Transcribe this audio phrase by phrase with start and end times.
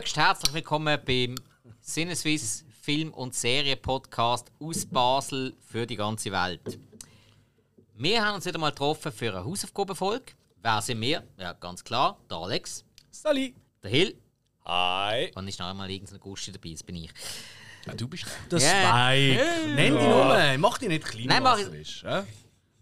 [0.00, 1.34] höchst herzlich willkommen beim
[1.82, 6.78] Sinneswiss Film- und Serie-Podcast aus Basel für die ganze Welt.
[7.96, 10.32] Wir haben uns wieder mal getroffen für eine Hausaufgabenfolge.
[10.62, 11.22] Wer sind wir?
[11.38, 13.54] Ja, ganz klar, der Alex, Sally.
[13.82, 14.18] der Hill
[14.64, 15.30] Hi.
[15.34, 17.10] und ist noch einmal irgendein Gusti dabei, das bin ich.
[17.86, 18.68] Ja, du bist Der Ja.
[19.10, 19.74] Spike.
[19.74, 20.58] Nenn die Nummer.
[20.58, 22.02] Mach die nicht klein, Nein, mach was ich- du willst.
[22.02, 22.26] Ja?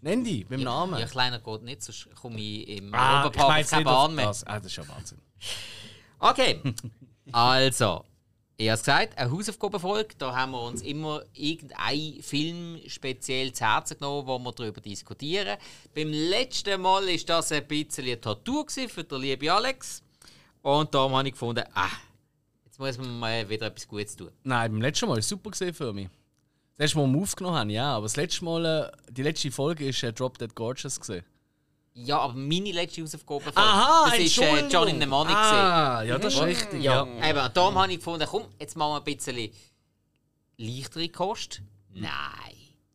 [0.01, 0.97] Nenn die beim Namen.
[0.99, 4.27] Ja, kleiner geht nicht, sonst komme ich im Ah, ich Oberpark keine Bahn mehr.
[4.27, 4.45] das.
[4.45, 5.19] Ah, das ist ja Wahnsinn.
[6.21, 6.61] Okay,
[7.31, 8.05] also,
[8.57, 10.15] ich habe es gesagt, eine Hausaufgabenfolge.
[10.17, 15.57] Da haben wir uns immer irgendein Film speziell zu Herzen genommen, wo wir darüber diskutieren.
[15.95, 20.03] Beim letzten Mal war das ein bisschen eine Tortur für den lieben Alex.
[20.61, 21.87] Und darum habe ich gefunden, ah,
[22.65, 24.31] jetzt muss man mal wieder etwas Gutes tun.
[24.43, 26.09] Nein, beim letzten Mal war es super für mich.
[26.75, 27.95] Das letzte Mal, wo wir aufgenommen haben, ja.
[27.95, 30.99] Aber das letzte Mal, äh, die letzte Folge war äh, Drop Dead Gorgeous.
[30.99, 31.25] Gewesen.
[31.93, 34.69] Ja, aber meine letzte Hausaufgabe Aha, das ist äh, Entschuldigung.
[34.69, 35.33] John in the Money.
[35.33, 35.53] gewesen.
[35.53, 36.81] Ah, ja, das ist richtig.
[36.81, 37.05] Ja.
[37.21, 39.51] Eben, und darum habe ich gefunden, komm, jetzt machen wir ein bisschen
[40.57, 41.61] leichtere Kost.
[41.93, 42.11] Nein.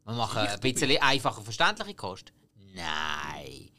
[0.04, 2.32] Wir machen ein bisschen einfacher verständliche Kost.
[2.74, 3.70] Nein.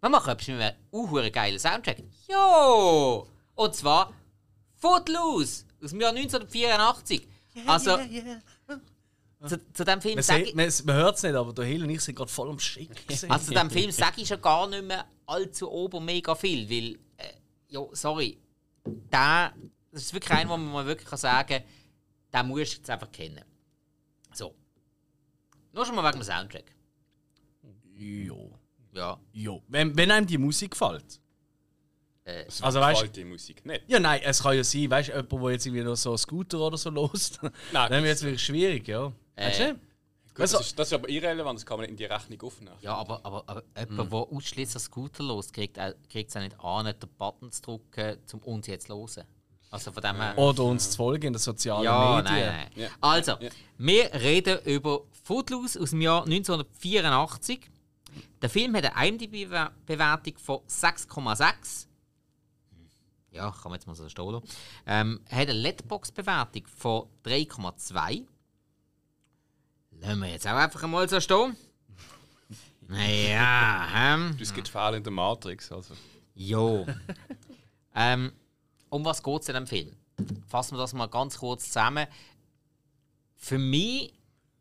[0.00, 2.02] Wir machen etwas mit einem unhuren geilen Soundtrack.
[2.28, 3.26] Jo!
[3.54, 4.12] Und zwar
[4.76, 7.26] Footloose aus dem Jahr 1984.
[7.66, 7.98] also,
[9.46, 10.54] Zu, zu dem Film Man, ich...
[10.54, 12.90] man, man hört es nicht, aber der Hill und ich sind gerade voll am Schick.
[13.28, 16.98] Also zu diesem Film sage ich schon gar nicht mehr allzu ober mega viel, weil,
[17.18, 17.32] äh,
[17.68, 18.38] ja, sorry,
[18.86, 19.52] der,
[19.92, 21.62] das ist wirklich ein, wo man mal wirklich kann sagen kann,
[22.42, 23.44] den musst du jetzt einfach kennen.
[24.32, 24.54] So.
[25.72, 26.72] Nur schon mal wegen dem Soundtrack.
[27.96, 28.58] Jo.
[28.92, 29.18] Ja.
[29.32, 29.62] Jo.
[29.68, 31.20] Wenn, wenn einem die Musik gefällt.
[32.24, 33.84] Äh, Also, weißt gefällt die Musik nicht.
[33.86, 36.18] Ja, nein, es kann ja sein, weißt du, jemand, der jetzt irgendwie noch so einen
[36.18, 37.40] Scooter oder so lost.
[37.72, 39.12] Nein, Dann wird es wirklich schwierig, ja.
[39.36, 39.74] Weißt du?
[39.74, 42.40] Gut, Also- das, ist, das ist aber irrelevant, das kann man nicht in die Rechnung
[42.42, 42.76] aufnehmen.
[42.80, 47.08] ja, aber, aber, aber jemand, der ausschließlich Scooter los, kriegt es auch nicht an, den
[47.18, 49.26] Button zu drücken, um uns jetzt zu hören.
[49.70, 50.36] Also von dem her...
[50.38, 52.34] Oder uns zu folgen in den sozialen Ja, Medien.
[52.34, 52.82] nein, nein.
[52.84, 52.88] Ja.
[53.00, 53.48] Also, Ja.
[53.78, 57.70] wir reden über Footloose aus dem Jahr 1984.
[58.42, 61.86] Der Film hat eine IMDb-Bewertung von 6,6.
[63.32, 64.46] Ja, kann man jetzt mal so stehen lassen.
[64.86, 68.24] Ähm, hat eine Letterbox-Bewertung von 3,2.
[70.04, 71.56] Lassen wir jetzt auch einfach einmal so stehen.
[72.88, 74.36] Naja, ähm.
[74.38, 75.72] Es gibt Fehler in der Matrix.
[75.72, 75.94] Also.
[76.34, 76.86] Jo.
[77.94, 78.32] ähm,
[78.90, 79.96] um was geht es in dem Film?
[80.46, 82.06] Fassen wir das mal ganz kurz zusammen.
[83.34, 84.12] Für mich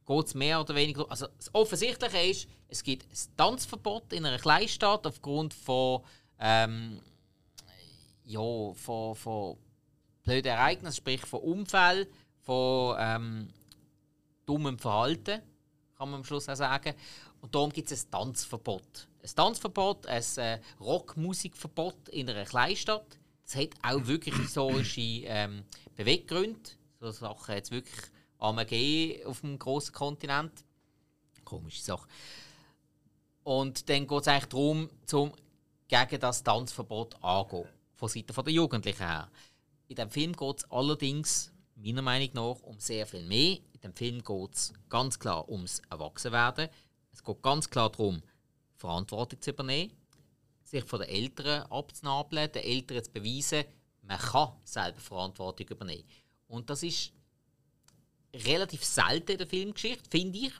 [0.06, 1.12] geht es mehr oder weniger.
[1.12, 6.04] Also das Offensichtliche ist, es gibt ein Tanzverbot in einer Kleinstadt aufgrund von,
[6.40, 7.02] ähm,
[8.24, 9.58] ja, von, von
[10.24, 12.08] blöden Ereignissen, sprich von Unfällen,
[12.42, 13.50] von ähm,
[14.46, 15.42] dummem Verhalten,
[15.98, 16.94] kann man am Schluss auch sagen.
[17.42, 19.08] Und darum gibt es ein Tanzverbot.
[19.22, 23.20] Ein Tanzverbot, ein äh, Rockmusikverbot in einer Kleinstadt.
[23.44, 25.64] Das hat auch wirklich historische ähm,
[25.96, 26.60] Beweggründe.
[27.00, 28.02] So Sachen jetzt wirklich
[28.40, 30.52] gegeben auf dem grossen Kontinent.
[31.44, 32.08] Komische Sache.
[33.44, 35.34] Und dann geht es eigentlich darum, zum
[35.88, 37.68] gegen das Tanzverbot angehen.
[37.96, 39.30] Von Seiten der Jugendlichen her.
[39.88, 43.58] In dem Film geht es allerdings, meiner Meinung nach, um sehr viel mehr.
[43.84, 46.70] Dem Film geht es ganz klar ums Erwachsenwerden.
[47.12, 48.24] Es geht ganz klar darum,
[48.76, 49.92] Verantwortung zu übernehmen,
[50.64, 53.66] sich von den Eltern abzunabeln, den Eltern zu beweisen,
[54.02, 56.08] man kann selber Verantwortung übernehmen.
[56.48, 57.14] Und das ist
[58.34, 60.54] relativ selten in der Filmgeschichte, finde ich.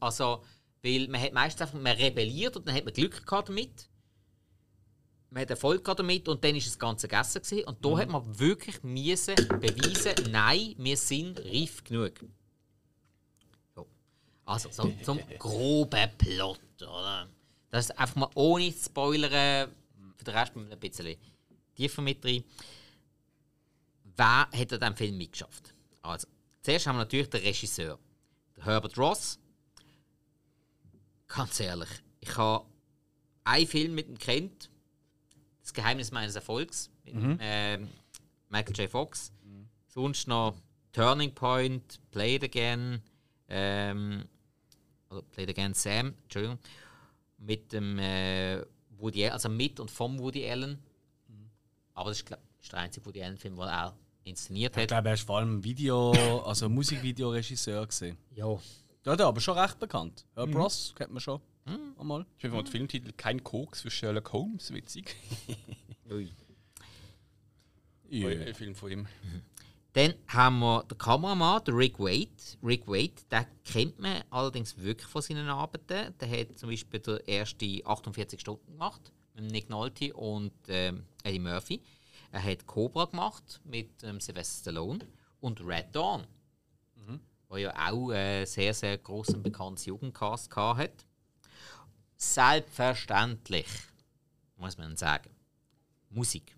[0.00, 0.42] Also,
[0.82, 3.88] weil man hat meistens einfach, man rebelliert und dann hat man Glück gehabt damit.
[5.28, 7.64] Man hat Erfolg gehabt damit und dann ist das Ganze gegessen gewesen.
[7.64, 12.24] Und da hat man wirklich müssen beweisen, nein, wir sind reif genug.
[14.58, 14.68] So.
[14.68, 17.28] Also, so, zum groben Plot, oder?
[17.70, 19.70] Das ist einfach mal ohne zu spoilern,
[20.16, 21.16] für den Rest ein bisschen
[21.74, 22.44] tiefer mit drin.
[24.16, 25.72] Wer hat an diesem Film mitgeschafft?
[26.02, 26.26] Also,
[26.62, 27.98] zuerst haben wir natürlich den Regisseur,
[28.60, 29.38] Herbert Ross.
[31.28, 31.88] Ganz ehrlich,
[32.20, 32.66] ich habe
[33.44, 34.68] einen Film mit ihm kennt,
[35.62, 37.88] Das Geheimnis meines Erfolgs, mit ähm,
[38.48, 38.90] Michael J.
[38.90, 39.32] Fox.
[39.86, 40.56] Sonst noch
[40.92, 43.00] Turning Point, Play It Again,
[43.48, 44.24] ähm,
[45.10, 46.58] oder Play It Again Sam, Entschuldigung,
[47.38, 48.62] mit dem äh,
[48.98, 50.78] Woody Allen, also mit und vom Woody Allen.
[51.94, 54.88] Aber das ist, glaub, ist der einzige Woody Allen-Film, den er inszeniert Ich hat.
[54.88, 56.12] glaube, er ist vor allem Video,
[56.42, 58.16] also Musikvideoregisseur gesehen.
[58.34, 58.58] Ja.
[59.04, 60.26] Ja, der aber schon recht bekannt.
[60.34, 61.40] Herb Ross kennt man schon.
[61.98, 62.26] Einmal.
[62.36, 65.14] Ich finde den Filmtitel Kein Koks für Sherlock Holmes witzig.
[66.10, 66.30] Ui.
[68.10, 68.28] Ja.
[68.28, 69.06] Ein Film von ihm.
[69.92, 72.28] Dann haben wir den Kameramann, den Rick Wade.
[72.62, 76.14] Rick Wade, den kennt man allerdings wirklich von seinen Arbeiten.
[76.18, 81.40] Der hat zum Beispiel den ersten 48 Stunden gemacht mit Nick Nolte und ähm, Eddie
[81.40, 81.82] Murphy.
[82.30, 85.06] Er hat Cobra gemacht mit ähm, Sylvester Stallone
[85.40, 86.24] und Red Dawn,
[87.48, 91.06] wo ja auch äh, sehr, sehr groß und bekanntes Jugendcast gehabt hat.
[92.16, 93.66] Selbstverständlich,
[94.56, 95.30] muss man sagen,
[96.10, 96.54] Musik.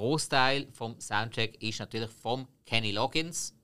[0.00, 3.54] Großteil vom Soundtrack ist natürlich vom Kenny Loggins,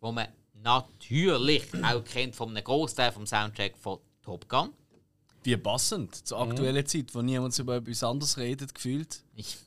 [0.00, 4.70] wo man natürlich auch kennt von einem Großteil vom Soundtrack von Top Gun.
[5.42, 9.22] Wie passend zur aktuellen Zeit, wo niemand über etwas anderes redet, gefühlt.
[9.34, 9.58] Ich,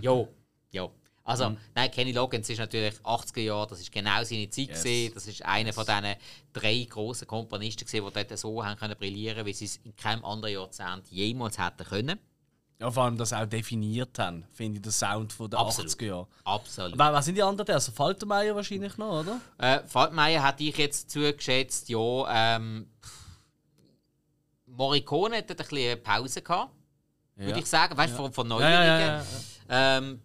[0.00, 0.28] jo,
[0.70, 0.92] jo.
[1.24, 4.84] Also, nein, Kenny Loggins ist natürlich 80er Jahre, das ist genau seine Zeit Yes.
[4.84, 5.14] gewesen.
[5.14, 6.14] Das ist einer von diesen
[6.52, 10.24] drei grossen Komponisten gewesen, die dort so haben können brillieren, wie sie es in keinem
[10.24, 12.20] anderen Jahrzehnt jemals hätten können.
[12.82, 15.92] Ja, vor allem das auch definiert haben, finde ich, der Sound von der Absolut.
[15.92, 16.26] 80er Jahre.
[16.42, 16.98] Absolut.
[16.98, 17.72] Wer, wer sind die anderen?
[17.74, 19.40] Also Faltermeier wahrscheinlich noch, oder?
[19.58, 22.88] Äh, Falkmeier hätte ich jetzt zugeschätzt, ja, ähm,
[24.66, 26.72] Morricone hat dort ein bisschen Pause gehabt,
[27.36, 28.86] würde ich sagen, weißt du, von, von Ja, Neuerungen.
[28.86, 29.16] ja, ja,
[29.68, 29.98] ja.
[29.98, 30.22] Ähm,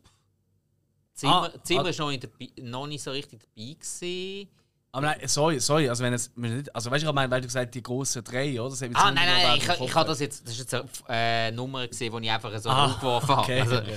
[1.13, 1.89] Zimmer, Ah, Zimmer ah.
[1.89, 2.30] ist noch, in der,
[2.62, 4.50] noch nicht so richtig dabei gewesen.
[4.91, 7.47] Aber nein, sorry, sorry, also wenn es, nicht, also weißt du, ich meine, weil du
[7.47, 8.73] gesagt die grossen drei, oder?
[8.93, 12.15] Ah, nein, nein, ich, ich, habe das jetzt, das ist jetzt eine äh, Nummer gesehen,
[12.19, 13.61] die ich einfach so Ah, okay.
[13.61, 13.61] habe.
[13.61, 13.91] Also, nein,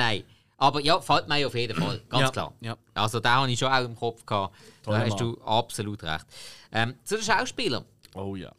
[0.00, 0.24] nein.
[0.58, 2.54] Aber ja, fällt mir auf jeden Fall, ganz Ja, klar.
[2.60, 2.76] ja.
[2.94, 4.56] Also da habe ich schon auch im Kopf gehabt.
[4.82, 5.34] Toller Da hast Mann.
[5.34, 6.24] du absolut recht.
[6.72, 7.84] Ähm, zu den Schauspielern.
[8.14, 8.50] Oh ja.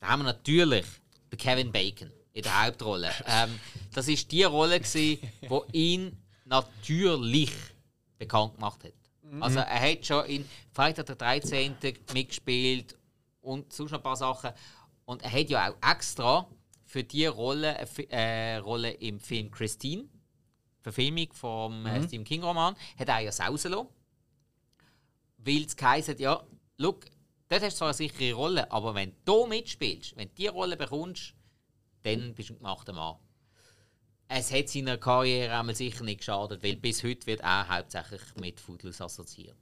[0.00, 0.84] Da haben wir natürlich
[1.32, 3.10] den Kevin Bacon in der Hauptrolle.
[3.26, 3.58] ähm,
[3.94, 5.18] das ist die Rolle, die
[5.72, 6.14] ihn
[6.44, 7.52] natürlich
[8.18, 8.92] bekannt gemacht hat.
[9.40, 11.76] Also er hat schon in Freitag der 13.
[12.14, 12.96] mitgespielt
[13.40, 14.50] und sonst noch ein paar Sachen.
[15.04, 16.48] Und er hat ja auch extra
[16.84, 20.04] für die Rolle eine Fi- äh, Rolle im Film Christine,
[20.80, 23.88] Verfilmung vom äh, Stephen King Roman, hat er ja sausen lassen.
[25.38, 26.42] Weil es hat, ja,
[26.78, 27.04] look,
[27.48, 30.76] dort hast du zwar eine sichere Rolle, aber wenn du mitspielst, wenn du diese Rolle
[30.76, 31.34] bekommst,
[32.02, 33.16] dann bist du ein gemachter Mann.
[34.28, 38.60] Es hat seiner Karriere einmal sicher nicht geschadet, weil bis heute wird er hauptsächlich mit
[38.60, 39.56] Footloose assoziiert.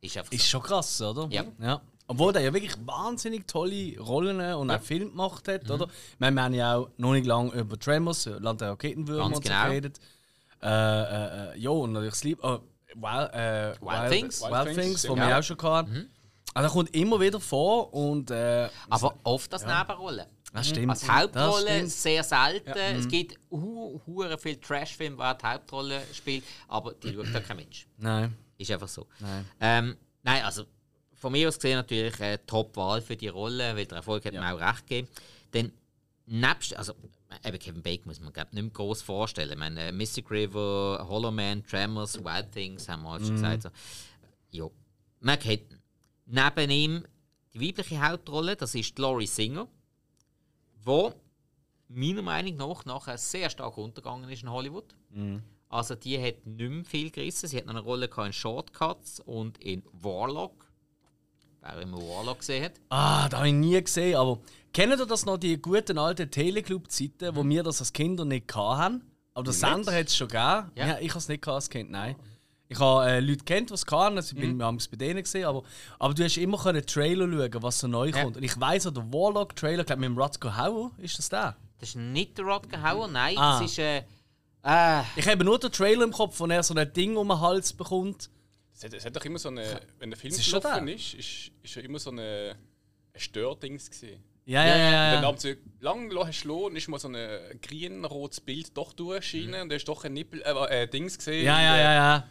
[0.00, 0.48] Ist einfach Ist so.
[0.50, 1.26] schon krass, oder?
[1.30, 1.44] Ja.
[1.60, 1.80] ja.
[2.06, 5.70] Obwohl der ja wirklich wahnsinnig tolle Rollen und auch Filme gemacht hat, Mhm.
[5.72, 5.84] oder?
[5.86, 9.24] Ich meine, wir haben ja auch noch nicht lange über Tremors, äh, Land der Raketenwürmer
[9.24, 9.64] Ganz und so genau.
[9.64, 9.98] geredet.
[10.62, 12.38] Äh, äh, äh, ja, und natürlich Sleep.
[12.42, 12.60] Oh,
[12.94, 14.40] Wild, äh, Wild Things.
[14.42, 15.16] Wild, Wild Things, ja.
[15.16, 16.10] wir auch schon hatten.
[16.54, 20.26] Also er kommt immer wieder vor und äh, Aber oft als Nebenrolle.
[20.52, 20.90] Das stimmt.
[20.90, 22.78] Als Hauptrolle sehr selten.
[22.78, 27.40] Es gibt hu hure viel Trashfilme, wo er die Hauptrolle spielt, aber die schaut da
[27.40, 27.86] kein Mensch.
[27.98, 28.34] Nein.
[28.56, 29.06] Ist einfach so.
[29.20, 29.44] Nein.
[29.60, 30.64] Ähm, nein, also
[31.14, 34.54] von mir aus gesehen natürlich eine Top-Wahl für die Rolle, weil der Erfolg hat mir
[34.54, 35.08] auch recht gegeben.
[35.52, 35.72] Denn
[36.26, 36.94] nebst, also
[37.44, 39.52] eben Kevin Bacon muss man glaub, nicht mehr groß vorstellen.
[39.52, 43.62] Ich meine, äh, Mystic River, Hollow Man, Tremors, Wild Things haben wir alles schon gesagt.
[43.62, 43.70] So.
[44.50, 44.66] Ja,
[45.20, 45.78] man kennt.
[46.26, 47.04] Neben ihm
[47.54, 49.66] die weibliche Hauptrolle, das ist Laurie Singer,
[50.88, 51.12] wo
[51.88, 54.94] meiner Meinung nach nachher sehr stark untergegangen ist in Hollywood.
[55.68, 57.48] Also die hat nicht mehr viel gerissen.
[57.48, 60.66] Sie hat noch eine Rolle in Shortcuts und in Warlock.
[61.60, 62.72] Wer immer Warlock gesehen hat.
[62.88, 64.38] Ah, da habe ich nie gesehen, aber
[64.72, 69.02] kennt ihr das noch, die guten alten Teleclub-Zeiten, wo wir das als Kinder nicht hatten?
[69.34, 70.70] Aber der Sender hat es schon gegeben.
[70.74, 70.86] Ja.
[70.86, 70.98] Ja.
[71.00, 72.16] ich habe es nicht als Kind, nein.
[72.70, 74.58] Ich habe äh, Leute kennt, die es hatten, also ich bin mhm.
[74.58, 75.62] bei denen gesehen, aber,
[75.98, 78.22] aber du hast immer können Trailer schauen, was so neu Ja.
[78.22, 78.36] kommt.
[78.36, 81.56] Und ich weiss auch, der Warlock-Trailer, glaube mit dem Rutger Hauer, ist das der?
[81.78, 83.38] Das ist nicht der Rodger Hauer, nein.
[83.38, 83.60] Ah.
[83.60, 83.78] Das ist.
[83.78, 83.98] Äh,
[84.64, 87.40] äh, Ich habe nur den Trailer im Kopf, wo er so ein Ding um den
[87.40, 88.28] Hals bekommt.
[88.74, 89.80] Es hat, es hat doch immer so eine.
[89.98, 92.56] Wenn der Film ist schon gelaufen ist, ist, ist ja immer so eine,
[93.12, 94.22] ein Stördings gewesen.
[94.44, 95.12] Ja, ja, ja.
[95.12, 95.54] Wenn ja, du ja.
[95.80, 99.86] lang hast du lassen, ist mal so ein grün-rotes Bild doch durchgeschienen und da ist
[99.86, 101.44] doch ein Nippel, äh, äh, Dings gesehen.
[101.44, 101.94] ja, ja, ja.
[101.94, 102.28] ja.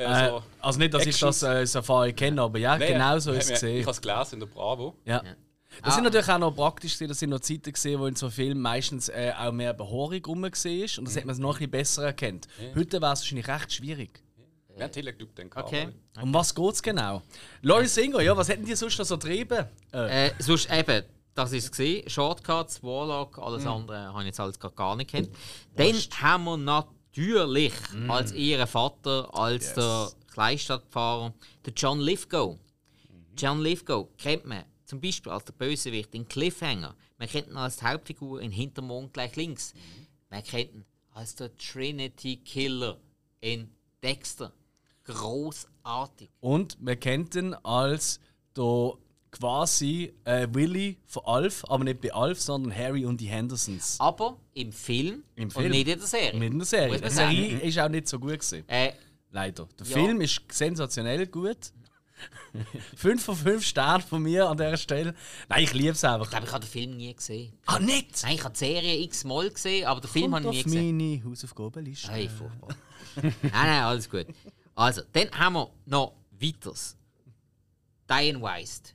[0.00, 0.42] Äh, Äh, so.
[0.60, 3.44] also nicht, dass ich das äh, als Erfahrung kenne, aber ja, Nein, genau so ist
[3.44, 3.76] es ich- gesehen.
[3.78, 4.96] Ich habe es gelesen in der Bravo.
[5.04, 5.22] Ja.
[5.84, 8.28] Das sind natürlich auch noch praktisch gewesen, das sind noch Zeiten gesehen, wo in so
[8.28, 10.48] Filmen meistens äh, auch mehr Behaarung rum war
[10.98, 12.48] und das hat man noch ein bisschen besser erkannt.
[12.74, 14.22] Heute wäre es wahrscheinlich recht schwierig.
[14.74, 15.68] Wir haben Teleclub dann gehabt.
[15.68, 15.88] okay.
[16.20, 17.22] Um was geht es genau?
[17.62, 19.66] Laurie Singer, ja, was hätten die sonst noch so getrieben?
[19.92, 21.04] Äh, Äh, sonst eben,
[21.34, 22.08] das ist gesehen.
[22.08, 25.28] Shortcuts, Warlock, alles andere habe ich jetzt alles gar nicht kennt.
[25.76, 25.92] Dann
[26.22, 26.96] haben wir natürlich
[28.08, 31.34] als ihren Vater, als der Kleinstadtfahrer,
[31.66, 32.58] den John Lithgow.
[33.36, 36.94] John Lithgow kennt man zum Beispiel als der Bösewicht in Cliffhanger.
[37.18, 39.72] Man kennt ihn als die Hauptfigur in Hintermond gleich links.
[40.30, 42.98] Man kennt ihn als der Trinity Killer
[43.40, 43.70] in
[44.02, 44.52] Dexter.
[45.04, 46.30] Großartig.
[46.40, 48.20] und man kennt ihn als
[48.56, 48.92] der
[49.30, 53.96] quasi äh, Willy von Alf, aber nicht bei Alf, sondern Harry und die Hendersons.
[54.00, 55.70] Aber im Film, Im und Film.
[55.70, 56.38] nicht in der Serie.
[56.38, 56.88] Mit einer Serie.
[56.92, 57.10] Muss Die.
[57.10, 58.68] Serie ist auch nicht so gut gewesen.
[58.68, 58.92] Äh,
[59.32, 59.68] Leider.
[59.78, 59.92] Der Ja.
[59.92, 61.56] Film ist sensationell gut.
[62.96, 65.14] 5 von 5 Sternen von mir an dieser Stelle.
[65.48, 66.28] Nein, ich liebe es Ich einfach.
[66.28, 67.52] glaube, ich habe den Film nie gesehen.
[67.66, 68.22] Ah, nicht!
[68.24, 70.96] Nein, ich habe die Serie x-mal gesehen, aber den Film habe ich nie gesehen.
[70.98, 72.10] meine Hausaufgabenliste.
[72.10, 72.74] Hey, furchtbar.
[73.22, 74.26] nein, nein, alles gut.
[74.74, 76.96] Also, dann haben wir noch weiteres.
[78.08, 78.94] Diane Weist.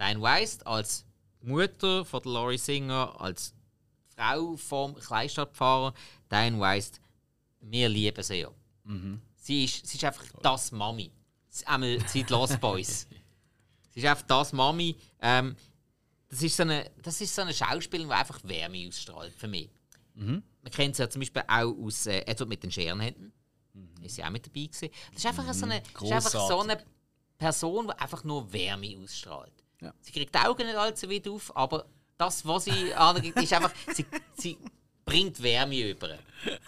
[0.00, 1.04] Diane Weist als
[1.42, 3.54] Mutter von der Laurie Singer, als
[4.16, 5.92] Frau vom Kleinstadtpfarrer.
[6.30, 7.00] Diane Weist,
[7.60, 8.50] wir lieben sie ja.
[9.36, 11.12] Sie, ist, sie ist einfach das Mami.
[11.48, 13.06] Sie- Einmal seit Lost Boys.
[13.92, 14.96] Sie ist einfach das Mami.
[15.20, 15.56] Ähm,
[16.28, 19.68] das, ist so eine, das ist so eine Schauspielerin, die einfach Wärme ausstrahlt für mich.
[20.14, 23.32] Man kennt sie ja zum Beispiel auch aus äh, Edward mit den Scherenhänden.
[24.02, 24.90] Ist sie auch mit dabei gewesen.
[25.12, 26.84] Das ist einfach, so, eine, ist einfach so eine
[27.36, 29.59] Person, die einfach nur Wärme ausstrahlt.
[29.80, 29.92] Ja.
[30.00, 31.86] Sie kriegt die Augen nicht allzu weit auf, aber
[32.18, 34.04] das, was sie angibt, ist einfach, sie,
[34.36, 34.58] sie
[35.04, 36.18] bringt Wärme über.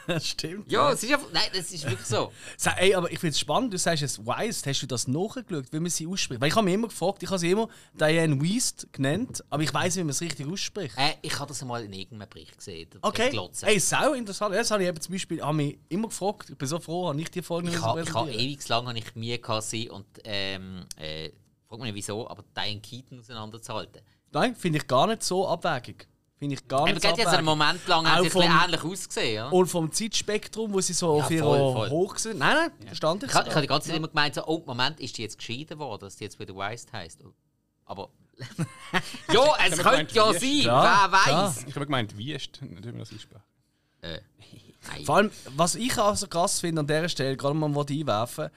[0.06, 0.70] Das stimmt.
[0.70, 2.32] Ja, es ist einfach, nein, das ist wirklich so.
[2.76, 5.80] Ey, aber ich finde es spannend, du sagst es Weist, hast du das nachgeschaut, wie
[5.80, 6.40] man sie ausspricht?
[6.40, 9.72] Weil ich habe mich immer gefragt, ich habe sie immer Diane Weist genannt, aber ich
[9.72, 10.96] weiß, wie man es richtig ausspricht.
[10.98, 12.90] Äh, ich habe das einmal in irgendeinem Bericht gesehen.
[13.00, 13.38] Okay.
[13.62, 14.54] Ey, sau interessant.
[14.54, 16.50] Das habe ich eben zum Beispiel habe mich immer gefragt.
[16.50, 18.50] Ich bin so froh, habe ich die Folge Ich nicht habe ich ha präsentieren.
[18.50, 21.30] ewig lang habe ich sie und ähm, äh,
[21.72, 24.02] frag mich nicht wieso, aber Diane Keaton auseinanderzuhalten.
[24.30, 26.06] Nein, finde ich gar nicht so abwägig.
[26.38, 27.44] Finde ich gar Aber nicht so jetzt einen.
[27.44, 29.34] Moment lang Auch vom- ähnlich ausgesehen.
[29.36, 29.48] Ja?
[29.48, 32.38] Und vom Zeitspektrum, wo sie so Ja, auf ihrer hoch sind.
[32.38, 33.30] Nein, nein, verstand ich.
[33.30, 35.78] Ich, ich habe die ganze Zeit immer gemeint, so, oh, Moment, ist die jetzt geschieden
[35.78, 37.22] worden, dass die jetzt wieder Weist heisst.
[37.84, 38.10] Aber.
[39.32, 41.64] ja, es könnte ja sein, Ja, wer weiß.
[41.68, 43.44] Ich habe gemeint, wie ist nicht, wie man das ausspricht.
[44.00, 44.18] Äh.
[45.04, 48.50] Vor allem, was ich auch so krass finde an dieser Stelle, gerade mal einwerfen,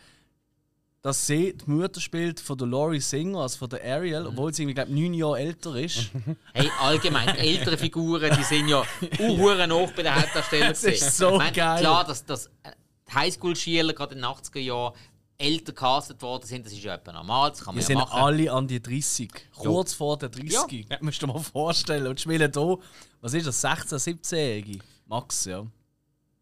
[1.06, 4.64] dass sie die Mutter spielt von der Laurie Singer, also von der Ariel, obwohl sie
[4.64, 6.10] irgendwie, glaube neun Jahre älter ist.
[6.54, 8.84] Hey, allgemein, die älteren Figuren, die sind ja
[9.20, 10.70] uhuere hoch bei den Hauptdarstellern.
[10.70, 11.80] Das ist so Ich meine, geil.
[11.82, 12.72] Klar, dass, dass äh,
[13.14, 14.94] Highschool-Schüler gerade in den 80er Jahren
[15.38, 17.98] älter castet worden sind, das ist ja etwa normal, das kann man Wir ja sind
[18.00, 18.20] machen.
[18.24, 19.30] alle an die 30.
[19.56, 20.88] Kurz vor der 30.
[20.90, 20.98] Ja.
[21.02, 22.08] Musst du dir mal vorstellen.
[22.08, 22.78] Und spielen hier,
[23.22, 24.80] was ist das, 16-, 17-Jährige?
[25.06, 25.68] Max, ja.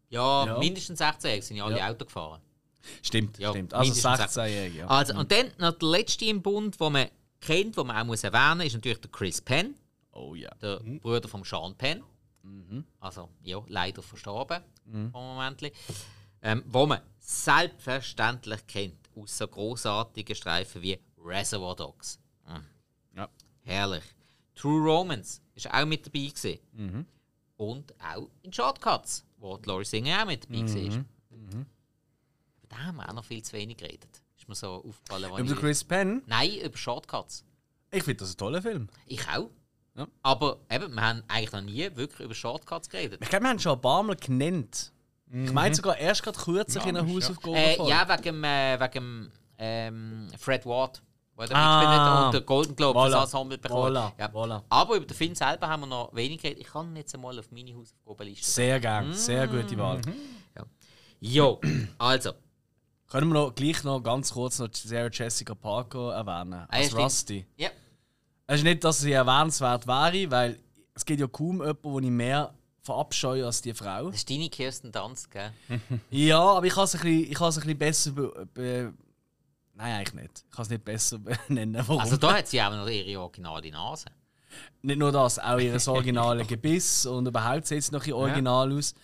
[0.08, 0.58] Ja, Ja.
[0.58, 1.90] mindestens 16 sind ja alle Ja.
[1.90, 2.40] Auto gefahren.
[3.02, 3.74] Stimmt, Ja, stimmt.
[3.74, 4.86] Also mindestens 16-Jährige, ja.
[4.86, 7.08] Also, und dann noch der letzte im Bund, den man
[7.40, 9.74] kennt, den man auch muss erwähnen muss, ist natürlich der Chris Penn,
[10.12, 10.50] Oh ja.
[10.62, 12.02] der Bruder von Sean Penn.
[13.00, 15.10] Also, ja, leider verstorben mhm.
[15.10, 15.72] vom Moment.
[16.42, 22.18] Ähm, wo man selbstverständlich kennt aus so großartigen Streifen wie Reservoir Dogs.
[22.46, 22.64] Mhm.
[23.16, 23.28] Ja.
[23.62, 24.04] Herrlich.
[24.54, 26.58] True Romance ist auch mit dabei gewesen.
[27.56, 31.04] Und auch in Shortcuts, wo Laurie Singer auch mit dabei war.
[32.74, 34.22] Den haben wir auch noch viel zu wenig geredet.
[34.36, 37.44] Ist mir so aufgefallen, Über ich- Chris Penn, Nein, über Shortcuts.
[37.90, 38.88] ich finde das ein toller Film.
[39.06, 39.50] Ich auch.
[39.96, 40.08] Ja.
[40.22, 43.20] Aber eben, wir haben eigentlich noch nie wirklich über Shortcuts geredet.
[43.22, 44.90] Ich glaube, wir haben schon ein paar Mal genannt.
[45.32, 47.56] Ich meine sogar erst gerade kürzlich in einer Ja, Hausaufgabe.
[47.56, 51.00] Äh, ja, wegen, äh, wegen ähm, Fred Ward,
[51.38, 52.26] der da Ah.
[52.26, 53.10] und den Golden Globe Voilà.
[53.12, 53.96] fürs Ensemble bekommen.
[53.96, 54.26] Voilà, Ja.
[54.30, 54.62] voilà.
[54.68, 56.60] Aber über den Film selber haben wir noch wenig geredet.
[56.60, 58.44] Ich kann ihn jetzt einmal auf meine Hausaufgabenliste.
[58.50, 60.00] Sehr gern, sehr gute Wahl.
[61.20, 61.58] Jo,
[61.98, 62.32] also,
[63.08, 66.54] Können wir noch, gleich noch ganz kurz noch Sarah Jessica Parker erwähnen?
[66.68, 66.96] Ah, ja, Als.
[66.96, 67.46] Rusty.
[67.56, 67.70] ja.
[68.46, 70.58] Es ist nicht, dass sie erwähnenswert wäre, weil
[70.94, 74.06] es gibt ja kaum jemanden, den ich mehr verabscheue als die Frau.
[74.08, 75.50] Das ist deine Kirsten Dunst, gell?
[76.10, 78.10] Ja, aber ich kann es ein bisschen, ich ein bisschen besser.
[78.12, 78.92] Be be
[79.76, 80.44] Nein, eigentlich nicht.
[80.48, 81.18] Ich kann es nicht besser
[81.48, 81.82] benennen.
[81.86, 82.00] Warum?
[82.00, 84.06] Also da hat sie auch noch ihre originale Nase.
[84.82, 88.94] nicht nur das, auch ihr originale Gebiss und überhaupt sieht es noch ein original aus.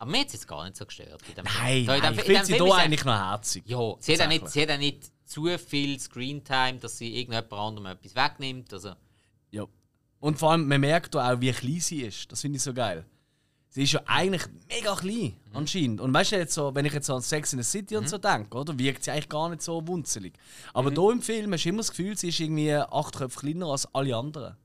[0.00, 1.22] Aber mir hat es jetzt gar nicht so gestört.
[1.36, 1.84] Nein.
[1.84, 3.62] Da in nein ich in finde sie hier eigentlich noch herzig.
[3.66, 7.52] Ja, sie hat, auch nicht, sie hat auch nicht zu viel Screentime, dass sie irgendjemand
[7.52, 8.72] anderem etwas wegnimmt.
[8.72, 8.94] Also,
[9.50, 9.64] Ja.
[10.18, 12.32] Und vor allem, man merkt auch, wie klein sie ist.
[12.32, 13.04] Das finde ich so geil.
[13.68, 15.56] Sie ist ja eigentlich mega klein, Mhm.
[15.56, 16.00] anscheinend.
[16.00, 18.08] Und weißt du, jetzt so, wenn ich jetzt so an Sex in the City und
[18.08, 20.32] so denke, oder, wirkt sie eigentlich gar nicht so wunzelig.
[20.74, 20.94] Aber Mhm.
[20.96, 23.86] hier im Film hast du immer das Gefühl, sie ist irgendwie acht Köpfe kleiner als
[23.94, 24.56] alle anderen.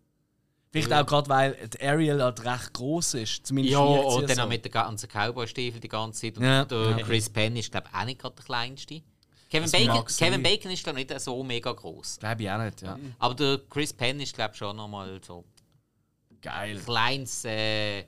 [0.83, 3.47] Vielleicht auch gerade, weil Ariel halt recht groß ist.
[3.47, 4.41] Zumindest ja, und dann so.
[4.43, 6.37] auch mit den ganzen Cowboy-Stiefeln die ganze Zeit.
[6.37, 6.65] Und Ja.
[6.65, 7.05] der Ja.
[7.05, 9.01] Chris Penn ist, glaube ich, auch nicht gerade der kleinste.
[9.49, 10.05] Kevin Das Bacon.
[10.17, 12.17] Kevin Bacon ist, glaube ich, nicht so mega groß.
[12.19, 12.99] Glaube ich auch nicht, ja.
[13.19, 15.45] Aber der Chris Penn ist, glaube ich, schon nochmal so
[16.41, 16.79] Geil.
[16.83, 18.03] kleines äh,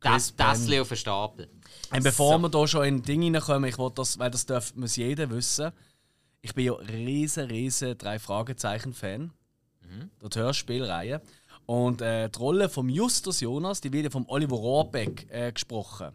[0.00, 1.50] das, Tässchen auf den Stapel.
[1.90, 2.42] Und bevor So.
[2.48, 5.72] wir hier schon in Dinge hineinkommen, ich das, weil das darf, muss jeder wissen.
[6.40, 9.32] Ich bin ja riesen, riesen drei Fragezeichen-Fan.
[10.22, 11.20] Der Hörspielreihe.
[11.68, 16.12] Und äh, die Rolle von Justus Jonas, die wird ja von Oliver Rohrbeck äh, gesprochen.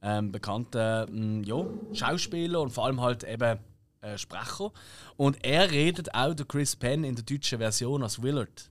[0.00, 3.58] Ähm, bekannter mh, ja, Schauspieler und vor allem halt eben
[4.00, 4.70] äh, Sprecher.
[5.16, 8.70] Und er redet auch der Chris Penn in der deutschen Version als Willard.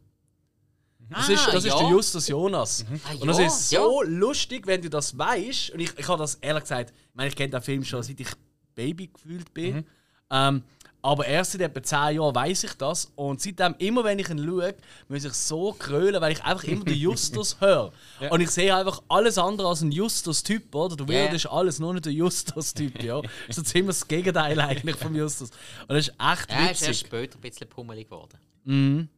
[1.10, 1.84] Das, ist, das ist Ah, ja.
[1.84, 2.86] der Justus Jonas.
[3.04, 5.72] Ah, Und das ja, ist so lustig, wenn du das weißt.
[5.72, 8.20] Und ich, ich habe das ehrlich gesagt, ich meine, ich kenne den Film schon seit
[8.22, 8.30] ich
[8.74, 9.86] Baby gefühlt bin.
[10.32, 10.64] Ähm,
[11.06, 13.12] aber erst seit etwa 10 Jahren weiß ich das.
[13.14, 14.74] Und seitdem, immer wenn ich ihn schaue,
[15.08, 17.92] muss ich so krölen, weil ich einfach immer den Justus höre.
[18.32, 21.06] Und ich sehe einfach alles andere als ein Justus-Typ, oder?
[21.14, 21.26] Ja.
[21.28, 23.22] ist alles nur nicht der Justus-Typ, ja.
[23.48, 25.52] Das ist so ziemlich das Gegenteil eigentlich vom Justus.
[25.88, 27.00] Und das ist echt Ja, ist erst witzig.
[27.08, 29.10] später ein bisschen pummelig geworden.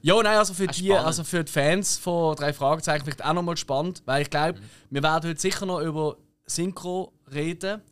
[0.00, 3.58] Ja, nein, also für, die, also für die Fans von drei Fragezeichen vielleicht auch nochmal
[3.58, 6.16] spannend, weil ich glaube, wir werden heute sicher noch über
[6.46, 7.82] Synchro reden,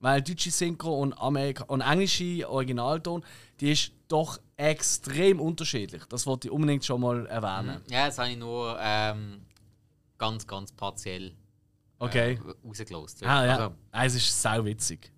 [0.00, 3.24] weil deutsche Synchro und, Amerika und englische Originalton,
[3.60, 6.02] die ist doch extrem unterschiedlich.
[6.06, 7.80] Das wollte ich unbedingt schon mal erwähnen.
[7.90, 9.42] Ja, das habe ich nur ähm,
[10.18, 11.32] ganz, ganz partiell
[11.98, 12.32] Okay.
[12.64, 13.22] äh, rausgelost.
[13.24, 13.72] ah, ja.
[13.92, 15.12] Also, es ist sau witzig.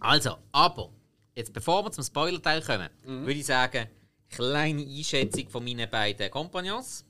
[0.00, 0.90] Also, aber,
[1.34, 3.22] jetzt bevor wir zum Spoiler-Teil kommen, Mhm.
[3.22, 3.86] würde ich sagen,
[4.28, 7.04] kleine Einschätzung von meinen beiden Kompagnons.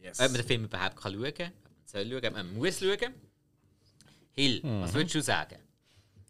[0.00, 0.18] Yes.
[0.20, 2.78] Ob man den Film überhaupt kann schauen kann, ob man soll schauen, ob man muss
[2.80, 3.14] schauen.
[4.32, 4.82] Hill, Mhm.
[4.82, 5.56] was würdest du sagen?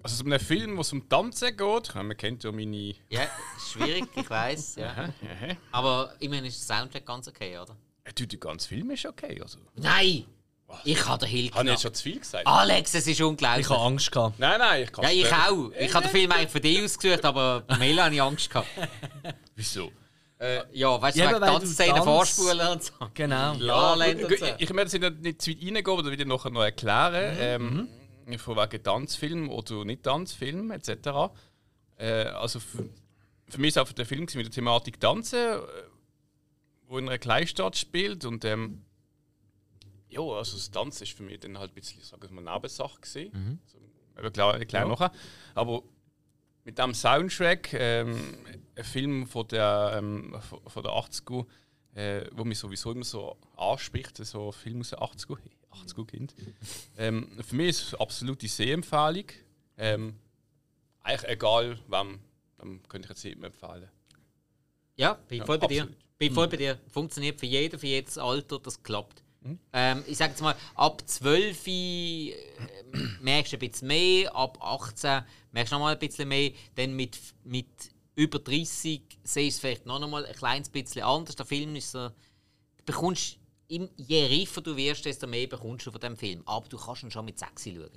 [0.02, 2.94] Also so einem Film, wo es um Tanzen geht, man kennt ja meine...
[3.08, 3.26] Ja,
[3.72, 4.76] schwierig, ich weiß.
[4.76, 5.08] Ja.
[5.72, 7.76] Aber immerhin ist der Soundtrack ganz okay, oder?
[8.06, 9.40] Ja, du, der ganze Film ist okay.
[9.42, 9.58] Also.
[9.74, 10.24] Nein!
[10.84, 12.46] Ich habe den Hill Habe ich jetzt schon zu viel gesagt?
[12.46, 13.66] Alex, es ist unglaublich.
[13.66, 14.38] Ich habe Angst gehabt.
[14.38, 15.70] Nein, nein, ich kann ja, ich auch.
[15.78, 18.50] Ich habe den Film eigentlich für dich ausgesucht, aber Mela hatte ich Angst.
[18.50, 18.68] Gehabt.
[19.56, 19.90] Wieso?
[20.38, 22.92] Äh, ja, weißt du, Ja, wegen Tanzszenen vorspulen und so.
[23.14, 23.54] Genau.
[23.54, 24.44] Gut, so.
[24.44, 27.34] ich, ich möchte jetzt nicht zu weit reingehen, aber wieder nachher noch erklären.
[27.34, 27.40] Mhm.
[27.40, 27.88] Ähm,
[28.36, 31.32] von wegen Tanzfilm oder nicht Tanzfilm etc.
[31.96, 32.88] Äh, also für,
[33.48, 35.58] für mich ist auch der Film mit der Thematik Tanzen, äh,
[36.86, 38.84] wo in einer Kleinstadt spielt und ähm,
[40.10, 43.00] ja, also das Tanzen ist für mich dann halt ein bisschen, sagen wir mal, Nebensache
[43.00, 43.30] gewesen.
[43.32, 43.58] Mhm.
[43.64, 43.78] Also,
[44.18, 45.12] eben klar, klar nachher.
[45.54, 45.82] Aber
[46.64, 48.38] mit dem Soundtrack, ähm,
[48.76, 51.46] ein Film von der, ähm, von der 80er,
[51.94, 55.38] äh, wo mich sowieso immer so anspricht, so Film aus den 80er,
[55.72, 56.34] 80er Kind.
[56.96, 59.24] ähm, für mich ist es eine absolute Sehempfehlung.
[59.76, 60.14] Ähm,
[61.02, 62.18] eigentlich egal, wem,
[62.58, 63.88] wem könnte ich jetzt jedem empfehlen.
[64.96, 65.82] Ja, bin Ja, voll bei dir.
[65.82, 66.18] absolut.
[66.18, 66.78] Bin voll bei dir.
[66.90, 69.22] Funktioniert für jeden, für jedes Alter, das klappt.
[69.72, 72.34] Ähm, ich sage jetzt mal, ab 12 äh,
[73.20, 76.94] merkst du ein bisschen mehr, ab 18 merkst du noch mal ein bisschen mehr, dann
[76.94, 77.66] mit, mit
[78.16, 78.66] über 30
[79.22, 81.36] siehst du es vielleicht noch mal ein kleines bisschen anders.
[81.36, 83.37] Der Film ist so, du bekommst,
[83.68, 86.42] im, je reifer du wirst, desto mehr bekommst du von dem Film.
[86.46, 87.90] Aber du kannst ihn schon mit 6 schauen.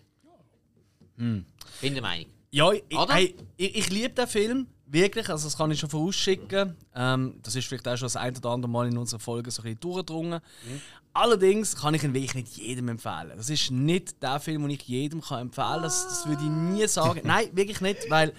[1.82, 2.28] Bin der Meinung.
[2.52, 4.68] Ja, ich, hey, ich, ich liebe den Film.
[4.86, 6.76] Wirklich, also das kann ich schon vorausschicken.
[6.94, 9.62] Ähm, das ist vielleicht auch schon das ein oder andere Mal in unserer Folge so
[9.62, 10.42] ein bisschen durchgedrungen.
[11.14, 13.32] Allerdings kann ich ihn wirklich nicht jedem empfehlen.
[13.38, 15.84] Das ist nicht der Film, den ich jedem kann empfehlen kann.
[15.84, 17.22] Das, das würde ich nie sagen.
[17.26, 18.34] Nein, wirklich nicht, weil...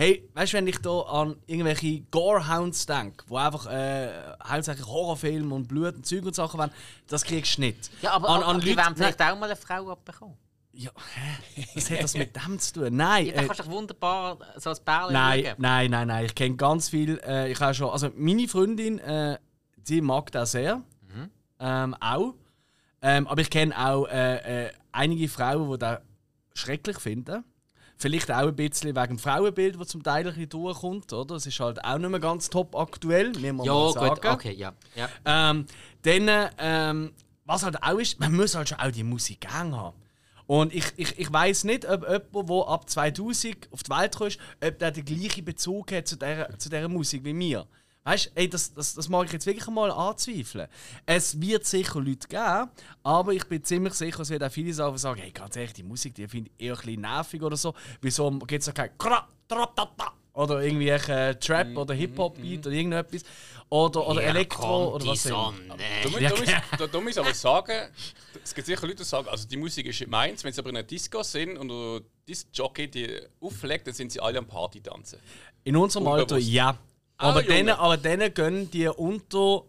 [0.00, 4.12] Hey, weißt du, wenn ich da an irgendwelche Gorehounds denke, wo einfach äh,
[4.44, 6.70] hauptsächlich Horrorfilme und Blut und Zeug und Sachen waren,
[7.08, 7.90] das kriegst du nicht.
[8.00, 10.36] Ja, aber, an, aber an die Leute- werden vielleicht auch mal eine Frau abbekommen.
[10.72, 11.64] Ja, hä?
[11.74, 12.94] Was hat das mit dem zu tun?
[12.94, 16.24] Nein, Ja, dann äh, kannst du doch wunderbar so als Bärchen Nein, nein, nein, nein.
[16.26, 17.18] Ich kenne ganz viel.
[17.26, 19.36] Äh, ich habe schon, also meine Freundin, äh,
[19.78, 20.80] die mag das sehr,
[21.58, 22.34] ähm, auch.
[23.02, 25.98] Ähm, aber ich kenne auch äh, äh, einige Frauen, die das
[26.54, 27.42] schrecklich finden.
[28.00, 31.34] Vielleicht auch ein bisschen wegen dem Frauenbild, das zum Teil ein bisschen durchkommt, oder?
[31.34, 34.28] Das ist halt auch nicht mehr ganz top aktuell, muss man Ja, mal gut, sagen.
[34.28, 34.72] okay, ja.
[34.94, 35.08] ja.
[35.24, 35.66] Ähm,
[36.02, 37.12] dann, ähm,
[37.44, 39.96] was halt auch ist, man muss halt schon auch die Musik gern haben.
[40.46, 44.28] Und ich, ich, ich weiß nicht, ob jemand, der ab 2000 auf die Welt kam,
[44.68, 47.66] ob der den gleichen Bezug hat zu dieser, zu dieser Musik wie mir.
[48.04, 50.68] Weißt du, das, das, das mag ich jetzt wirklich mal anzweifeln.
[51.04, 52.70] Es wird sicher Leute geben,
[53.02, 55.82] aber ich bin ziemlich sicher, es wird auch viele Sachen sagen, hey, ganz ehrlich, die
[55.82, 57.74] Musik, die finde ich eher ein bisschen nervig oder so.
[58.00, 63.22] Wieso gibt es kein ta, ta, oder irgendwie äh, Trap oder Hip-Hop-Beat oder irgendetwas.
[63.70, 65.76] Oder, oder Hier Elektro oder was auch immer.
[65.76, 67.88] Da, muss- da, da, da ich aber sagen,
[68.44, 70.70] es gibt sicher Leute, die sagen, also die Musik ist nicht meins, wenn sie aber
[70.70, 74.80] in einer Disco sind und der Disc-Jockey die auflegt, dann sind sie alle am Party
[74.80, 75.18] tanzen.
[75.64, 76.78] In unserem Alter, ja.
[77.18, 79.64] Aber, Ah, denen, aber denen gönnen die unter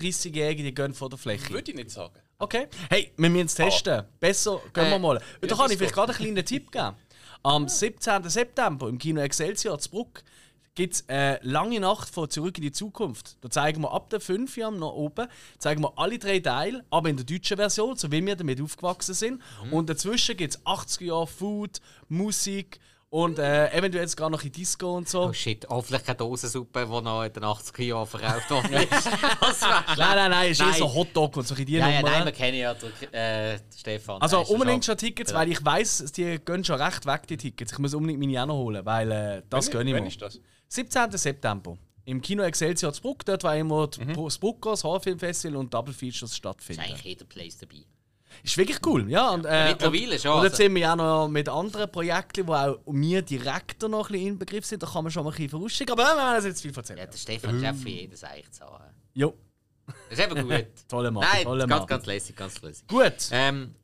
[0.00, 1.50] 30-Jährigen, die gönnen von der Fläche.
[1.50, 2.14] Würde ich nicht sagen.
[2.38, 2.66] Okay.
[2.90, 4.04] Hey, wir müssen es testen.
[4.18, 5.20] Besser gehen wir Äh, mal.
[5.40, 6.96] Und da kann ich vielleicht gerade einen kleinen Tipp geben.
[7.42, 8.28] Am 17.
[8.28, 10.22] September im Kino Excelsior zu Bruck
[10.74, 13.36] gibt es eine lange Nacht von Zurück in die Zukunft.
[13.42, 17.10] Da zeigen wir ab der 5 Uhr nach oben zeigen wir alle drei Teile, aber
[17.10, 19.42] in der deutschen Version, so wie wir damit aufgewachsen sind.
[19.70, 22.80] Und dazwischen gibt es 80er Jahre Food, Musik
[23.14, 25.26] und äh, eventuell sogar noch ein Disco und so.
[25.26, 29.08] Oh shit, hoffentlich keine Dosensuppe, die noch in den 80er Jahren verkauft worden ist.
[29.08, 30.78] Nein, nein, nein, es ist eher Nein.
[30.78, 32.10] so Hotdog und so in die Ja, ja, Nummer.
[32.10, 34.20] nein, wir kennen ja den, äh, Stefan.
[34.20, 37.36] Also ist ja unbedingt schon- Tickets, weil ich weiß, die gehen schon recht weg, die
[37.36, 37.70] Tickets.
[37.72, 40.08] Ich muss unbedingt meine auch noch holen, weil äh, das gönne ich mir.
[40.08, 40.40] ist das?
[40.68, 41.12] 17.
[41.12, 41.78] September.
[42.06, 44.22] Im Kino Excelsior zu Bruck, dort war immer Mhm.
[44.24, 46.82] das Brucker, das Horrorfilmfestival und Double Features ist stattfinden.
[46.82, 47.84] eigentlich jeder Place dabei.
[48.42, 49.30] Ist wirklich cool, ja.
[49.30, 50.62] Und, äh, Mittlerweile schon, Und jetzt also.
[50.64, 54.38] sind wir ja noch mit anderen Projekten, wo auch wir direkt noch ein bisschen in
[54.38, 54.82] Begriff sind.
[54.82, 55.92] Da kann man schon mal ein bisschen vorausschicken.
[55.92, 56.98] Aber äh, wir werden jetzt viel erzählen.
[56.98, 58.84] Ja, der Stefan schafft für jedes eigentlich zu haben.
[59.14, 59.34] Jo,
[60.10, 60.66] Das ist eben gut.
[60.88, 61.26] toller Mann.
[61.32, 61.86] Nein, toller ganz, Mann.
[61.88, 62.86] ganz lässig, ganz lässig.
[62.86, 63.14] Gut.
[63.30, 63.74] Ähm,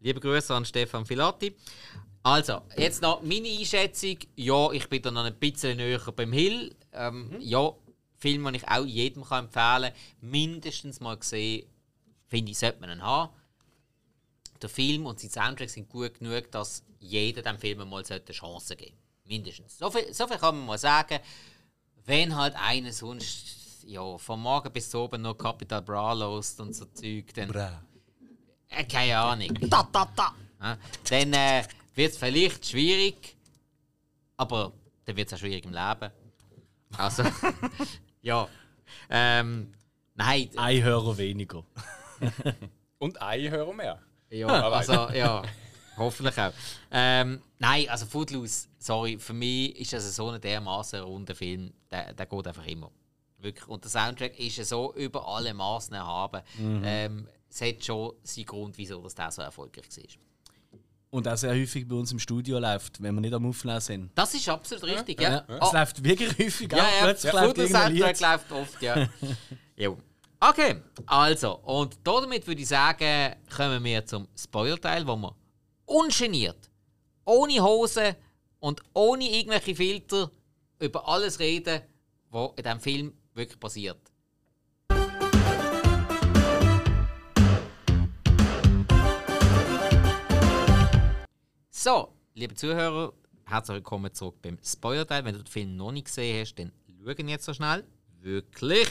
[0.00, 1.54] liebe Grüße an Stefan Filati.
[2.22, 4.18] Also, jetzt noch meine Einschätzung.
[4.36, 6.74] Ja, ich bin da noch ein bisschen näher beim Hill.
[6.92, 7.72] Ähm, Ja,
[8.18, 9.92] Film, den ich auch jedem kann empfehlen kann.
[10.20, 11.66] Mindestens mal gesehen,
[12.26, 13.32] finde ich, sollte man ihn haben.
[14.62, 18.76] Der Film und sein Soundtrack sind gut genug, dass jeder dem Film mal eine Chance
[18.76, 19.00] geben sollte.
[19.24, 19.78] Mindestens.
[19.78, 21.18] So viel, so viel kann man mal sagen.
[22.04, 26.84] Wenn halt einer sonst ja, vom Morgen bis Abend noch Capital Bra lost und so
[26.86, 27.50] Zeug, dann.
[28.68, 29.48] Äh, keine Ahnung.
[29.68, 30.34] Da, da, da.
[30.60, 33.36] Ja, dann äh, wird es vielleicht schwierig,
[34.36, 34.72] aber
[35.04, 36.10] dann wird es auch schwierig im Leben.
[36.96, 37.24] Also,
[38.22, 38.48] ja.
[39.08, 39.72] Ähm,
[40.14, 41.64] nein, Ein Hörer weniger.
[42.98, 44.02] Und ein Hörer mehr.
[44.30, 45.42] Ja, also, ja,
[45.96, 46.52] hoffentlich auch.
[46.90, 52.12] Ähm, nein, also Footloose, sorry, für mich ist das so ein dermaßen runder Film, der,
[52.14, 52.90] der geht einfach immer.
[53.38, 53.66] Wirklich.
[53.68, 56.42] Und der Soundtrack ist ja so über alle Maßen erhaben.
[56.58, 60.78] Ähm, es hat schon seinen Grund, wieso das der so erfolgreich war.
[61.12, 64.10] Und auch sehr häufig bei uns im Studio läuft, wenn wir nicht am Aufnehmen sind.
[64.14, 65.30] Das ist absolut richtig, ja.
[65.32, 66.92] Ja, Oh, Es läuft wirklich häufig Ja, auch.
[66.92, 69.08] ja, Plötzlich ja läuft Soundtrack läuft oft, ja.
[69.76, 69.98] jo.
[70.42, 75.36] Okay, also, und damit würde ich sagen, kommen wir zum Spoiler-Teil, wo wir
[75.84, 76.70] ungeniert,
[77.26, 78.16] ohne Hose
[78.58, 80.30] und ohne irgendwelche Filter
[80.78, 81.82] über alles reden,
[82.30, 84.00] was in diesem Film wirklich passiert.
[91.68, 93.12] So, liebe Zuhörer,
[93.44, 95.22] herzlich willkommen zurück beim Spoiler-Teil.
[95.22, 96.72] Wenn du den Film noch nicht gesehen hast, dann
[97.04, 97.84] schau ihn jetzt so schnell.
[98.22, 98.88] Wirklich.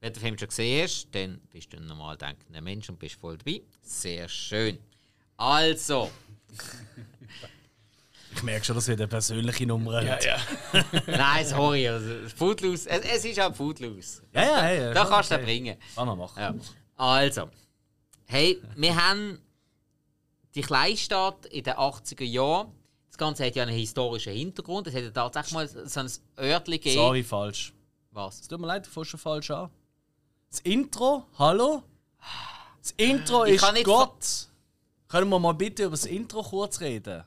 [0.00, 2.98] Wenn du den Film schon gesehen hast, dann bist du ein normal denkender Mensch und
[2.98, 3.62] bist voll dabei.
[3.82, 4.78] Sehr schön.
[5.36, 6.10] Also,
[8.32, 10.24] Ich merke schon, dass wir eine persönliche Nummer Ja, hat.
[10.24, 10.38] ja.
[11.06, 11.88] nein, sorry.
[11.88, 14.22] Also, Footloose, es, es ist auch Footloose.
[14.32, 14.72] ja, ja.
[14.72, 15.44] ja, Da kannst du okay.
[15.44, 15.76] bringen.
[15.96, 16.38] Kann man machen.
[16.40, 16.54] Ja.
[16.96, 17.50] Also,
[18.26, 19.40] hey, wir haben
[20.54, 22.72] die Kleinstadt in den 80er Jahren.
[23.08, 24.86] Das Ganze hat ja einen historischen Hintergrund.
[24.86, 26.08] Es hat ja tatsächlich mal so ein
[26.38, 26.94] Örtchen gegeben.
[26.94, 27.72] Sorry, falsch.
[28.12, 28.40] Was?
[28.40, 29.70] Es tut mir leid, du fängst schon falsch an.
[30.50, 31.82] Das Intro, hallo?
[32.82, 34.48] Das Intro Ich ist Gott.
[35.06, 37.22] Können wir mal bitte über das Intro kurz reden?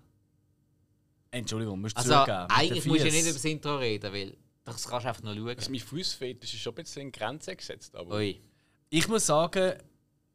[1.32, 2.48] Entschuldigung, musst du Also, zugeben.
[2.50, 5.36] eigentlich musst du ja nicht über das Intro reden, weil das kannst du einfach nur
[5.36, 5.58] schauen.
[5.58, 7.96] Also mein Fußfetisch ist schon ein bisschen in Grenzen gesetzt.
[7.96, 8.42] Aber Ui.
[8.90, 9.74] Ich muss sagen,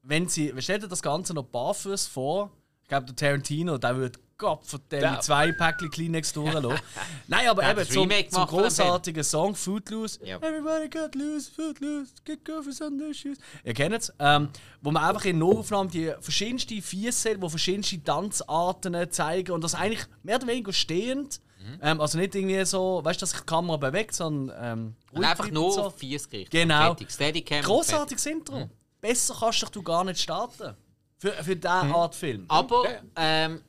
[0.03, 0.53] wenn sie.
[0.59, 2.51] Stell dir das Ganze noch barfuß vor.
[2.83, 6.81] Ich glaube, der Tarantino, der würde Gott von dem Der- mit zwei Päckchen Kleenex durchlassen.
[7.27, 10.25] Nein, aber eben zum, zum großartigen Song Footloose.
[10.25, 10.37] Ja.
[10.37, 13.39] Everybody got loose, footloose, get go for some shoes.
[13.65, 14.13] Ihr kennt es.
[14.21, 14.49] Ähm,
[14.81, 20.07] wo man einfach in Nahaufnahmen die verschiedensten hat, die verschiedenste Tanzarten zeigen und das eigentlich
[20.23, 21.41] mehr oder weniger stehend.
[21.59, 21.79] Mhm.
[21.83, 25.51] Ähm, also nicht irgendwie so, weißt du, dass sich die Kamera bewegt, sondern ähm, einfach
[25.51, 25.91] nur so.
[25.91, 26.53] Fies gerichtet.
[26.53, 26.95] Genau.
[26.95, 28.71] Großartiges Intro.
[29.01, 30.77] Besser kannst du gar nicht starten.
[31.21, 32.45] Für, für diese Art Film.
[32.47, 32.85] Aber
[33.17, 33.61] ähm,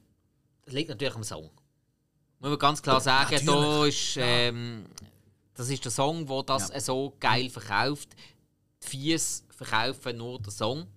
[0.72, 1.50] liegt natürlich am Song.
[2.40, 4.86] Muss man ganz klar sagen, da ist, ähm,
[5.54, 6.80] das ist der Song, der das Ja.
[6.80, 8.10] so geil verkauft.
[8.84, 10.88] Die Fies verkaufen nur den Song.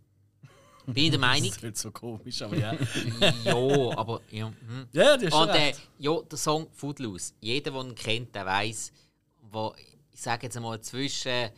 [0.87, 1.51] Bin ich der Meinung.
[1.51, 2.75] Das wird so komisch, aber ja.
[3.45, 3.55] ja,
[3.97, 4.47] aber ja.
[4.47, 4.89] hm.
[4.93, 7.33] ja, das ist Und äh, ja, der Song Footloose.
[7.41, 8.93] Jeder, der ihn kennt, der weiß,
[9.51, 9.75] wo
[10.13, 11.51] ich sage jetzt einmal zwischen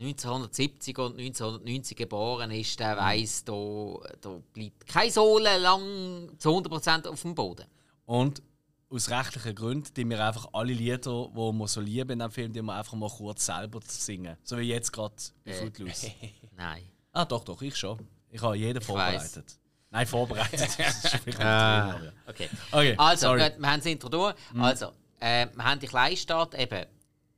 [0.00, 7.06] 1970 und 1990 geboren ist, der weiß, da, da bleibt keine Sohle lang zu 100%
[7.06, 7.66] auf dem Boden.
[8.06, 8.42] Und
[8.88, 12.52] aus rechtlichen Gründen, die wir einfach alle Lieder, die wir so lieben in diesem Film,
[12.52, 14.36] die wir einfach mal kurz selber singen.
[14.42, 15.54] So wie jetzt gerade bei Äh.
[15.54, 16.10] Footloose.
[16.56, 16.82] Nein.
[17.12, 17.98] Ah, doch, doch, ich schon.
[18.30, 18.86] Ich habe jeden weiss.
[18.86, 19.58] vorbereitet.
[19.90, 20.70] Nein, vorbereitet.
[21.40, 21.92] Ah.
[21.98, 22.12] drin.
[22.26, 22.48] Okay.
[22.72, 23.40] Okay, Also, sorry.
[23.58, 24.34] wir haben das Intro durch.
[24.58, 26.86] Also, äh, wir haben die Kleinstadt, eben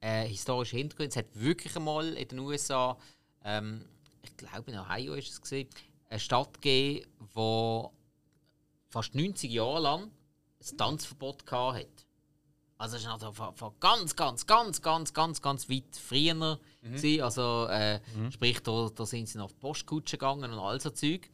[0.02, 1.10] äh, historische Hintergründe.
[1.10, 2.98] Es hat wirklich einmal in den USA,
[3.44, 3.86] ähm,
[4.22, 5.68] ich glaube in Ohio ist es gesehen,
[6.10, 7.84] eine Stadt gegeben, die
[8.90, 10.10] fast 90 Jahre lang
[10.60, 12.06] ein Tanzverbot gehabt hat.
[12.76, 16.58] Also es ist noch von, von ganz, ganz, ganz, ganz, ganz, ganz weit früher.
[16.82, 17.22] gewesen.
[17.22, 18.00] Also äh,
[18.32, 21.30] sprich, da, da sind sie auf die Postkutsche gegangen und all so Zeug.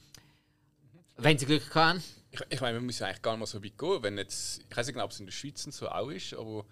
[1.16, 2.02] Wenn sie Glück haben.
[2.30, 4.02] ich, ich meine, man muss ja eigentlich gar nicht mal so weit gehen.
[4.02, 6.66] Wenn jetzt, ich weiß nicht genau, ob es in der Schweiz so auch ist, aber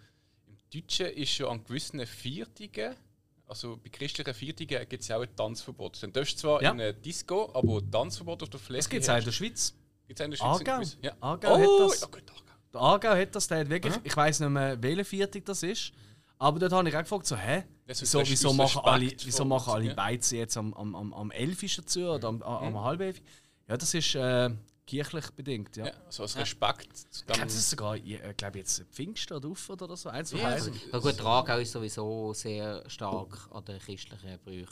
[0.72, 2.94] Deutschen ist schon an gewissen Viertigen,
[3.48, 6.02] also bei christlichen Viertigen gibt es ja auch ein Tanzverbot.
[6.02, 6.72] Dann darfst du zwar Ja.
[6.72, 8.78] in eine Disco, aber Tanzverbot auf der Fläche.
[8.78, 9.74] Das gibt es auch in der Schweiz.
[10.06, 10.68] Gibt es in der Schweiz?
[10.68, 10.82] Aargau.
[11.02, 11.12] Ja.
[11.20, 12.00] Aargau hat oh, das.
[12.00, 12.52] Ja, gut, Aargau.
[12.72, 15.92] Der Aargau hat das, der hat wirklich, ich weiß nicht mehr, welche Viertel das ist.
[16.38, 17.64] Aber dort habe ich auch gefragt, so, hä?
[17.86, 19.94] Wieso, wieso machen alle, wieso machen alle.
[19.94, 23.22] Beizen jetzt am, am, am, am 11 dazu oder am, am, am halb 11?
[23.68, 24.50] Ja, das ist äh,
[24.86, 25.86] kirchlich bedingt, ja.
[25.86, 27.48] Ja, so als Respekt Ich glaube, dem.
[27.48, 30.08] das ist sogar, ich äh, glaube jetzt Pfingst oder Ufer oder so.
[30.08, 34.66] Eins von Ja, also, ja, gut, Tragau ist sowieso sehr stark an den christlichen Brüchen.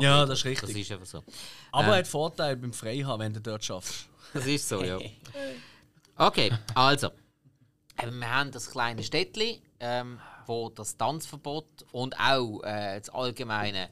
[0.00, 0.28] Ja, abgebildet.
[0.30, 0.68] das ist richtig.
[0.70, 1.24] Das ist einfach so.
[1.72, 1.94] Aber Ähm.
[1.94, 4.06] hat Vorteil beim Freihaben, wenn du dort schaffst.
[4.32, 4.96] Das ist so, ja.
[6.16, 7.10] Okay, also.
[7.98, 13.90] Ähm, wir haben das kleine Städtchen, ähm, wo das Tanzverbot und auch äh, das allgemeine,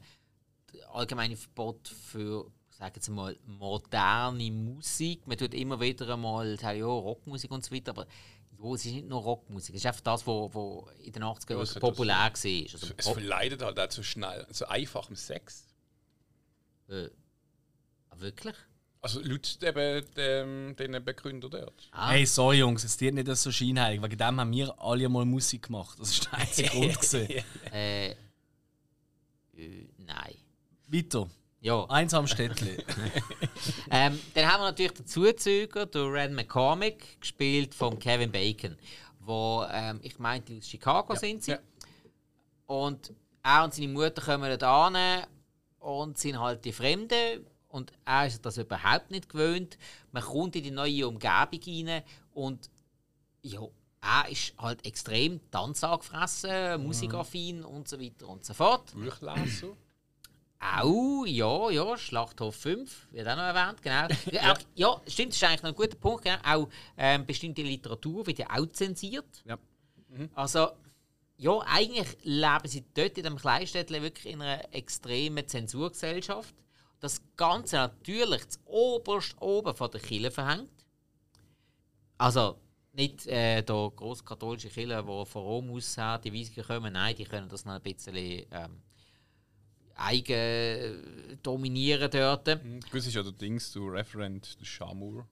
[0.93, 5.27] allgemeine Verbot für, sagen wir mal, moderne Musik.
[5.27, 8.07] Man tut immer wieder einmal sagen, ja, Rockmusik und so weiter, aber
[8.61, 9.75] ja, es ist nicht nur Rockmusik.
[9.75, 12.23] Es ist einfach das, was wo, wo in den 80er Ja, Jahren hat populär war.
[12.33, 15.65] Also, Es verleidet halt auch zu schnell, zu einfachem Sex.
[16.89, 17.09] äh,
[18.09, 18.55] ah, wirklich?
[19.01, 21.87] Also laut eben dem, den Begründer dort.
[21.91, 24.01] Ah, Hey, sorry Jungs, es wird nicht so scheinheilig.
[24.01, 25.97] Wegen dem haben wir alle mal Musik gemacht.
[25.99, 26.95] Das ist der einzige Grund.
[26.99, 27.27] gewesen.
[27.71, 28.15] äh, äh,
[29.99, 30.35] nein.
[30.87, 31.29] Weiter.
[31.61, 31.85] Ja.
[31.89, 32.83] Einsam Städtli.
[33.91, 38.77] Ähm, dann haben wir natürlich den Zuzüger, der Ren McCormick, gespielt von Kevin Bacon,
[39.19, 41.51] wo ähm, ich meinte aus Chicago sind sie.
[41.51, 41.59] ja.
[42.67, 43.11] Und
[43.43, 45.23] er und seine Mutter kommen da hin
[45.79, 47.45] und sind halt die Fremden.
[47.67, 49.77] Und er ist das überhaupt nicht gewöhnt.
[50.11, 52.69] Man kommt in die neue Umgebung rein und
[53.41, 53.61] ja,
[54.01, 58.93] er ist halt extrem tanzangefressen, musikaffin und so weiter und so fort.
[58.93, 59.75] Buchleser.
[60.61, 64.07] Auch, ja, ja, Schlachthof 5, wird auch noch erwähnt, genau.
[64.31, 64.51] ja.
[64.51, 66.25] Auch, ja, stimmt, das ist eigentlich noch ein guter Punkt.
[66.25, 66.37] Genau.
[66.43, 69.41] Auch ähm, bestimmte Literatur wird ja auch zensiert.
[69.45, 69.57] Ja.
[70.35, 70.69] Also,
[71.37, 76.53] ja, eigentlich leben sie dort in dem Kleinstädtchen wirklich in einer extremen Zensurgesellschaft.
[76.99, 80.85] Das Ganze natürlich das oberst oben von der Kirche verhängt.
[82.17, 82.59] Also,
[82.91, 87.47] nicht äh, der grosskatholische Kirche, die von Rom aus die Weisungen kommen, nein, die können
[87.47, 88.81] das noch ein bisschen ähm,
[89.99, 92.47] eigen äh, dominieren dort.
[92.47, 92.79] Mhm.
[92.91, 95.27] Das ist ja der Dings, du Referent, der Schamur.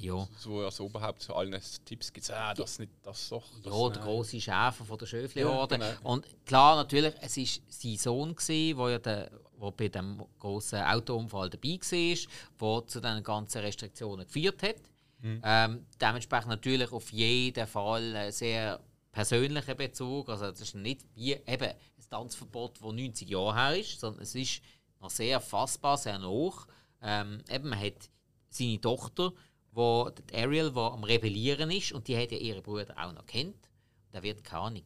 [0.00, 0.26] Ja.
[0.38, 2.30] So als Oberhaupt zu allen Tipps gibt.
[2.30, 3.44] Ah, das nicht, das doch.
[3.62, 5.76] Das Ja, der große Schäfer von der Schöfli-Horde.
[5.78, 6.10] Ja, genau.
[6.10, 11.50] Und klar, natürlich, es war sein Sohn, der ja der, wo bei dem großen Autounfall
[11.50, 14.76] dabei war, der zu diesen ganzen Restriktionen geführt hat.
[15.20, 15.42] Mhm.
[15.44, 18.80] Ähm, dementsprechend natürlich auf jeden Fall einen sehr
[19.12, 20.30] persönlichen Bezug.
[20.30, 21.74] Also, das ist nicht wie eben
[22.10, 24.62] Tanzverbot, das 90 Jahre her ist, sondern es ist
[25.00, 26.66] noch sehr fassbar, sehr hoch.
[27.00, 28.10] Ähm, eben, man hat
[28.50, 29.32] seine Tochter,
[29.72, 33.26] wo die Ariel, die am Rebellieren ist, und die hat ja ihren Bruder auch noch
[33.26, 33.70] kennt.
[34.12, 34.84] Der wird keine Ahnung,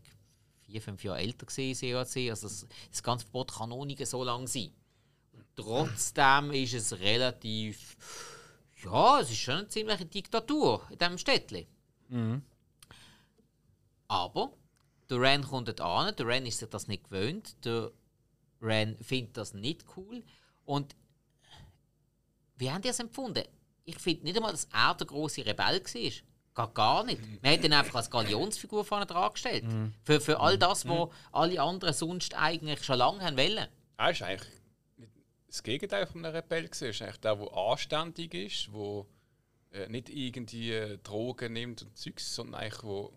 [0.61, 2.31] vier, fünf Jahre älter gewesen, CAC.
[2.31, 4.71] Also das, das ganze Verbot kann noch nicht so lang sein.
[5.33, 7.97] Und trotzdem ist es relativ.
[8.85, 11.67] Ja, es ist schon eine ziemliche Diktatur in diesem Städtchen.
[14.09, 14.53] Aber
[15.11, 17.91] der Ren kommt dort an, der Ren ist sich das nicht gewöhnt, der
[18.61, 20.23] Ren findet das nicht cool.
[20.65, 20.97] Und
[22.57, 23.45] wie haben die es empfunden?
[23.85, 26.13] Ich finde nicht einmal, dass er der große Rebell war.
[26.55, 27.21] Gar, gar nicht.
[27.43, 29.65] Man hat ihn einfach als Galionsfigur vorne dran gestellt.
[30.05, 33.67] Für, für all das, was alle anderen sonst eigentlich schon lange haben wollen.
[33.97, 34.53] Er ist eigentlich
[35.49, 36.65] das Gegenteil von einem Rebell.
[36.65, 39.05] Er ist eigentlich der, der anständig ist, der
[39.73, 43.13] äh, nicht irgendwie Drogen nimmt und Zeugs, sondern eigentlich wo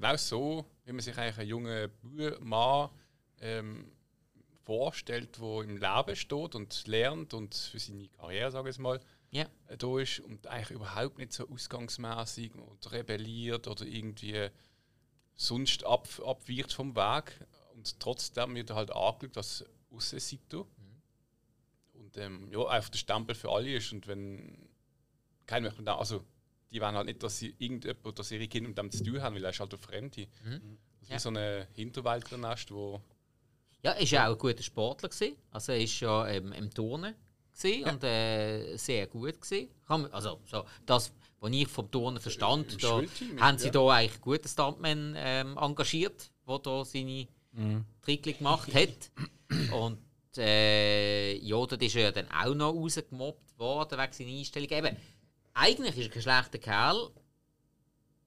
[0.00, 1.90] genau so, wie man sich eigentlich einen jungen
[2.40, 2.90] Mann
[3.40, 3.92] ähm,
[4.64, 9.46] vorstellt, der im Leben steht und lernt und für seine Karriere, sage ich mal, Ja.
[9.68, 14.48] äh, da ist und eigentlich überhaupt nicht so ausgangsmäßig und rebelliert oder irgendwie
[15.34, 17.46] sonst ab, abweicht vom Weg.
[17.74, 20.68] Und trotzdem wird er halt angeschaut als Aussensito.
[21.94, 23.92] Und ähm, ja, einfach der Stempel für alle ist.
[23.92, 24.68] Und wenn
[25.46, 26.24] kein möchte da, also
[26.72, 29.34] die wollen halt nicht, dass sie irgendjemand, dass ihre Kinder mit dem zu tun haben,
[29.34, 30.26] weil er ist halt der Fremde.
[30.44, 30.54] Das
[31.02, 31.16] ist Ja.
[31.16, 33.00] wie so eine Hinterwäldlernest, wo
[33.82, 35.08] Ja, er war ja auch ein guter Sportler.
[35.08, 35.36] Gewesen.
[35.50, 37.14] Also er war ja ähm, im Turnen
[37.54, 39.40] gewesen und äh, sehr gut.
[39.40, 39.68] Gewesen.
[40.12, 43.02] Also so, das, was ich vom Turnen verstand, Im da
[43.40, 43.70] haben sie ja.
[43.72, 47.26] da eigentlich guten Stuntman ähm, engagiert, der da seine
[48.02, 49.10] Trickli gemacht hat.
[49.72, 49.98] Und
[50.36, 54.70] äh, ja, dort ist er ja dann auch noch rausgemobbt worden wegen seiner Einstellung.
[54.70, 54.96] Eben,
[55.54, 57.10] eigentlich ist er kein schlechter Kerl.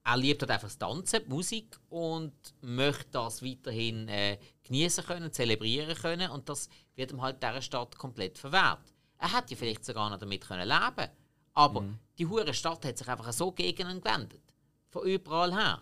[0.04, 5.32] Er liebt halt einfach das Tanzen, die Musik und möchte das weiterhin äh, genießen können,
[5.32, 6.30] zelebrieren können.
[6.30, 8.92] Und das wird ihm halt dieser Stadt komplett verwehrt.
[9.18, 11.10] Er hätte ja vielleicht sogar noch damit können leben
[11.54, 11.84] aber
[12.18, 14.42] die hure Stadt hat sich einfach so gegen ihn gewendet.
[14.90, 15.80] Von überall her.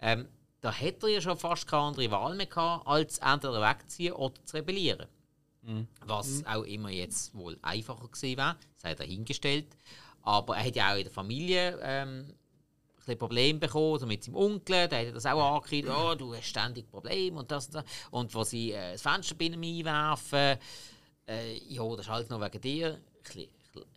[0.00, 0.28] Ähm,
[0.60, 4.34] da hätte er ja schon fast keine andere Wahl mehr gehabt, als entweder wegzuziehen oder
[4.44, 5.06] zu rebellieren.
[6.06, 9.66] Was auch immer jetzt wohl einfacher gewesen wäre, sei dahingestellt.
[10.24, 12.34] Aber er hat ja auch in der Familie ähm, ein
[12.98, 16.46] bisschen Probleme bekommen, also mit seinem Onkel, der hat das auch angekriegt, oh, du hast
[16.46, 17.84] ständig Probleme und das und das.
[18.10, 20.58] Und wo sie äh, das Fenster bei ihm einwerfen,
[21.28, 23.00] äh, ja, das ist halt noch wegen dir,
[23.36, 23.48] ein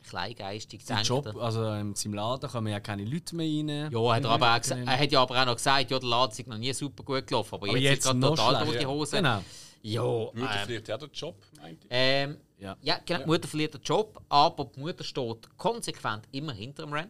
[0.09, 3.91] kleingeistig Sein Job, also in seinem Laden kommen ja keine Leute mehr rein.
[3.91, 6.09] Ja, hat er, aber auch gesa- er hat ja aber auch noch gesagt, ja, der
[6.09, 8.65] Laden ist noch nie super gut gelaufen, aber, Aber jetzt, jetzt ist gerade noch total
[8.65, 9.15] durch die Hose.
[9.17, 9.43] Genau.
[9.83, 11.87] Ja, Mutter ähm, verliert ja den Job, meinte ich.
[11.91, 12.75] ähm, Ja.
[12.81, 12.99] ja.
[13.05, 17.09] genau, die Mutter verliert den Job, aber die Mutter steht konsequent immer hinter dem Ren.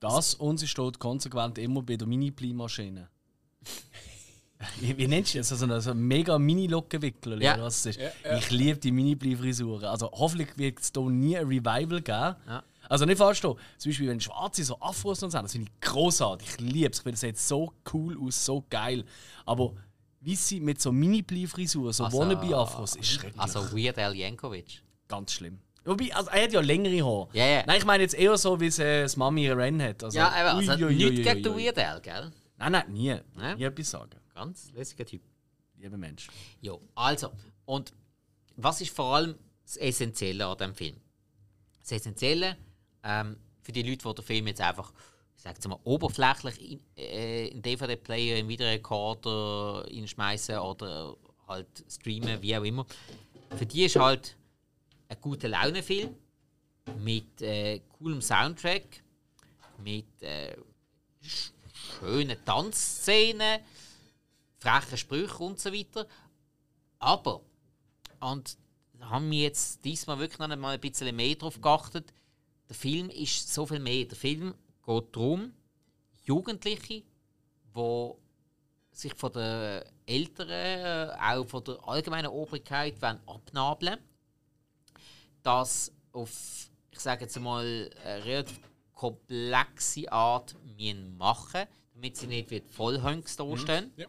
[0.00, 3.08] Das und sie steht konsequent immer bei der Mini-Pli-Maschine.
[4.80, 5.52] wie, wie nennst du das?
[5.52, 7.60] Also so ein mega Mini-Lockenwickler, oder Ja.
[7.60, 8.00] was es ist?
[8.00, 8.38] Ja, ja.
[8.38, 9.84] Ich liebe die Mini-Pli-Frisuren.
[9.84, 12.36] Also hoffentlich wird es hier nie ein Revival geben.
[12.46, 12.64] Ja.
[12.88, 13.40] Also nicht falsch.
[13.40, 16.48] Zum Beispiel, wenn Schwarze so Afros und so haben, das finde ich großartig.
[16.48, 16.98] Ich liebe es.
[16.98, 19.04] Ich finde, das sieht so cool aus, so geil.
[19.46, 19.74] Aber
[20.22, 23.40] wie sie mit so Mini-Pli-Frisuren, so Also- Wannabe-Afros, ist schrecklich.
[23.40, 24.82] Also Weird Al Yankovic.
[25.08, 25.58] Ganz schlimm.
[25.84, 27.28] Wobei, also er hat ja längere Haare.
[27.32, 27.64] Ja, ja.
[27.66, 30.04] Nein, ich meine jetzt eher so, wie es äh, das Mami Ren hat.
[30.04, 31.56] Also, Ja, eben, also ui, nichts ui, gegen den.
[31.56, 32.32] Weird Al, gell?
[32.56, 33.16] Nein, nein, nie.
[33.34, 33.56] Nein?
[33.58, 34.10] Nie etwas sagen.
[34.32, 35.22] Ganz lässiger Typ.
[35.76, 36.28] Lieber Mensch.
[36.60, 37.32] Ja, also,
[37.64, 37.92] und
[38.54, 40.96] was ist vor allem das Essentielle an diesem Film?
[41.80, 42.56] Das Essentielle
[43.02, 44.92] ähm, für die Leute, die den Film jetzt einfach,
[45.42, 51.16] sage mal, oberflächlich in, äh, DVD-Player, in Videorekorder hinschmeißen oder
[51.48, 52.86] halt streamen, wie auch immer.
[53.56, 54.36] Für die ist halt
[55.08, 56.14] ein guter Laune-Film
[56.98, 59.02] mit äh, coolem Soundtrack,
[59.82, 60.56] mit äh,
[61.22, 61.50] sch-
[61.98, 63.60] schönen Tanzszenen,
[64.58, 66.06] frechen Sprüchen und so weiter.
[66.98, 67.40] Aber,
[68.20, 68.56] und
[68.94, 72.12] da haben wir jetzt diesmal wirklich noch einmal ein bisschen mehr drauf geachtet,
[72.68, 74.04] der Film ist so viel mehr.
[74.04, 75.52] Der Film geht darum,
[76.24, 77.02] Jugendliche,
[77.74, 78.10] die
[78.92, 83.98] sich von den Eltern, äh, auch von der allgemeinen Obrigkeit wollen abnabeln
[85.42, 88.60] das auf, ich sage jetzt mal, eine relativ
[88.94, 93.92] komplexe Art müssen machen damit sie nicht wie die Vollhunks da stehen.
[93.96, 94.06] Ja.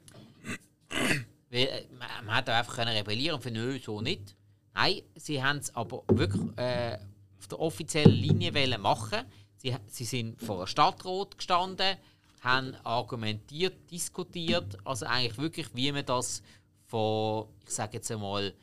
[1.52, 4.36] Weil, äh, man, man hätte einfach können rebellieren und nö, so nicht.
[4.74, 6.98] Nein, sie haben es aber wirklich äh,
[7.38, 9.26] auf der offiziellen Linie wollen machen.
[9.64, 11.96] Sie, sie sind vor einer Stadtrat gestanden,
[12.42, 16.44] haben argumentiert, diskutiert, also eigentlich wirklich, wie man das
[16.88, 18.54] von, ich sage jetzt einmal,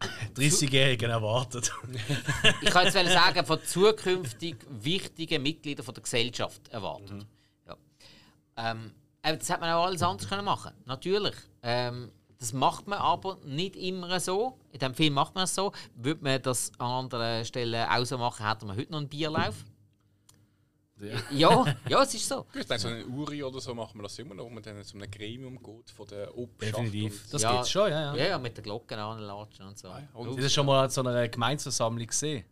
[0.36, 1.72] 30-Jährigen erwartet.
[2.62, 7.26] ich kann jetzt sagen, von zukünftig wichtigen Mitgliedern von der Gesellschaft erwartet.
[7.66, 7.76] Ja.
[8.56, 11.34] Ähm, das hätte man auch alles anders können machen Natürlich.
[11.62, 14.58] Ähm, das macht man aber nicht immer so.
[14.72, 15.72] In diesem Film macht man es so.
[15.94, 19.64] Würde man das an anderen Stellen auch so machen, hätten wir heute noch einen Bierlauf.
[21.30, 22.46] Ja, ja, es ist so.
[22.54, 24.82] Ich denke, so eine Uri oder so machen wir das immer noch, wo man dann
[24.84, 26.76] zu einem Gremium geht von der Obschaft.
[26.76, 27.26] Definitiv.
[27.30, 28.14] Das ja, gibt's schon, ja.
[28.14, 28.16] ja.
[28.16, 29.88] Ja, ja, mit den Glocken anlatschen und so.
[30.14, 32.44] und- Das ist schon mal an so einer Gemeindeversammlung gesehen.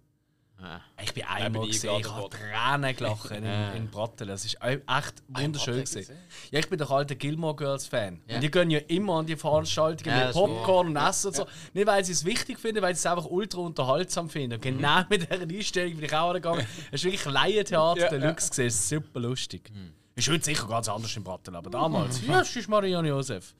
[0.60, 0.80] Ja.
[1.02, 2.28] Ich bin einmal nie gesehen, ich habe.
[2.30, 4.34] Tränen gelacht in, in Brattelen.
[4.34, 6.16] Es ist echt wunderschön gesehen.
[6.50, 8.20] Ja, ich bin doch alter Gilmore Girls Fan.
[8.26, 8.36] Ja.
[8.36, 11.36] Und die gehen ja immer an die Veranstaltungen Ja, mit das Popcorn und Essen und
[11.36, 11.46] so.
[11.74, 14.54] Nicht, weil sie es wichtig finden, weil sie es einfach ultra unterhaltsam finden.
[14.54, 16.66] Und genau mit dieser Einstellung bin ich auch gegangen.
[16.90, 18.66] Es ist wirklich Laientheater Ja, Deluxe gesehen.
[18.66, 19.70] Es ist super lustig.
[20.16, 23.54] Ist heute sicher ganz anders in Brattelen, aber damals, ja, das ist Marianne Josef.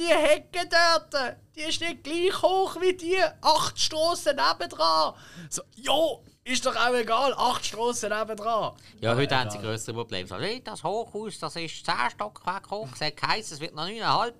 [0.00, 5.14] Die Hecke dort, die ist nicht gleich hoch wie die acht Strassen nebendran.
[5.50, 8.76] So, jo, ist doch auch egal, acht Strassen nebendran.
[9.02, 10.26] Ja, heute haben sie größere Probleme.
[10.26, 12.88] So, hey, das Hochhaus, das ist 10 Stockwerke hoch.
[12.94, 14.32] Es hat geheißen, es wird noch 9,5.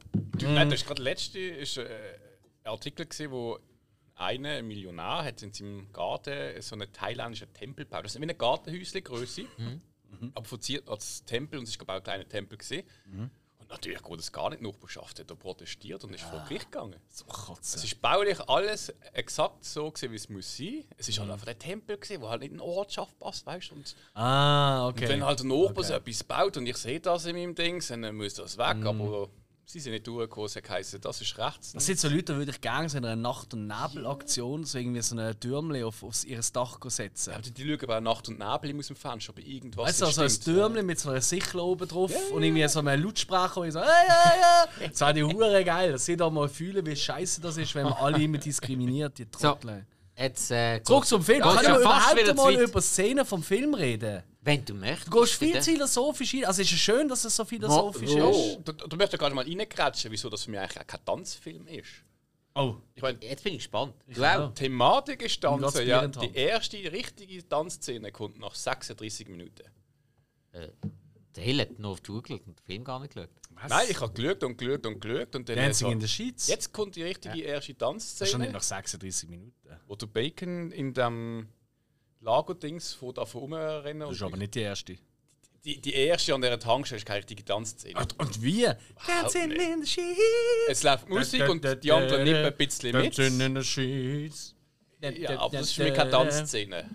[0.45, 1.85] Nein, das ist gerade der letzte ist, äh,
[2.65, 3.59] ein Artikel, gewesen, wo
[4.15, 8.07] einer, ein Millionär, hat in seinem Garten so einen thailändischen Tempel gebaut.
[8.07, 9.45] Das ist wie eine Gartenhäuschen Größe,
[10.35, 12.57] aber verziert als Tempel und es war auch ein kleiner Tempel.
[12.57, 12.83] Gewesen.
[13.13, 13.31] Und
[13.71, 14.61] natürlich geht es gar nicht.
[14.61, 16.97] Die Nachbarschaft hat da protestiert und ist vor Gericht gegangen.
[17.09, 17.77] So Kotze.
[17.77, 20.85] Es ist baulich alles exakt so, gewesen, wie es muss sein.
[20.99, 23.71] Es ist halt einfach ein Tempel, gewesen, wo halt nicht in eine Ortschaft passt, weißt
[23.71, 23.77] du?
[23.77, 25.09] Und Ah, okay.
[25.09, 25.83] wenn halt der Nachbar Okay.
[25.85, 28.85] so etwas baut und ich sehe das in meinem Ding, dann muss das weg.
[28.85, 29.29] Aber
[29.73, 31.73] sie sind nicht durchgekommen, sie heißen, das ist rechts.
[31.73, 34.79] Das sind so Leute, die würde ich gerne so in einer Nacht- und Nebelaktion so
[34.79, 37.35] irgendwie so ein Türmchen auf, auf ihr Dach setzen.
[37.35, 40.23] Aber die schauen bei Nacht und Nebel aus dem Fenster, aber irgendwas Weißt du, also
[40.23, 40.29] ein.
[40.29, 43.87] Türmchen mit so einer Sichel oben drauf und irgendwie so einem Lautsprecher, ich so, ja,
[43.87, 44.33] ja,
[44.81, 44.89] ja.
[44.89, 45.93] Das wäre die Hure geil.
[45.93, 49.27] Dass sie da mal fühlen, wie scheiße das ist, wenn man alle immer diskriminiert, die
[49.27, 49.87] Trottel.
[50.21, 51.41] Jetzt, äh, Zurück zum Film.
[51.41, 54.23] Ja fast wieder überhaupt mal über Szenen vom Film reden?
[54.43, 55.13] Wenn du möchtest.
[55.13, 55.65] Du gehst viel bitte.
[55.65, 56.45] zu philosophisch ein.
[56.45, 58.29] Also ist es schön, dass es so philosophisch Ja.
[58.29, 58.59] ist.
[58.65, 61.89] Du, du möchtest gerade mal reingrätschen, wieso das für mich eigentlich auch kein Tanzfilm ist.
[62.55, 62.75] Oh.
[62.95, 63.95] Ich meine, Jetzt bin ich gespannt.
[64.09, 64.49] Du auch.
[64.49, 65.87] die Thematik ist Tanzen.
[65.87, 69.65] Ja, in die erste richtige Tanzszene kommt nach 36 Minuten.
[70.53, 73.31] Der Hill hat nur auf die Uhr geschaut und den Film gar nicht geschaut.
[73.69, 75.37] Nein, ich habe geschaut und geschaut und geschaut.
[75.37, 76.49] Und dann Dancing so, in the Sheets.
[76.49, 78.39] jetzt kommt die richtige erste Das ist schon Tanzszene.
[78.45, 79.53] nicht nach 36 Minuten.
[79.87, 81.49] wo der Bacon in dem
[82.21, 84.97] Lagerdings von da rumrennen Das ist aber nicht die erste.
[85.65, 87.99] die, die erste an dieser Tankstelle ist keine richtige Tanzszene.
[88.19, 88.67] Und wie?
[89.07, 90.21] Dancing in the Sheets.
[90.69, 93.19] Es läuft Musik und die anderen nippen ein bisschen mit.
[93.19, 94.55] Dancing in the Sheets.
[95.03, 96.91] Ja, aber das ist für mich keine Tanzszene.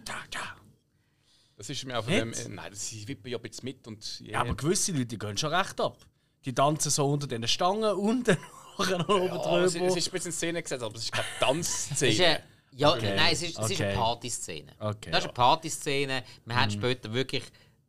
[1.58, 2.34] Das ist mir dem.
[2.34, 4.20] Äh, Nein, sie wippen ja jetzt mit und.
[4.20, 5.98] Ja, aber gewisse Leute gehen schon recht ab.
[6.46, 8.38] Die tanzen so unter den Stangen und dann
[8.78, 9.86] noch oben Ja, es, drüber.
[9.88, 12.42] es ist ein bisschen Szene gesetzt, aber es ist keine Tanzszene.
[12.72, 13.16] ja, Okay.
[13.16, 13.94] nein, es ist, es ist eine.
[13.96, 14.72] Partyszene.
[14.80, 15.30] Okay, das ist ja.
[15.30, 16.24] eine Partyszene.
[16.46, 17.44] Wir haben später wirklich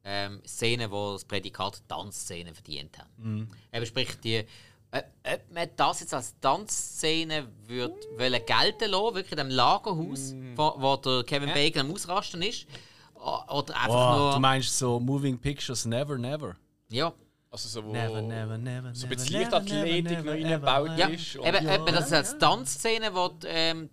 [0.04, 3.50] ähm, Szenen, wo das Prädikat Tanzszene verdient haben.
[3.72, 9.32] Eben sprich, die, äh, ob man das jetzt als Tanzszene würde wollen gelten lassen, wirklich
[9.32, 12.66] in dem Lagerhaus, wo, wo der Kevin Bacon am Ausrasten ist,
[13.14, 14.38] oder einfach Wow, du nur...
[14.38, 16.54] meinst so Moving Pictures Never Never?
[16.88, 17.12] Ja,
[17.56, 21.08] Also so, wo Never, never, never, so ein bisschen Leichtathletik noch reingebaut ja.
[21.08, 21.36] ist.
[21.36, 23.88] und- Eben, ob man das als Tanzszene will, ähm,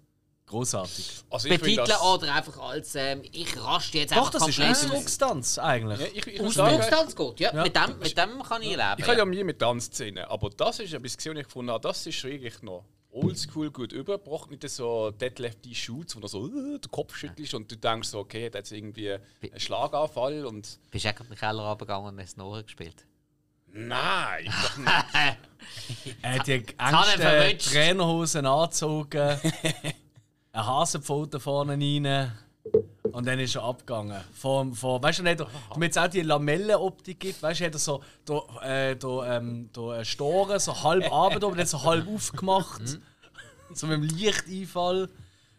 [0.45, 1.24] Großartig.
[1.30, 5.99] Also betiteln oder einfach als ähm, ich raste jetzt Doch, einfach das ist Ausdruckstanz eigentlich.
[6.01, 7.53] ja, ich, ich, Ausdruckstanz gut, ja.
[7.64, 8.95] Mit, dem, mit dem kann ich leben.
[8.97, 12.05] ich habe ja Mühe mit Tanzszenen, aber das ist etwas gesehen, ich gefunden habe, das
[12.05, 14.51] ist wirklich noch oldschool gut übergebracht.
[14.51, 18.09] Nicht so Deadlift die Shoots, wo du so äh, den Kopf schüttelst und du denkst
[18.09, 19.22] so, okay, hat jetzt irgendwie einen
[19.55, 23.05] Schlaganfall und Bist du auch in den Keller runtergegangen und hast Snoren gespielt?
[23.74, 25.38] Nein, doch nicht.
[26.21, 27.71] Er hat die engsten verwünscht.
[27.74, 29.19] Trainerhosen angezogen,
[30.53, 32.32] eine Hasenpfote vorne rein
[33.11, 34.21] und dann ist er abgegangen.
[34.34, 37.80] Vom, vom, weißt du nicht, damit es auch die Lamellenoptik gibt, weißt du, hat er
[37.80, 42.07] so da, äh, da, ähm, da äh, Storen so halb runter und dann so halb
[42.07, 42.99] aufgemacht.
[43.74, 45.09] so mit dem Lichteinfall.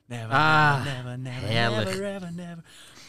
[0.06, 1.96] Never, Ah, never, never, herrlich.
[1.98, 2.62] never, never, never.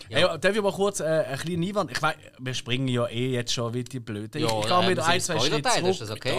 [0.10, 1.92] Hey, darf ich mal kurz äh, einen kleinen Einwand?
[1.92, 4.42] Ich weiß, wir springen ja eh jetzt schon wie die Blöden.
[4.42, 6.12] ich, ich gehe wieder ein, zwei Schritte zurück.
[6.12, 6.30] Okay?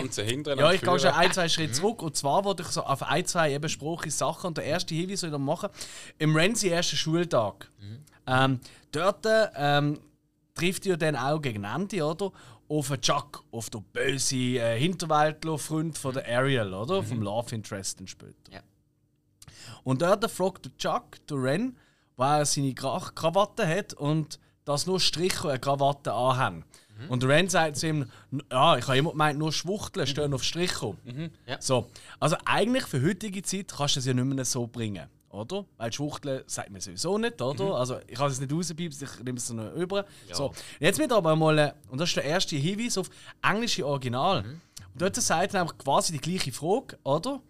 [0.57, 2.03] Ja, und ich gehe schon ein, zwei Schritte zurück.
[2.03, 4.49] Und zwar wollte ich so auf ein, zwei eben spruchige Sachen.
[4.49, 5.71] Und der erste Hinweis, den ich machen
[6.19, 7.71] Im Renzi ersten Schultag.
[8.27, 8.61] Ähm,
[8.93, 10.01] dort ähm,
[10.55, 12.33] trifft ihr dann auch gegen Ende, oder?
[12.69, 17.03] Auf den Chuck, auf den bösen äh, Hinterwäldler-Freund von der Ariel, oder?
[17.03, 18.35] Vom Love Interest dann später.
[18.53, 18.61] Ja.
[19.85, 21.77] Und dort fragt der Chuck, der Ren,
[22.17, 26.65] weil er seine Kra Krawatte hat und dass nur Striche eine Krawatte anhaben.
[27.09, 28.07] Und der Ren sagt zu ihm,
[28.51, 30.97] ja, ich habe immer gemeint, nur Schwuchteln stehen auf Striche.
[31.47, 31.61] Ja.
[31.61, 35.67] So, also eigentlich für heutige Zeit kannst du es ja nicht mehr so bringen, oder?
[35.77, 37.75] Weil Schwuchteln sagt man sowieso nicht, oder?
[37.75, 40.07] Also ich kann es nicht rauspiepsen, ich nehme es noch über.
[40.33, 43.11] So, jetzt mit aber mal, äh, und das ist der erste Hinweis auf
[43.43, 44.43] englische Original.
[44.95, 47.43] Und dort sagt er einfach quasi die gleiche Frage, oder?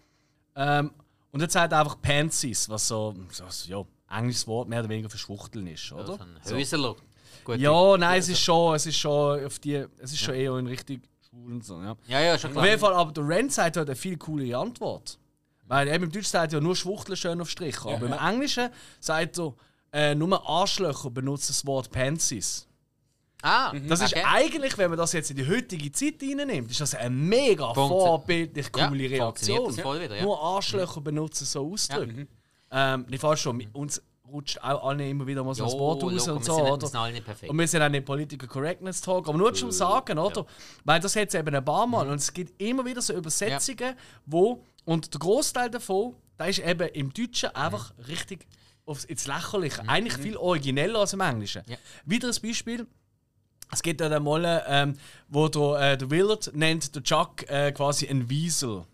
[0.56, 0.90] Ähm,
[1.30, 5.10] und jetzt sagt er einfach Pansies, was so, so ja, englisches Wort mehr oder weniger
[5.10, 6.06] für Schwuchteln ist, oder?
[6.06, 6.96] So ein Hösler.
[7.44, 10.56] Gut, Ja, nein, es ist schon, es ist schon auf die, es ist schon eher
[10.56, 11.96] in Richtung schwul und so, ja.
[12.08, 12.66] ja, ja, schon Auf klar.
[12.66, 15.18] jeden Fall, aber der Ren sagt halt eine viel coolere Antwort.
[15.68, 17.76] Weil eben im Deutschen sagt ja nur Schwuchteln schön auf Strich.
[17.84, 18.68] Aber im Englischen
[19.00, 19.52] sagt er,
[19.92, 22.68] äh, nur Arschlöcher benutzen das Wort Pansies.
[23.42, 24.24] Ah, Das ist okay.
[24.26, 27.88] eigentlich, wenn man das jetzt in die heutige Zeit reinnimmt, ist das eine mega Funktio-
[28.06, 29.66] vorbildlich Ja, coole funktioniert Reaktion.
[29.66, 30.22] das voll wieder, ja.
[30.22, 32.26] Nur Arschlöcher benutzen so Ausdrücke.
[32.70, 36.28] Ähm, nicht falsch schon, uns rutscht auch allen immer wieder mal so Jo, Wort raus
[36.28, 37.00] und so, oder?
[37.00, 37.22] alle.
[37.48, 40.46] Und wir sind auch nicht Political Correctness Talk, aber nur zum Sagen, oder?
[40.84, 42.08] Weil das hat es eben ein paar Mal.
[42.08, 43.94] Und es gibt immer wieder so Übersetzungen,
[44.24, 48.46] wo, und der Großteil davon, da ist eben im Deutschen einfach richtig
[48.84, 49.88] aufs, ins Lächerliche.
[49.88, 51.62] Eigentlich viel origineller als im Englischen.
[51.66, 51.76] Ja.
[52.04, 52.86] Wieder ein Beispiel.
[53.72, 54.94] Es gibt ja mal, ähm,
[55.28, 58.84] wo der, äh, der Willard nennt der Chuck äh, quasi ein Wiesel.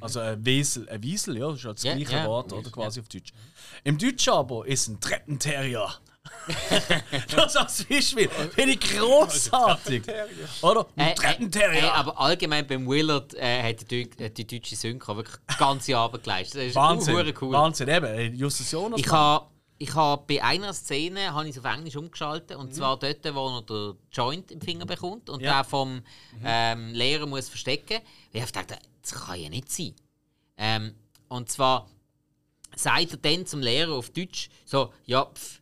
[0.00, 2.70] Also ein Wesel, ein Wiesel, ja, das ist ja das Ja, gleiche ja, Wort, oder
[2.70, 3.32] quasi auf Deutsch.
[3.84, 5.88] Im Deutschen aber ist ein Treppenterrier.
[7.34, 10.02] das als Beispiel finde ich großartig.
[10.62, 10.86] Oder?
[10.96, 11.82] Ein Äh, äh, Treppenterrier.
[11.84, 16.22] äh, aber allgemein beim Willard äh, hat die, äh, die deutsche Synchro wirklich ganze Arbeit
[16.24, 16.60] geleistet.
[16.60, 17.34] Das ist Wahnsinn.
[17.40, 17.52] cool.
[17.52, 18.06] Wahnsinn, eben.
[18.06, 19.00] äh, Justus Jonas.
[19.00, 19.46] Ich habe
[19.82, 23.48] ich ha bei einer Szene habe ich es auf Englisch umgeschaltet und zwar dort, wo
[23.56, 25.54] er den Joint im Finger bekommt und Ja.
[25.54, 26.02] der vom
[26.44, 28.00] ähm, Lehrer muss verstecken.
[28.30, 29.94] Ich habe gedacht, das kann ja nicht sein.
[30.56, 30.94] Ähm,
[31.28, 31.88] und zwar
[32.76, 35.60] sagt er dann zum Lehrer auf Deutsch so, ja, pf,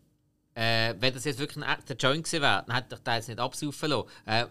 [0.54, 3.38] äh, wenn das jetzt wirklich ein echter Joint gewesen wäre, dann hätte ich jetzt nicht
[3.38, 4.08] absaufen lassen.
[4.26, 4.46] Äh,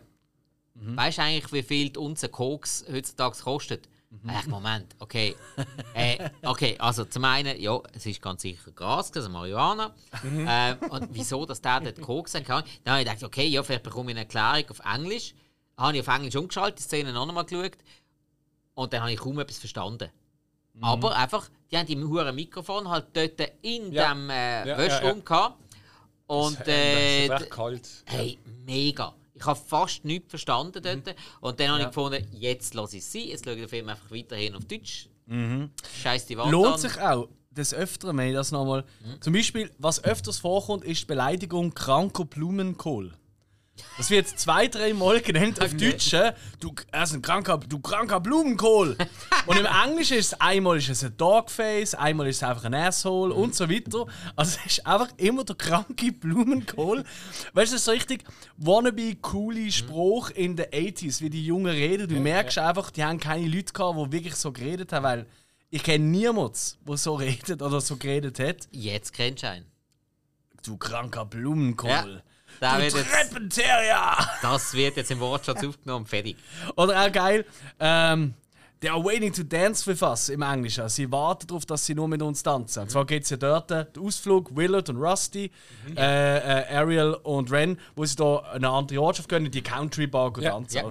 [0.79, 3.89] Weißt du eigentlich, wie viel die Unze Koks heutzutage kostet?
[4.09, 4.51] Mhm.
[4.51, 5.35] Moment, okay.
[5.93, 9.93] äh, okay, also zum einen, ja, es ist ganz sicher Gras, also Marihuana.
[10.23, 12.63] Äh, und wieso, dass der dort Koks sein kann?
[12.83, 15.33] Dann habe ich gedacht, okay, ja, vielleicht bekomme ich eine Erklärung auf Englisch.
[15.77, 17.77] Habe ich auf Englisch umgeschaltet, die Szene noch einmal geschaut.
[18.77, 20.09] Und dann habe ich kaum etwas verstanden.
[20.81, 24.13] Aber einfach, die haben die hohen Mikrofon halt dort in Ja.
[24.13, 25.63] dem äh, Ja, Wäschraum ja, gehabt.
[26.27, 27.89] Und Das äh, ist recht kalt.
[28.05, 29.15] Hey, mega.
[29.33, 31.15] Ich habe fast nichts verstanden dort.
[31.41, 33.23] Und dann habe ich gefunden, jetzt lasse ich es sein.
[33.23, 35.09] Jetzt schaue ich den Film einfach weiterhin auf Deutsch.
[36.03, 36.77] Scheiß die Wand Lohnt an.
[36.79, 38.83] sich auch des Öfteren, wenn ich das nochmal.
[39.21, 43.13] Zum Beispiel, was öfters vorkommt, ist die Beleidigung kranker Blumenkohl.
[43.97, 46.13] Das wird zwei, drei Mal genannt auf Deutsch.
[46.59, 48.97] Du, also ein kranker, du kranker Blumenkohl.
[49.45, 52.73] und im Englischen ist es einmal ist es ein Dogface, einmal ist es einfach ein
[52.73, 54.05] Asshole und so weiter.
[54.35, 57.03] Also es ist einfach immer der kranke Blumenkohl.
[57.53, 58.23] Weißt du, das ist so richtig
[58.57, 62.07] wannabe coole Spruch in den 80s, wie die Jungen reden.
[62.07, 65.25] Du merkst einfach, die haben keine Leute gehabt, die wirklich so geredet haben, weil
[65.69, 66.57] ich kenne niemanden,
[66.87, 68.67] der so redet oder so geredet hat.
[68.71, 69.65] Jetzt kennst du einen.
[70.63, 71.89] Du kranker Blumenkohl.
[71.89, 72.21] Ja.
[72.61, 74.17] Der Du Treppenterrier!
[74.41, 76.05] das wird jetzt im Wortschatz aufgenommen.
[76.05, 76.37] Fertig.
[76.75, 77.45] Oder auch geil,
[77.79, 78.33] ähm,
[78.79, 80.87] They are waiting to dance with us im Englischen.
[80.87, 82.83] Sie warten darauf, dass sie nur mit uns tanzen.
[82.83, 85.49] Und zwar geht es ja dort, der Ausflug, Willard und Rusty,
[85.95, 90.05] äh, äh, Ariel und Ren, wo sie da eine andere Ortschaft gehen, in die Country
[90.05, 90.51] Bar gehen Ja.
[90.51, 90.77] tanzen.
[90.77, 90.83] Ja.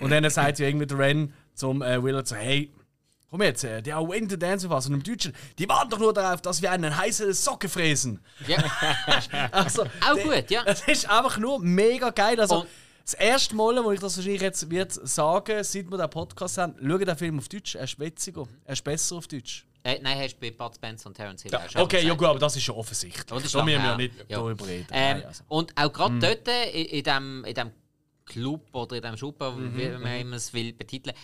[0.00, 2.72] Und dann sagt ja irgendwie der Ren zum äh, Willard so, hey,
[3.36, 4.86] komm jetzt, äh, they are waiting to dance with us.
[4.86, 8.20] Und im Deutschen, die warten doch nur darauf, dass wir einen heißen Socke fräsen.
[8.46, 8.58] Ja.
[9.52, 10.62] Also, Auch der- gut, ja.
[10.66, 12.40] Es ist einfach nur mega geil.
[12.40, 12.68] Also, Und-
[13.04, 16.74] das erste Mal, wo ich das wahrscheinlich jetzt wird sagen, seit wir den Podcast haben,
[16.84, 17.76] schau den Film auf Deutsch.
[17.76, 18.48] Er ist witziger.
[18.64, 19.64] Er ist besser auf Deutsch.
[19.84, 22.40] Äh, nein, hast du bei Bud Spencer und Terence Hill Ja, Okay, ja gut, aber
[22.40, 23.24] das ist schon offensichtlich.
[23.26, 24.38] Das ist da müssen wir ja nicht Ja.
[24.38, 24.86] darüber reden.
[24.90, 25.44] Ähm, Nein, also.
[25.46, 27.70] Und auch gerade dort, in, in, dem, in dem
[28.24, 31.14] Club oder in dem Schuppen, wie man immer es will betiteln,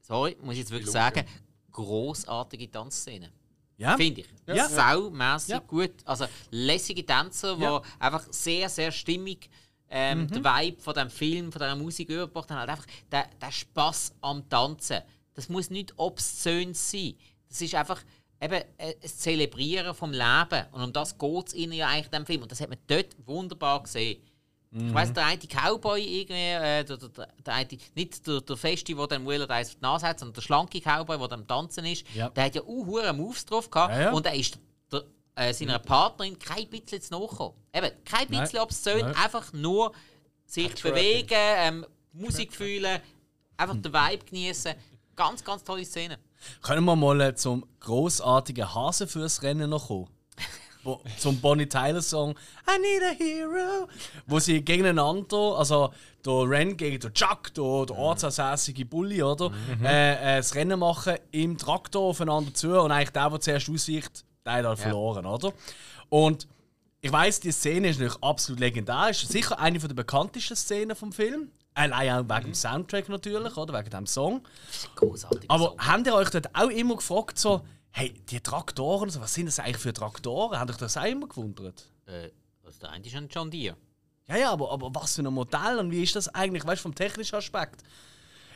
[0.00, 1.24] sorry, muss ich jetzt wirklich sagen,
[1.72, 3.30] großartige Tanzszenen.
[3.78, 3.96] ja?
[3.96, 4.28] Finde ich.
[4.46, 4.68] Ja.
[4.68, 5.58] Saumässig Ja.
[5.60, 5.92] gut.
[6.04, 7.82] Also lässige Tänzer, die Ja.
[7.98, 9.48] einfach sehr, sehr stimmig
[9.94, 12.58] ähm, den Vibe von dem Film, von dieser Musik überbracht haben.
[12.60, 15.00] Halt einfach der, der Spaß am Tanzen.
[15.34, 17.14] Das muss nicht obszön sein.
[17.48, 18.02] Das ist einfach
[18.40, 20.66] eben äh, ein Zelebrieren vom Leben.
[20.72, 22.42] Und um das geht es ihnen ja eigentlich in dem Film.
[22.42, 24.22] Und das hat man dort wunderbar gesehen.
[24.74, 27.08] Ich weiss, der eine Cowboy irgendwie, äh, der, der,
[27.44, 30.34] der, eine, nicht der, der Feste, der dann Willard eins auf die Nase hat, sondern
[30.34, 32.30] der schlanke Cowboy, der am Tanzen ist, Ja.
[32.30, 34.10] der hat ja auch hure Moves drauf gehabt Ja, ja.
[34.12, 34.58] und er ist
[34.90, 35.04] der,
[35.34, 37.52] äh, seiner Partnerin kein bisschen zu nachgekommen.
[37.74, 39.92] Eben, kein bisschen obszön, einfach nur
[40.46, 43.00] sich bewegen, ähm, Musik fühlen,
[43.58, 44.74] einfach den Vibe genießen.
[45.14, 46.18] Ganz, ganz tolle Szene.
[46.62, 50.08] Können wir mal äh, zum großartigen Hasenfußrennen noch kommen?
[50.84, 52.34] Wo, zum Bonnie Tyler Song
[52.68, 53.88] I Need a Hero,
[54.26, 55.92] wo sie gegeneinander, also
[56.24, 59.52] der Ren gegen den Chuck, der, der ortsansässige Bully, oder?
[59.82, 64.24] Äh, äh, das Rennen machen im Traktor aufeinander zu und eigentlich der, der zuerst ausweicht,
[64.44, 65.52] der hat halt verloren, oder?
[66.08, 66.48] Und
[67.00, 71.12] ich weiß, die Szene ist natürlich absolut legendär, ist sicher eine der bekanntesten Szenen vom
[71.12, 71.50] Film.
[71.74, 73.78] Allein auch wegen dem Soundtrack natürlich, oder?
[73.78, 74.42] Wegen dem Song.
[74.94, 75.50] Großartig.
[75.50, 77.62] Aber habt ihr euch dort auch immer gefragt, so,
[77.92, 80.58] hey, die Traktoren, was sind das eigentlich für Traktoren?
[80.60, 81.90] Ihr euch das auch immer gewundert?
[82.06, 82.30] Äh,
[82.64, 83.76] also der eine ist ein John Deere.
[84.28, 86.84] Ja, ja, aber, aber was für ein Modell und wie ist das eigentlich, weißt du,
[86.84, 87.82] vom technischen Aspekt?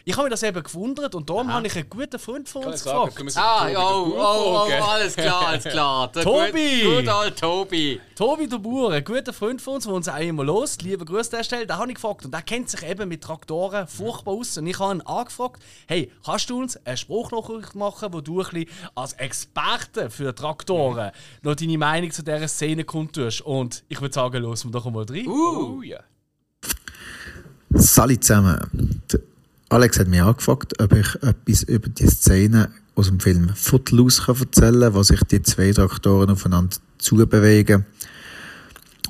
[0.08, 2.84] Ich habe mir das eben gewundert und darum habe ich einen guten Freund von uns
[2.84, 3.36] sagen, gefragt.
[3.36, 6.12] Ah, Tobi ja, oh, oh, oh, alles klar, alles klar.
[6.14, 6.82] Der Tobi!
[6.84, 8.00] Gut, gut alt Tobi.
[8.14, 11.32] Tobi der Bauer, ein guter Freund von uns, der uns auch immer los, liebe Grüße
[11.32, 14.34] an der Stelle, den habe ich gefragt und der kennt sich eben mit Traktoren furchtbar
[14.34, 14.56] aus.
[14.56, 18.48] Und ich habe ihn angefragt, hey, kannst du uns einen Spruchnachricht machen, wo du ein
[18.48, 21.10] bisschen als Experte für Traktoren
[21.42, 23.40] noch deine Meinung zu dieser Szene kundtust?
[23.40, 25.26] Und ich würde sagen, los wir doch mal rein.
[25.26, 25.98] Oh ja.
[27.74, 29.02] Salut zusammen.
[29.68, 34.80] Alex hat mich angefragt, ob ich etwas über die Szene aus dem Film Footloose erzählen
[34.80, 37.84] kann, wo sich die zwei Traktoren aufeinander zubewegen.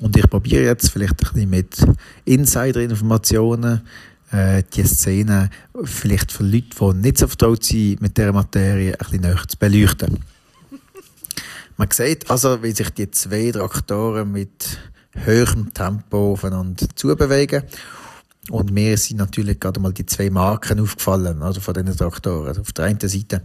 [0.01, 1.87] Und ich probiere jetzt vielleicht ein bisschen mit
[2.25, 3.83] Insider-Informationen
[4.31, 5.51] äh, die Szene
[5.85, 9.59] vielleicht für Leute, die nicht so vertraut sind mit dieser Materie, ein bisschen näher zu
[9.59, 10.19] beleuchten.
[11.77, 14.79] Man sieht also, wie sich die zwei Traktoren mit
[15.13, 17.63] höherem Tempo aufeinander zubewegen.
[18.51, 22.49] Und mir sind natürlich gerade mal die zwei Marken aufgefallen, also von diesen Traktoren.
[22.49, 23.43] Also auf der einen Seite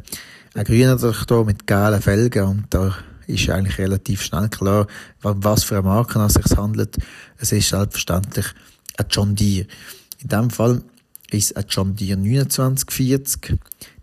[0.54, 2.96] ein grüner Traktor mit gelben Felgen und da
[3.28, 4.88] ist eigentlich relativ schnell klar,
[5.22, 6.98] was für eine Marke es sich handelt.
[7.38, 8.46] Es ist selbstverständlich
[8.98, 9.68] ein John Deere.
[10.20, 10.82] In diesem Fall
[11.32, 13.58] ist ein John Deere 2940.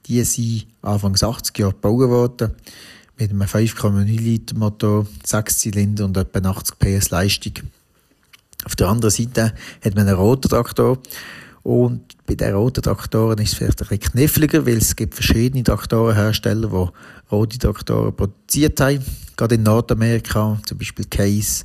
[0.07, 2.55] Die sind Anfangs 80 Jahre gebaut worden
[3.19, 7.55] mit einem 5,9 Liter Motor, 6 Zylinder und etwa 80 PS Leistung.
[8.65, 9.55] Auf der anderen Seite
[9.85, 10.99] hat man einen roten Traktor.
[11.63, 15.65] Und bei den roten Traktoren ist es vielleicht ein bisschen kniffliger, weil es gibt verschiedene
[15.65, 19.05] Traktorenhersteller, die rote Traktoren produziert haben.
[19.37, 21.65] Gerade in Nordamerika, zum Beispiel Case,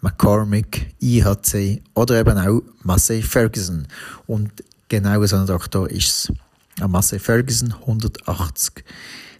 [0.00, 3.86] McCormick, IHC oder eben auch Massey Ferguson.
[4.26, 4.50] Und
[4.88, 6.32] genau so ein Traktor ist es.
[6.80, 8.84] Ein Massey Ferguson 180.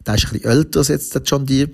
[0.07, 1.71] Der ist ein bisschen älter als jetzt der John Deere.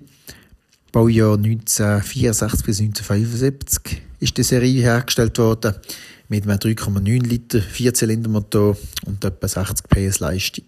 [0.93, 5.75] Baujahr 1964 bis 1975 ist die Serie hergestellt worden
[6.29, 10.65] mit einem 3,9 Liter Vierzylindermotor und etwa 60 PS Leistung.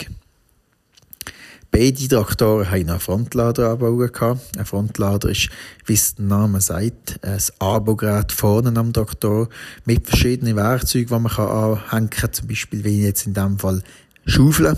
[1.73, 4.41] Beide Traktoren hatten einen Frontlader angebaut.
[4.59, 5.51] Ein Frontlader ist,
[5.87, 9.49] wie es der Name sagt, ein Anbaugerät vorne am Traktor
[9.85, 12.33] mit verschiedenen Werkzeugen, die man anhängen kann.
[12.33, 13.83] Zum Beispiel, wie jetzt in diesem Fall
[14.27, 14.77] Schaufeln.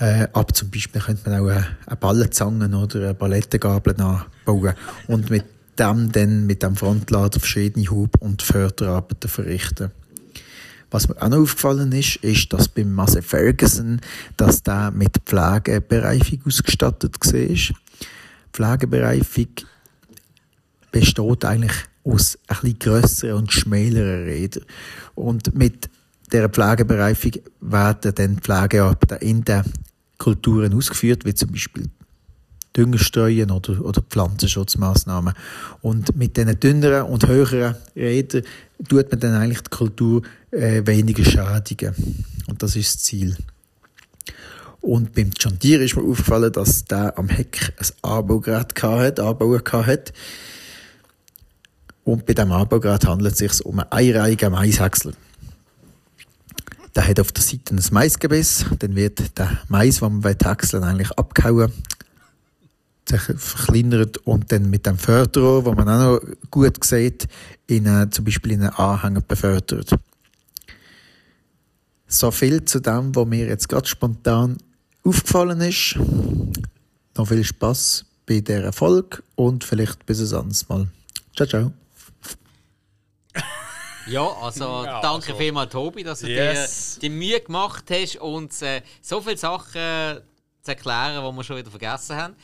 [0.00, 4.74] Äh, aber zum Beispiel könnte man auch eine, eine Ballenzange oder eine Palettengabel anbauen.
[5.06, 5.44] Und mit
[5.78, 9.90] dem dann, mit dem Frontlader verschiedene Hub- und Förderarbeiten verrichten.
[10.90, 14.00] Was mir auch noch aufgefallen ist, ist, dass beim Massey Ferguson,
[14.36, 17.76] dass der mit Pflegebereifung ausgestattet war.
[18.52, 19.48] Pflegebereifung
[20.92, 24.64] besteht eigentlich aus bisschen grösseren und schmäleren Rädern.
[25.16, 25.90] Und mit
[26.32, 29.64] dieser Pflegebereifung werden dann Pflegearbeiten in den
[30.18, 31.88] Kulturen ausgeführt, wie zum Beispiel
[32.76, 35.34] Düngerstreuen oder, oder Pflanzenschutzmaßnahmen.
[35.82, 38.42] Und mit diesen dünneren und höheren Rädern
[38.88, 41.94] tut man dann eigentlich die Kultur äh, weniger schädigen.
[42.46, 43.36] Und das ist das Ziel.
[44.80, 45.30] Und beim
[45.62, 50.12] Deere ist mir aufgefallen, dass der am Heck ein Anbaugerät hatte, Anbauer hatte.
[52.04, 55.14] Und bei diesem Anbaugerät handelt es sich um einen einreihigen Maishäcksler.
[56.94, 61.10] Der hat auf der Seite ein Maisgebiss, dann wird der Mais, den man häckseln eigentlich
[61.12, 61.72] abgehauen,
[63.08, 67.26] sich verkleinert und dann mit dem Förderer, wo man auch noch gut sieht,
[67.66, 69.90] in, äh, zum Beispiel in einen Anhänger befördert.
[72.06, 74.56] So viel zu dem, was mir jetzt gerade spontan
[75.04, 75.96] aufgefallen ist.
[77.16, 80.88] Noch viel Spaß bei dieser Folge und vielleicht bis ein anderes Mal.
[81.36, 81.72] Ciao, ciao.
[84.06, 86.96] Ja, also Ja, danke also- vielmals, Tobi, dass du Yes.
[86.96, 90.20] dir die Mühe gemacht hast, uns äh, so viele Sachen äh,
[90.62, 92.34] zu erklären, die wir schon wieder vergessen haben.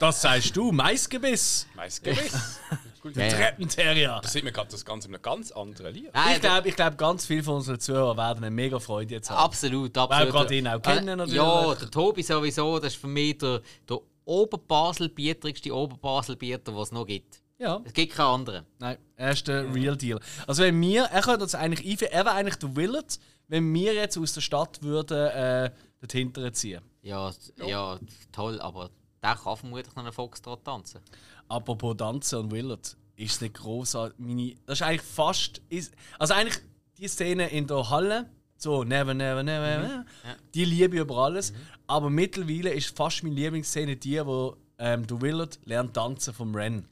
[0.00, 1.66] Das sagst du, Maisgebiss.
[1.76, 2.32] Meist gewiss.
[3.02, 3.30] Gut, Ja, ja.
[3.36, 4.20] Treppenterrier.
[4.22, 6.10] Da sieht man gerade das Ganze in einem ganz anderen Lied.
[6.12, 9.30] Nein, Ich glaube, ich glaub, ganz viele von unseren Zuhörern werden eine mega Freude jetzt
[9.30, 9.38] haben.
[9.44, 10.26] Absolut, Weil absolut.
[10.26, 11.36] wir gerade ihn auch kennen, Äh, natürlich.
[11.36, 17.06] Ja, der Tobi sowieso, das ist für mich der, der Oberbasel-bietrigste Oberbasel-Bieter, den es noch
[17.06, 17.40] gibt.
[17.58, 18.66] Ja, Es gibt keinen anderen.
[18.78, 20.18] nein, er ist der Real Deal.
[20.46, 23.92] Also wenn wir, er könnte uns eigentlich einführen, er wäre eigentlich der Willard, wenn wir
[23.94, 25.70] jetzt aus der Stadt würden äh,
[26.00, 26.80] dorthin ziehen.
[27.02, 27.30] Ja,
[27.66, 27.98] ja,
[28.32, 28.90] toll, aber
[29.22, 31.00] der kann vermutlich noch einen Foxtrot tanzen.
[31.48, 34.18] Apropos Tanzen und Willard, ist es nicht grossartig.
[34.18, 35.60] Meine, das ist eigentlich fast.
[35.68, 36.58] Ist, also eigentlich
[36.98, 40.06] die Szene in der Halle, so Never, Never, Never, never
[40.54, 41.52] die liebe ich über alles.
[41.86, 46.86] Aber mittlerweile ist fast meine Lieblingsszene die, wo ähm, der Willard lernt tanzen vom Ren.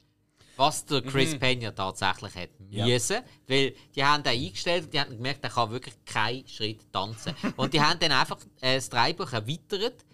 [0.57, 2.85] Was der Chris Pena tatsächlich hat Ja.
[2.85, 6.93] müssen, weil die haben den eingestellt und die haben gemerkt, er kann wirklich keinen Schritt
[6.93, 7.33] tanzen.
[7.57, 10.05] und die haben dann einfach äh, das Dreibuch erweitert,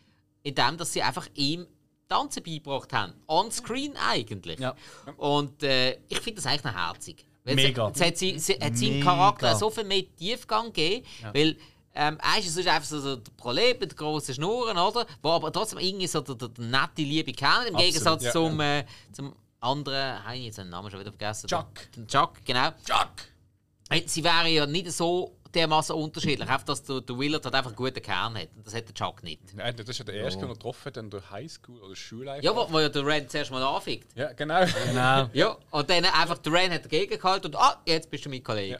[0.42, 1.66] indem dass sie einfach ihm
[2.14, 3.12] Tanzen beigebracht haben.
[3.26, 4.60] On-screen eigentlich.
[4.60, 4.74] Ja.
[5.16, 7.24] Und äh, ich finde das eigentlich noch herzig.
[7.44, 7.88] Weil Mega.
[7.88, 9.02] Es, es hat, sie, sie, hat seinem.
[9.02, 11.56] Charakter so viel mehr Tiefgang gegeben, weil
[11.94, 15.06] ähm, er ist einfach so der Prolet mit grossen Schnurren, oder?
[15.22, 18.32] Wo aber trotzdem irgendwie so der, der, der nette, liebe Kerl, im Absolut, Gegensatz ja,
[18.32, 21.46] zum, Äh, zum anderen, habe ich jetzt den Namen schon wieder vergessen.
[21.48, 21.68] Chuck.
[21.96, 22.70] Der- Chuck, genau.
[22.86, 23.12] Chuck!
[23.90, 27.70] Äh, Sie wären ja nicht so dermaßen unterschiedlich, einfach dass der, der Willard halt einfach
[27.70, 28.48] einen guten Kern hat.
[28.56, 29.40] Und das hat der Chuck nicht.
[29.54, 32.38] Nein, das ist ja der erste, den er getroffen hat, dann durch Highschool oder Schule.
[32.42, 34.16] Ja, wo, wo ja der Ren zuerst mal anfickt.
[34.16, 34.64] ja genau.
[34.86, 35.28] Genau.
[35.34, 38.42] Ja, und dann einfach der Ren hat dagegen gehalten und ah, jetzt bist du mein
[38.42, 38.74] Kollege.
[38.74, 38.78] Ja.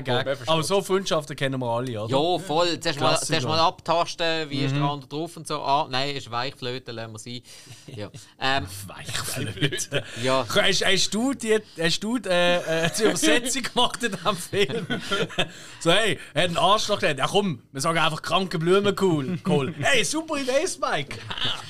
[0.00, 0.06] Gag.
[0.06, 0.48] versteht.
[0.48, 2.10] Aber so Freundschaften kennen wir alle, oder?
[2.10, 2.80] Ja, voll.
[2.80, 5.60] Zuerst mal, zuerst mal abtasten, wie ist der andere drauf und so.
[5.60, 7.42] Ah, nein, ist Weichflöte, lassen wir sein.
[7.96, 8.10] Ja.
[8.40, 10.02] Ähm, Weichflöte.
[10.22, 10.44] ja.
[10.48, 14.86] Hast, hast du, die, hast du äh, äh, die Übersetzung gemacht in diesem Film?
[15.80, 17.18] so, hey, er hat einen Arschloch gehabt.
[17.18, 19.38] Ja komm, wir sagen einfach kranke Blumen cool.
[19.46, 19.74] cool.
[19.80, 21.18] Hey, super Idee, Spike.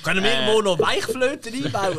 [0.02, 1.98] Können wir irgendwo noch Weichflöten einbauen?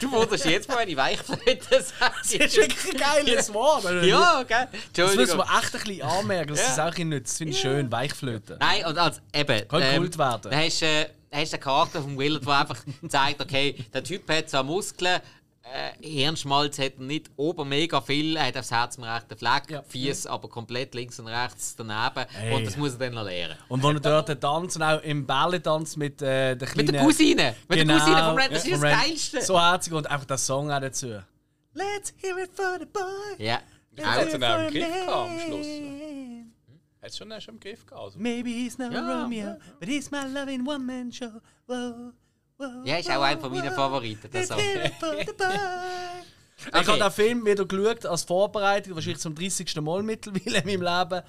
[0.00, 2.14] Du wunderst jetzt mal, ich Weichflöte sage.
[2.18, 3.84] Das ist wirklich ein geiles Wort.
[4.04, 4.68] Ja, gell?
[4.94, 7.24] Das müssen wir echt ein bisschen anmerken, das auch nicht.
[7.24, 8.58] Das finde ich schön, Weichflöten.
[8.60, 9.68] Nein, und als eben.
[9.68, 10.50] Kann Kult werden.
[10.50, 12.78] Dann hast du äh, hast den Charakter von Willard, der einfach
[13.08, 15.20] zeigt, okay, der Typ hat zwar Muskeln,
[15.72, 19.70] äh, Hirnschmalz hat er nicht oben mega viel, er hat aufs Herz einen rechten Fleck,
[19.70, 19.82] Ja.
[19.82, 22.26] Fies aber komplett links und rechts daneben.
[22.30, 22.54] Hey.
[22.54, 23.56] Und das muss er dann noch lernen.
[23.68, 26.86] Und wenn er dort tanzt, auch im Ballet-Tanz mit äh, der kleinen...
[26.86, 27.54] Mit der Cousine!
[27.68, 27.94] Mit Genau.
[27.94, 29.02] der Cousine von Ren, das Ja, ist das.
[29.04, 29.42] Geilste!
[29.42, 31.06] So herzig und einfach der Song auch dazu.
[31.74, 33.02] Let's hear it for the boy.
[33.44, 33.60] Ja.
[34.02, 35.66] Hat Auch, es dann auch im Griff gehabt am Schluss?
[37.02, 38.02] Hat es schon schon im Griff gehabt?
[38.04, 39.22] Also, Maybe he's not Ja.
[39.22, 41.40] Romeo, but he's my loving one-man-show.
[42.84, 44.58] Ja, ist auch einer von meinen Favoriten, der Song.
[45.00, 45.26] boy.
[46.60, 46.86] Ich Okay.
[46.88, 49.80] habe den Film wieder geschaut als Vorbereitung, wahrscheinlich zum 30.
[49.80, 51.22] Mal mittlerweile in meinem Leben.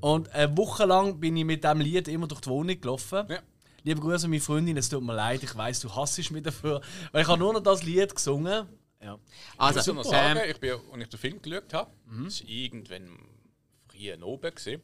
[0.00, 3.24] Und eine Woche lang bin ich mit diesem Lied immer durch die Wohnung gelaufen.
[3.28, 3.40] Ja.
[3.82, 6.80] Liebe Grüße an meine Freundin, es tut mir leid, ich weiß, du hasst mich dafür,
[7.10, 8.68] weil ich habe nur noch das Lied gesungen.
[9.02, 9.14] Ja.
[9.14, 11.90] ich muss Also, noch sagen, ähm, ich bin, als ich den Film geschaut habe,
[12.24, 13.18] das war irgendwann
[13.88, 14.50] früh oben.
[14.54, 14.82] gewesen.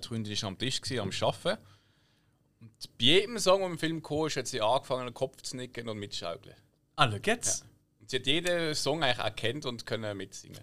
[0.00, 1.58] Die Freundin war am Tisch, gewesen, am Arbeiten.
[2.64, 5.88] Und bei jedem Song, der im Film kam, hat sie angefangen, den Kopf zu nicken
[5.88, 6.56] und mitzuschaukeln.
[6.96, 7.64] Ah, schau jetzt.
[8.00, 10.62] Und sie hat jeden Song eigentlich erkannt und können mitsingen.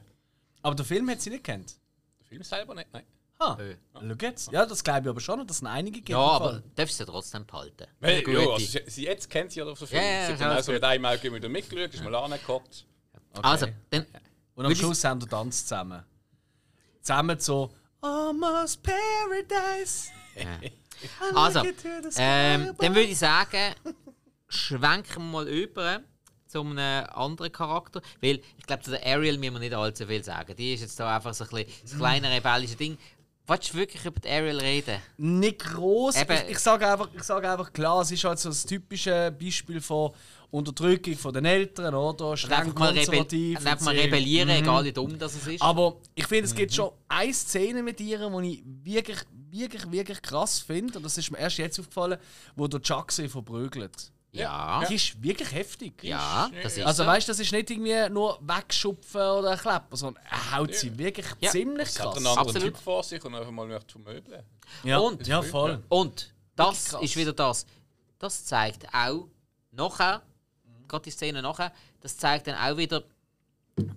[0.63, 1.75] Aber der Film hat sie nicht kennt.
[2.19, 3.03] Der Film selber nicht, nein.
[3.39, 3.75] Ah, Äh.
[3.93, 4.51] schau jetzt.
[4.51, 6.09] Ja, das glaube ich aber schon, dass es einige gibt.
[6.09, 7.87] Ja, aber darfst du sie trotzdem behalten.
[7.99, 10.01] Eine ja, also sie, sie jetzt kennt sie ja auf den Film.
[10.01, 12.03] Ja, ja, sie ja, hat dann alles auch so mit einem Auge wieder mitgeschaut, ist
[12.03, 12.85] mal angeguckt.
[13.33, 13.41] Okay.
[13.43, 14.05] Also, dann
[14.55, 16.03] Und am Schluss haben wir Tanz zusammen.
[17.01, 20.09] Zusammen so Almost Paradise.
[20.37, 20.71] I
[21.35, 21.63] Also,
[22.17, 23.75] ähm, dann würde ich sagen,
[24.47, 26.01] schwenken wir mal über
[26.47, 28.01] zu einem anderen Charakter.
[28.21, 30.55] Weil ich glaube, zu der Ariel müssen wir nicht allzu viel sagen.
[30.55, 32.97] Die ist jetzt da einfach so ein bisschen das kleine rebellische Ding.
[33.47, 35.01] Wolltest du wirklich über die Ariel reden?
[35.17, 36.15] Nicht groß.
[36.17, 39.81] Ich, ich sage einfach, ich sage einfach klar, es ist halt so das typische Beispiel
[39.81, 40.11] von
[40.51, 42.35] Unterdrückung von den Eltern, oder?
[42.37, 43.59] Streng einfach mal, konservativ.
[43.59, 45.61] und einfach mal rebellieren, egal wie dumm das ist.
[45.61, 49.19] Aber ich finde, es gibt schon eine Szene mit ihr, die ich wirklich,
[49.51, 50.97] wirklich, wirklich krass finde.
[50.97, 52.19] Und das ist mir erst jetzt aufgefallen,
[52.55, 54.11] wo der Chuck sie verprügelt.
[54.31, 56.03] ja, Die ist wirklich heftig.
[56.03, 57.07] ja, das ist Also so.
[57.09, 60.97] weißt du, das ist nicht irgendwie nur wegschupfen oder ein Klepper, sondern er haut sie
[60.97, 61.51] wirklich Ja.
[61.51, 62.17] ziemlich Es hat krass.
[62.17, 62.67] einen anderen Absolut.
[62.75, 64.43] Typ vor sich und einfach mal möchte vermöbeln.
[64.83, 65.83] Ja, Und- ja voll.
[65.89, 67.01] Und das krass.
[67.03, 67.65] ist wieder das.
[68.19, 69.27] Das zeigt auch
[69.71, 70.21] nachher,
[70.87, 73.03] gerade die Szene nachher, das zeigt dann auch wieder,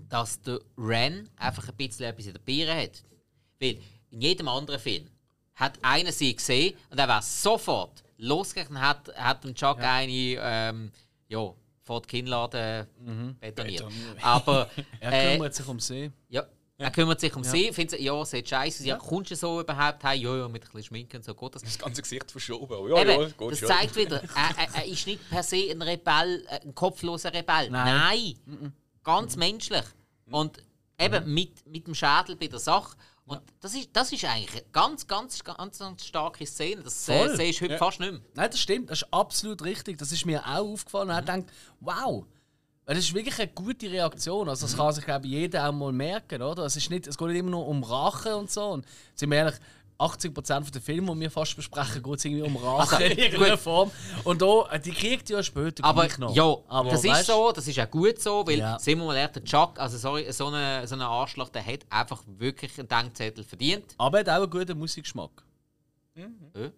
[0.09, 3.03] dass der Ren einfach ein bisschen etwas in der Biere hat.
[3.61, 3.79] Weil
[4.11, 5.09] in jedem anderen Film
[5.55, 10.13] hat einer sie gesehen und er war sofort losgegangen und hat, hat dem Chuck eine
[10.13, 10.93] ähm,
[11.29, 11.53] ja,
[11.83, 12.89] vor die Kinnlade
[13.41, 13.85] betoniert.
[14.23, 16.11] Aber Er äh, kümmert sich um sie.
[16.29, 16.45] ja,
[16.77, 18.97] er kümmert sich um sie, findet sie, ja, sieht scheiße, ja.
[18.97, 20.21] kommst du so überhaupt heim?
[20.21, 21.63] Ja, ja, mit ein bisschen Schminken und so geht das.
[21.63, 22.89] Das ganze Gesicht verschoben.
[22.91, 23.69] Ja, Eben, ja, geht das schon.
[23.69, 27.71] zeigt wieder, er, er, er ist nicht per se ein Rebell, äh, ein kopfloser Rebell.
[27.71, 28.35] Nein.
[28.47, 28.73] Nein.
[29.05, 29.85] Ganz menschlich.
[30.31, 30.59] Und
[30.99, 32.97] eben mit, mit dem Schädel bei der Sache.
[33.27, 36.83] Und das, ist, das ist eigentlich eine ganz, ganz, ganz, ganz starke Szene.
[36.83, 37.37] Das äh, Voll.
[37.37, 38.21] siehst du heute fast nicht mehr.
[38.35, 39.97] Nein, das stimmt, das ist absolut richtig.
[39.99, 41.09] Das ist mir auch aufgefallen.
[41.09, 41.51] Und ich denkt,
[41.81, 42.27] wow,
[42.85, 44.49] das ist wirklich eine gute Reaktion.
[44.49, 46.65] Also das kann sich, glaube ich, jeder auch mal merken, oder?
[46.65, 48.73] Es, ist nicht, es geht nicht immer nur um Rache und so.
[48.73, 49.55] Und sind wir ehrlich,
[49.99, 53.51] 80% der Filme, die wir fast besprechen, geht es irgendwie um Rache Also, in irgendeiner
[53.53, 53.61] gut.
[53.61, 53.91] Form.
[54.25, 56.35] Und da, äh, die kriegt ja später Aber noch.
[56.35, 58.79] ja, Aber, das ist weißt, so, das ist auch gut so, weil, Ja.
[58.79, 61.81] sehen wir mal, ehrlich, der Chuck, also sorry, so ein so eine Arschloch, der hat
[61.91, 63.95] einfach wirklich einen Denkzettel verdient.
[63.99, 65.31] Aber er hat auch einen guten Musikgeschmack.
[66.17, 66.71] Ja, Bei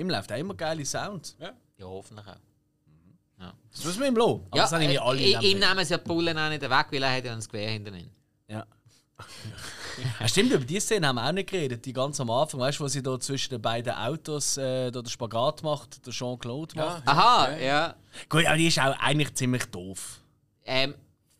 [0.00, 1.36] ihm läuft auch immer geile Sound.
[1.38, 1.52] ja
[1.86, 2.36] hoffentlich auch.
[3.72, 4.46] Das müssen wir ihm lassen.
[4.50, 6.86] Aber das haben irgendwie äh, alle ihm nehmen sie ja die Bullen auch nicht weg,
[6.90, 8.10] weil er hat ja ein Gewehr hinter ihm.
[8.48, 8.64] Ja.
[10.20, 10.28] ja.
[10.28, 11.84] Stimmt, über die Szene haben wir auch nicht geredet.
[11.84, 15.02] Die ganz am Anfang, weißt du, wo sie da zwischen den beiden Autos äh, da
[15.02, 17.06] den Spagat macht, der Jean-Claude macht.
[17.06, 17.94] Aha, ja.
[18.28, 20.20] Gut, aber die ist auch eigentlich ziemlich doof.
[20.64, 20.94] Ähm,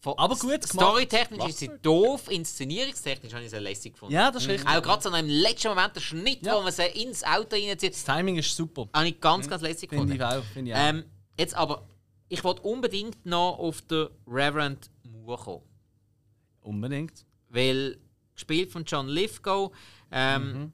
[0.04, 0.64] Aber gut gemacht.
[0.68, 4.14] Storytechnisch ist sie doof, inszenierungstechnisch habe ich sie lässig gefunden.
[4.14, 4.68] Ja, das ist richtig.
[4.68, 6.56] Auch gerade so im letzten Moment, der Schnitt, Ja.
[6.56, 8.86] wo man sie ins Auto reinzieht, Das Timing ist super.
[8.92, 10.14] habe ich ganz, ganz lässig Finde gefunden.
[10.16, 10.44] ich auch.
[10.52, 10.80] Finde ich auch.
[10.88, 11.04] Ähm,
[11.38, 11.86] jetzt aber,
[12.28, 15.62] ich wollte unbedingt noch auf den Reverend Moore kommen.
[16.60, 17.24] Unbedingt.
[17.48, 17.98] Weil,
[18.34, 19.72] gespielt von John Lithgow,
[20.10, 20.72] ähm, Mhm.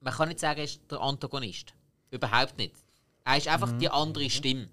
[0.00, 1.74] man kann nicht sagen, er ist der Antagonist.
[2.10, 2.74] Überhaupt nicht.
[3.24, 3.52] Er ist Mhm.
[3.52, 4.68] einfach die andere Stimme.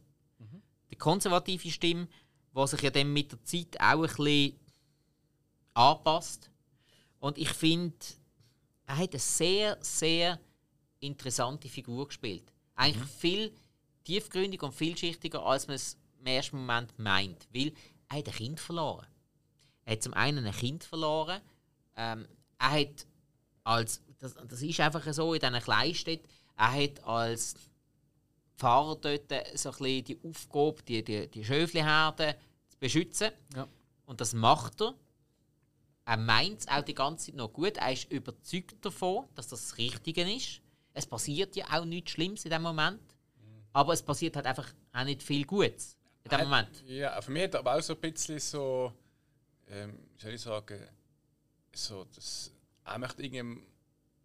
[0.92, 2.08] Die konservative Stimme,
[2.56, 4.60] die sich ja dann mit der Zeit auch ein bisschen
[5.74, 6.50] anpasst.
[7.20, 7.96] Und ich finde,
[8.86, 10.40] er hat eine sehr, sehr
[11.00, 12.44] interessante Figur gespielt.
[12.76, 13.54] Eigentlich viel
[14.04, 17.48] tiefgründiger und vielschichtiger, als man es im ersten Moment meint.
[17.54, 17.74] Weil
[18.10, 19.08] er hat ein Kind verloren.
[19.86, 21.42] Er hat zum einen ein Kind verloren.
[21.96, 22.28] Ähm,
[22.60, 23.08] er hat
[23.64, 26.28] als, das, das ist einfach so in diesen Kleinstädten,
[26.58, 27.56] er hat als
[28.58, 32.36] Pfarrer dort so ein bisschen die Aufgabe, die, die, die Schöfliherden
[32.70, 33.32] zu beschützen.
[33.56, 33.68] Ja.
[34.06, 34.94] Und das macht er.
[36.06, 37.78] Er meint es auch die ganze Zeit noch gut.
[37.78, 40.62] Er ist überzeugt davon, dass das das Richtige ist.
[40.94, 43.02] Es passiert ja auch nichts Schlimmes in dem Moment.
[43.72, 46.84] Aber es passiert halt einfach auch nicht viel Gutes in dem Moment.
[46.86, 48.94] Ja, für mich hat er aber auch so ein bisschen so,
[49.68, 50.88] ähm, wie soll ich sagen,
[51.76, 52.52] so, dass
[52.86, 53.64] er möchte irgendwie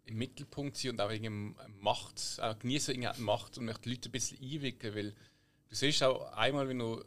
[0.05, 4.09] im Mittelpunkt sein und auch irgendwie Macht, auch genießen irgendwie Macht und möchte die Leute
[4.09, 7.03] ein bisschen einwickeln, weil du siehst auch einmal, wenn du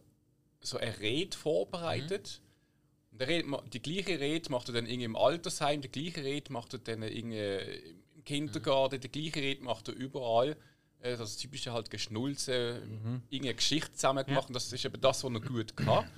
[0.60, 2.40] so eine Rede vorbereitet
[3.10, 6.52] und der Rede, die gleiche Rede macht er dann irgendwie im Altersheim, die gleiche Rede
[6.52, 10.56] macht er dann irgendwie im Kindergarten, die gleiche Rede macht er überall.
[11.00, 12.80] Äh, Das typische halt Geschnulze,
[13.28, 16.08] irgendeine Geschichte zusammen gemacht und das ist eben das, was er gut kann.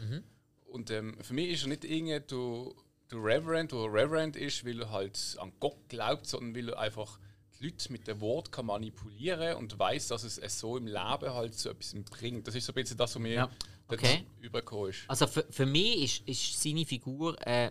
[0.67, 2.75] Und ähm, für mich ist er nicht irgendwie der,
[3.11, 7.19] der Reverend, der Reverend ist, weil er halt an Gott glaubt, sondern weil er einfach
[7.59, 10.99] die Leute mit dem Wort kann manipulieren und weiß, dass es es so im Leben
[11.33, 12.47] halt so etwas bringt.
[12.47, 13.51] Das ist so ein bisschen das, was mir Ja.
[13.87, 14.25] Okay.
[14.41, 15.05] übergekommen ist.
[15.09, 17.71] Also für, für mich ist, ist seine Figur äh,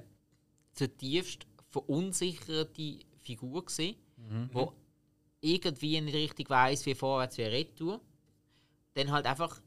[0.73, 3.95] zutiefst verunsicherte Figur gewesen,
[4.51, 4.73] wo
[5.41, 7.99] irgendwie nicht richtig weiß, wie vorwärts, wie retour,
[8.93, 9.59] dann halt einfach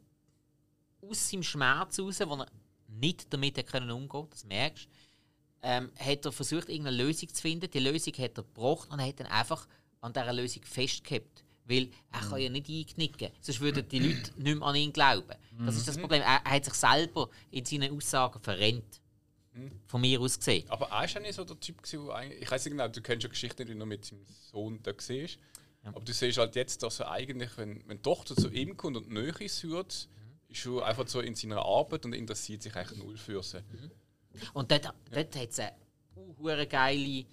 [1.03, 2.47] aus seinem Schmerz raus, wo er
[2.89, 4.89] nicht damit können umgehen das merkst
[5.67, 7.71] ähm, hat er versucht, irgendeine Lösung zu finden.
[7.71, 9.67] Die Lösung hat er gebracht und hat dann einfach
[10.01, 11.43] an dieser Lösung festgehabt.
[11.69, 15.35] Weil er kann ja nicht einknicken, sonst würden die Leute nicht mehr an ihn glauben.
[15.67, 16.23] Das ist das Problem.
[16.23, 19.01] Er, er hat sich selber in seinen Aussagen verrennt.
[19.87, 20.69] Von mir aus gesehen.
[20.69, 21.79] Aber er war ja nicht so der Typ,
[22.11, 24.81] eigentlich- ich weiß nicht genau, du kennst ja Geschichten, die du noch mit seinem Sohn
[24.83, 25.39] da siehst.
[25.83, 28.97] Aber du siehst halt jetzt, dass er eigentlich, wenn, wenn die Tochter zu ihm kommt
[28.99, 30.09] und Nähe sucht,
[30.49, 33.59] ist er einfach so in seiner Arbeit und interessiert sich eigentlich null für sie.
[34.53, 35.73] Und dort, dort hat es einen
[36.17, 37.25] uh, geile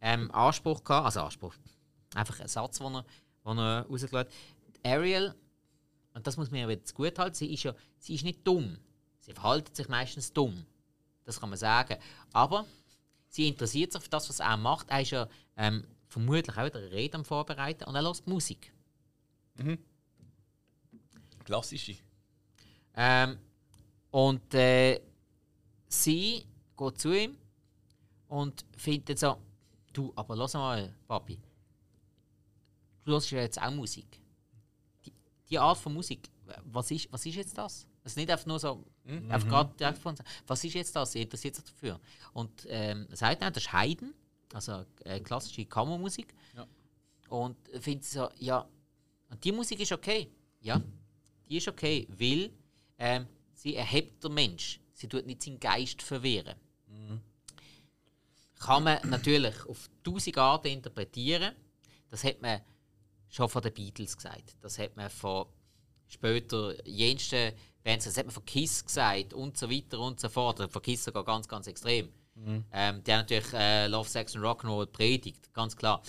[0.00, 1.06] ähm, Anspruch gehabt.
[1.06, 1.54] Also Anspruch.
[2.14, 3.04] Einfach ein Satz, den er,
[3.44, 4.28] den er rausgelassen hat.
[4.84, 5.34] Ariel,
[6.14, 8.78] und das muss man ja wieder gut halten, sie ist ja sie ist nicht dumm.
[9.20, 10.66] Sie verhält sich meistens dumm.
[11.24, 11.96] Das kann man sagen.
[12.32, 12.66] Aber
[13.28, 14.90] sie interessiert sich für das, was er macht.
[14.90, 18.72] Er ist ja ähm, vermutlich auch wieder eine Rede am Vorbereiten und er hört Musik.
[21.44, 21.96] Klassische.
[22.94, 23.38] Ähm,
[24.10, 25.00] und äh,
[25.88, 26.44] sie
[26.76, 27.36] geht zu ihm
[28.28, 29.36] und findet so,
[29.92, 31.38] du, aber lass mal, Papi,
[33.04, 34.20] du hörst ja jetzt auch Musik.
[35.04, 35.12] Die,
[35.50, 36.28] die Art von Musik,
[36.64, 37.86] was ist, was ist jetzt das?
[38.04, 38.84] Es ist nicht einfach nur so,
[39.28, 40.16] einfach gerade direkt von
[40.46, 41.14] was ist jetzt das?
[41.14, 42.00] Ihr interessiert sich dafür.
[42.32, 44.12] Und ähm, sagt dann, das ist Haydn,
[44.52, 46.34] also äh, klassische Kammermusik.
[46.56, 46.66] Ja.
[47.28, 48.68] Und findet so, ja,
[49.30, 50.30] und die Musik ist okay.
[50.60, 50.80] Ja,
[51.48, 52.50] die ist okay, weil
[52.98, 54.78] ähm, sie erhebt den Mensch.
[55.02, 56.54] Sie tut nicht seinen Geist verwehren.
[58.60, 61.56] Kann man natürlich auf tausend Arten interpretieren.
[62.08, 62.60] Das hat man
[63.28, 64.56] schon von den Beatles gesagt.
[64.60, 65.46] Das hat man von
[66.06, 70.60] später jensten Bands, das hat man von Kiss gesagt und so weiter und so fort.
[70.60, 72.08] Also Von Kiss sogar ganz, ganz extrem.
[72.70, 76.00] Ähm, die haben natürlich äh, Love, Sex und Rock'n'Roll predigt, ganz klar.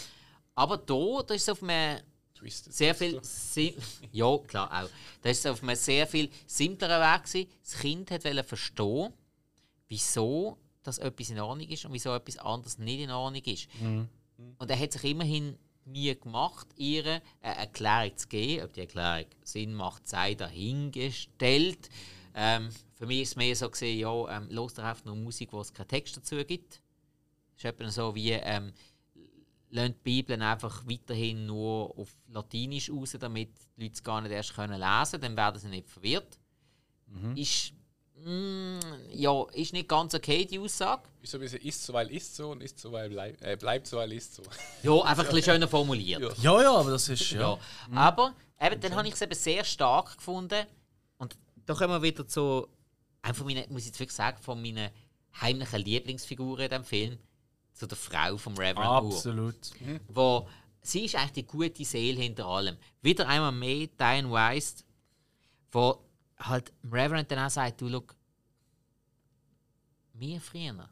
[0.53, 1.99] Aber da, da ist es auf einem
[2.43, 2.73] Twisted.
[2.73, 3.21] sehr viel.
[4.11, 4.89] Ja, klar auch.
[5.21, 7.23] Da ist es auf einem sehr viel simpleren Weg.
[7.23, 7.49] Gewesen.
[7.63, 9.13] Das Kind wollte verstehen,
[9.87, 13.69] wieso dass etwas in Ordnung ist und wieso etwas anderes nicht in Ordnung ist.
[14.57, 18.65] Und er hat sich immerhin Mühe gemacht, ihr eine Erklärung zu geben.
[18.65, 21.89] Ob die Erklärung Sinn macht, sei dahingestellt.
[22.35, 25.61] Ähm, für mich ist es mehr so gesehen, ja, ähm, los einfach nur Musik, wo
[25.61, 26.81] es keinen Text dazu gibt.
[27.55, 28.73] Das ist etwa so wie, ähm,
[29.73, 34.31] lasst die Bibel einfach weiterhin nur auf Latinisch raus, damit die Leute es gar nicht
[34.31, 36.39] erst können lesen können, dann werden sie nicht verwirrt.
[37.35, 37.73] Ist,
[38.23, 38.79] mm,
[39.11, 41.03] ja, ist nicht ganz okay, die Aussage.
[41.21, 43.55] Ist so ein bisschen ist so, weil ist so und ist so, weil bleib, äh,
[43.55, 44.43] bleibt so, weil ist so.
[44.81, 46.21] Ja, einfach ein bisschen schöner formuliert.
[46.21, 46.57] Ja.
[46.57, 47.31] Ja, ja, aber das ist.
[47.31, 47.39] Ja.
[47.39, 47.59] Ja.
[47.93, 50.65] Aber eben, dann habe ich es eben sehr stark gefunden.
[51.17, 52.67] Und da kommen wir wieder zu,
[53.21, 54.89] einer von meinen, muss ich jetzt wirklich sagen, von meinen
[55.39, 57.19] heimlichen Lieblingsfiguren in diesem Film,
[57.73, 59.15] zu der Frau vom Reverend Moore.
[59.15, 59.71] Absolut.
[60.07, 60.47] Wo,
[60.81, 62.77] sie ist eigentlich die gute Seele hinter allem.
[63.01, 64.83] Wieder einmal mehr Diane Weiss,
[65.71, 66.03] wo
[66.37, 68.03] halt dem Reverend dann auch sagt, du, schau,
[70.13, 70.89] wir früher,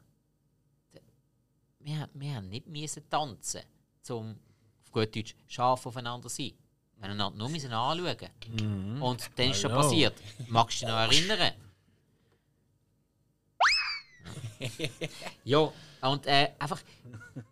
[1.78, 3.62] wir, wir haben nicht müssen tanzen,
[4.10, 4.36] um
[4.82, 6.52] auf gut Deutsch scharf aufeinander zu sein.
[6.96, 9.00] Wir haben einander nur müssen anschauen.
[9.00, 9.82] Und dann ist schon I know.
[9.82, 10.14] passiert.
[10.48, 11.00] Magst du dich noch
[11.38, 11.54] erinnern?
[15.44, 15.72] ja,
[16.02, 16.82] und äh, einfach,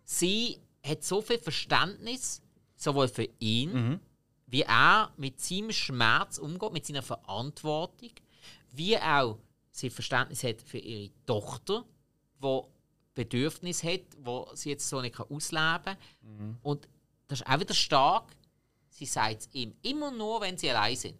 [0.03, 2.41] sie hat so viel Verständnis,
[2.75, 3.99] sowohl für ihn,
[4.47, 8.11] wie er mit seinem Schmerz umgeht, mit seiner Verantwortung,
[8.71, 9.37] wie auch
[9.71, 11.85] sie Verständnis hat für ihre Tochter,
[12.43, 12.61] die
[13.13, 15.97] Bedürfnis hat, wo sie jetzt so nicht ausleben kann.
[16.63, 16.87] Und
[17.27, 18.35] das ist auch wieder stark.
[18.89, 21.17] Sie sagt es ihm immer nur, wenn sie allein sind.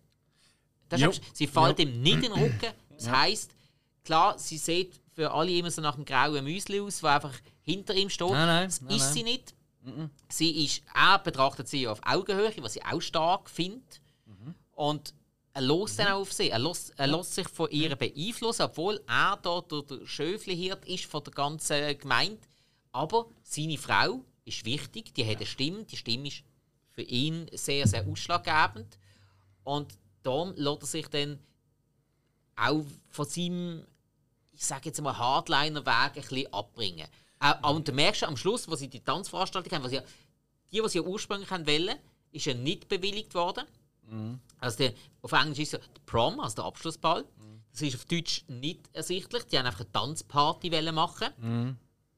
[0.90, 2.74] Das ist sie fällt ihm nicht in den Rücken.
[3.02, 3.56] Das heisst,
[4.04, 7.94] klar, sie sieht für alle immer so nach dem grauen Müsli aus, wo einfach hinter
[7.94, 8.30] ihm steht.
[8.30, 9.14] Nein, nein, das nein, ist nein.
[9.14, 9.56] sie nicht.
[10.30, 13.82] Sie ist, er betrachtet sie auf Augenhöhe, was ich auch stark finde.
[14.74, 15.14] Und
[15.54, 16.50] er lässt dann auch auf sie.
[16.50, 21.24] Er lässt, er lässt sich von ihr beeinflussen, obwohl er dort der Schöflihirt ist von
[21.24, 22.40] der ganzen Gemeinde.
[22.92, 25.84] Aber seine Frau ist wichtig, die hat eine Stimme.
[25.84, 26.44] Die Stimme ist
[26.90, 28.98] für ihn sehr, sehr ausschlaggebend.
[29.64, 31.40] Und darum lässt er sich dann
[32.56, 33.86] auch von seinem,
[34.52, 37.08] ich sage jetzt mal, Hardliner-Weg ein bisschen abbringen.
[37.40, 40.02] Äh, und du merkst am Schluss, wo sie die Tanzveranstaltung haben, was ja,
[40.72, 41.96] die, die sie ja ursprünglich haben wollen,
[42.32, 43.66] ist ja nicht bewilligt worden.
[44.60, 47.26] Also der, auf Englisch ist es ja der Prom, also der Abschlussball.
[47.72, 49.46] Das ist auf Deutsch nicht ersichtlich.
[49.46, 51.28] Die haben einfach eine Tanzparty wollen machen.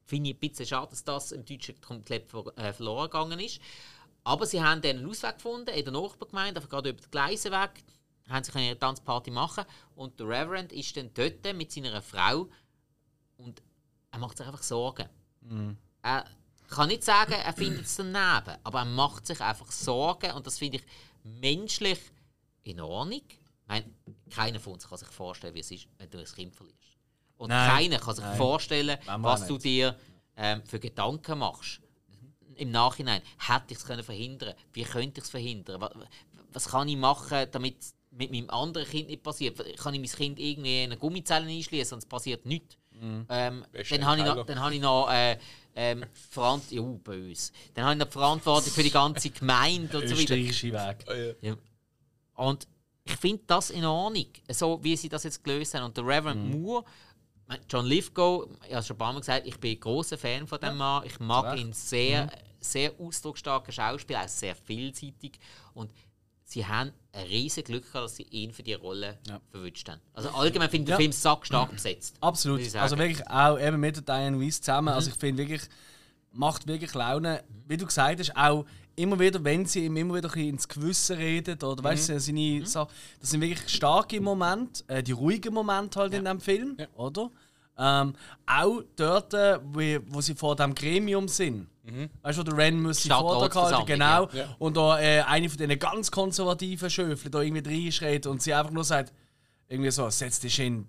[0.04, 3.60] Finde ich ein bisschen schade, dass das im Deutschen komplett ver äh, verloren gegangen ist.
[4.24, 7.52] Aber sie haben dann einen Ausweg gefunden in der Nachbargemeinde, einfach gerade über den Gleisen
[7.52, 7.84] weg,
[8.28, 9.64] haben sie können ihre Tanzparty machen
[9.94, 12.48] und der Reverend ist dann dort mit seiner Frau
[13.36, 13.62] und
[14.10, 15.08] er macht sich einfach Sorgen.
[16.02, 16.24] Er,
[16.68, 20.58] kann nicht sagen, er findet es daneben, aber er macht sich einfach Sorgen und das
[20.58, 20.84] finde ich
[21.22, 22.00] menschlich
[22.62, 23.20] in Ordnung.
[23.28, 23.86] Ich meine,
[24.30, 26.78] keiner von uns kann sich vorstellen, wie es ist, wenn du ein Kind verlierst.
[27.36, 27.70] Und Nein.
[27.70, 28.36] keiner kann sich Nein.
[28.36, 29.64] vorstellen, was auch du nicht.
[29.64, 29.98] dir
[30.36, 31.80] ähm, für Gedanken machst.
[32.56, 35.80] Im Nachhinein, hätte ich es können verhindern Wie könnte ich es verhindern?
[35.80, 35.92] Was,
[36.52, 37.76] was kann ich machen, damit
[38.16, 39.56] mit meinem anderen Kind nicht passiert?
[39.78, 42.76] Kann ich mein Kind irgendwie in eine Gummizelle einschließen und es passiert nichts?
[43.28, 45.36] Ähm, Beste dann habe ich noch, dann habe ich noch äh,
[45.74, 47.52] ähm, Verant ja, uh, böse.
[47.74, 50.36] Dann habe ich noch Verantwortung für die ganze Gemeinde und so weiter.
[50.36, 51.36] Weg.
[51.40, 51.56] Ja.
[52.36, 52.68] Und
[53.04, 55.84] ich finde das in Ordnung, so wie sie das jetzt gelöst haben.
[55.84, 56.62] Und der Reverend Mhm.
[56.62, 56.84] Moore,
[57.68, 60.60] John Lithgow, ich habe schon ein paar Mal gesagt, ich bin ein großer Fan von
[60.60, 61.04] dem Mann.
[61.04, 61.64] Ich mag Recht.
[61.64, 62.30] ihn sehr, Mhm.
[62.60, 65.38] sehr ausdrucksstarker Schauspieler, auch sehr vielseitig.
[65.74, 65.90] Und
[66.44, 69.40] sie haben ein riesiges Glück gehabt, dass sie ihn für die Rolle Ja.
[69.50, 70.00] verwünscht haben.
[70.14, 70.96] Also allgemein finde ich Ja.
[70.96, 72.16] den Film sackstark besetzt.
[72.20, 72.60] Absolut.
[72.76, 74.88] Also wirklich auch eben mit Diane Weiss zusammen.
[74.94, 75.62] Also ich finde wirklich,
[76.32, 77.44] macht wirklich Laune.
[77.66, 78.64] Wie du gesagt hast, auch
[78.96, 82.20] immer wieder, wenn sie ihm immer wieder ein bisschen ins Gewissen redet oder weißt du,
[82.20, 86.76] seine Sachen, das sind wirklich starke Momente, äh, die ruhigen Momente halt in dem Film,
[86.94, 87.30] oder?
[87.76, 88.14] Ähm,
[88.46, 91.66] auch dort, äh, wo, wo sie vor dem Gremium sind.
[92.22, 94.28] Weißt du, wo der Ren muss sie Vortrag halten, Stadtratsversammlung, genau.
[94.32, 94.56] ja.
[94.58, 98.70] Und da äh, eine von diesen ganz konservativen Schöfle da irgendwie reinschreit und sie einfach
[98.72, 99.12] nur sagt,
[99.68, 100.86] irgendwie so, setz dich hin,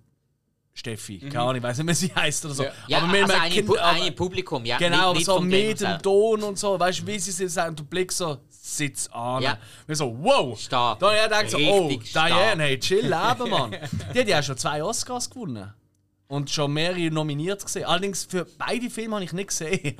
[0.72, 1.18] Steffi.
[1.18, 2.62] Keine Ahnung, ich weiß nicht mehr, wie sie heißt oder so.
[2.64, 2.72] Ja.
[2.88, 4.78] Ja, aber mit also einem eine, Kind- Pu aber- Publikum, ja.
[4.78, 6.02] Genau, nicht, aber nicht so mit dem.
[6.02, 9.42] Ton und so, weißt du, wie sie sie sagen, und du blickst so, sitz an.
[9.42, 9.58] Ja.
[9.86, 10.58] Wir so, wow!
[10.58, 10.98] Stark.
[10.98, 12.28] Da ich gedacht so, oh, stark.
[12.28, 13.70] Diane, hey, chill leben, Mann.
[14.14, 15.72] Die hat ja schon zwei Oscars gewonnen.
[16.28, 17.84] Und schon mehrere nominiert gesehen.
[17.84, 19.96] Allerdings für beide Filme habe ich nicht gesehen.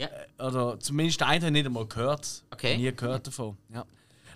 [0.00, 0.46] Ja.
[0.46, 2.42] Oder zumindest einen habe ich nicht einmal gehört.
[2.50, 2.76] Okay.
[2.76, 3.56] Nie gehört davon.
[3.72, 3.84] Ja.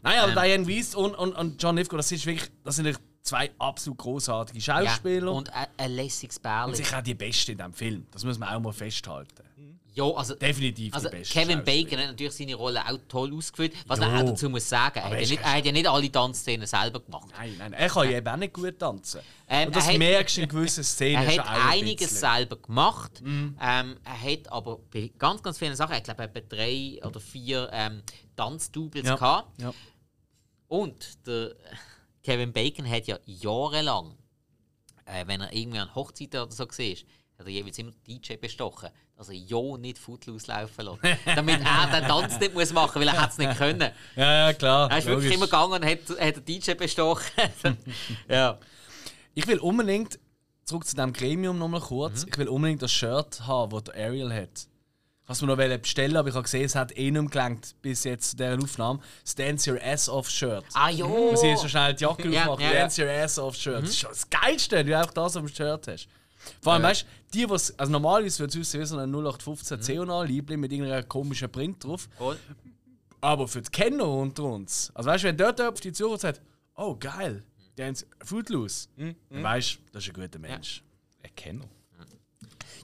[0.03, 0.65] Nein, aber Ähm.
[0.65, 3.99] Diane Weiss und, und, und John Lithgow, das, ist wirklich, das sind wirklich zwei absolut
[3.99, 5.27] großartige Schauspieler.
[5.27, 5.31] Ja.
[5.33, 6.77] und, Und ein, lässiges Bärli.
[6.77, 8.07] sicher auch die Beste in diesem Film.
[8.11, 9.44] Das muss man auch mal festhalten.
[9.97, 11.33] Ja, also, Definitiv also die beste.
[11.39, 11.63] Kevin.
[11.65, 13.75] Bacon hat natürlich seine Rolle auch toll ausgefüllt.
[13.87, 14.05] Was Jo.
[14.07, 16.67] man auch dazu muss sagen, er hat, ja nicht, er hat ja nicht alle Tanzszenen
[16.67, 17.29] selber gemacht.
[17.39, 19.21] Nein, nein, er kann ja eben auch nicht gut tanzen.
[19.49, 22.35] Ähm, und das er hat- merkst du in gewissen Szenen Er hat ein einiges bisschen.
[22.35, 23.23] Selber gemacht.
[23.25, 27.71] Ähm, er hat aber bei ganz, ganz vielen Sachen, ich glaube, etwa drei oder vier
[27.73, 28.03] ähm,
[28.35, 29.15] Tanzdoubles Ja.
[29.15, 29.61] gehabt.
[29.63, 29.73] Ja.
[30.69, 31.55] Und der
[32.23, 34.17] Kevin Bacon hat ja jahrelang,
[35.05, 36.69] äh, wenn er irgendwie an Hochzeiten oder so war,
[37.39, 41.19] hat er jeweils immer DJ bestochen, dass er ja nicht Footloose laufen lässt.
[41.37, 43.91] damit er den Tanz nicht muss machen muss, weil er es nicht können.
[44.17, 44.91] Ja, ja, klar.
[44.91, 45.37] Er ist wirklich logisch.
[45.37, 47.25] immer gegangen und hat, hat den DJ bestochen.
[48.29, 48.59] ja.
[49.35, 50.19] Ich will unbedingt,
[50.65, 52.29] zurück zu diesem Gremium nochmal kurz, Mhm.
[52.33, 54.49] ich will unbedingt das Shirt haben, das der Ariel hat.
[55.27, 57.75] Ich wollte es mir noch bestellen, aber ich habe gesehen, es hat eh nicht gelangt
[57.81, 59.01] bis jetzt zu dieser Aufnahme.
[59.25, 60.65] Das Dance Your Ass Off Shirt.
[60.75, 61.09] Ah jo!
[61.31, 62.63] Muss ich jetzt so schnell die Jacke Ja, aufmachen.
[62.65, 62.69] ja.
[62.71, 62.75] Mhm.
[62.75, 63.83] Dance Your Ass Off Shirt.
[63.85, 66.09] Das ist schon das Geilste, wenn du einfach das auf dem Shirt hast.
[66.61, 67.07] Vor allem, weißt du,
[67.39, 71.51] die, was also normalerweise würde es wie so ein 0815 C&A Liebling mit irgendeiner komischen
[71.51, 72.09] Print drauf.
[72.17, 72.39] Voll.
[73.21, 76.43] Aber für die Kenner unter uns, also weißt du, wenn dort auf die Zukunft sagt,
[76.77, 77.43] oh geil,
[77.77, 80.83] Dance Footloose, dann weißt du, das ist ein guter Mensch.
[81.23, 81.69] Erkennung.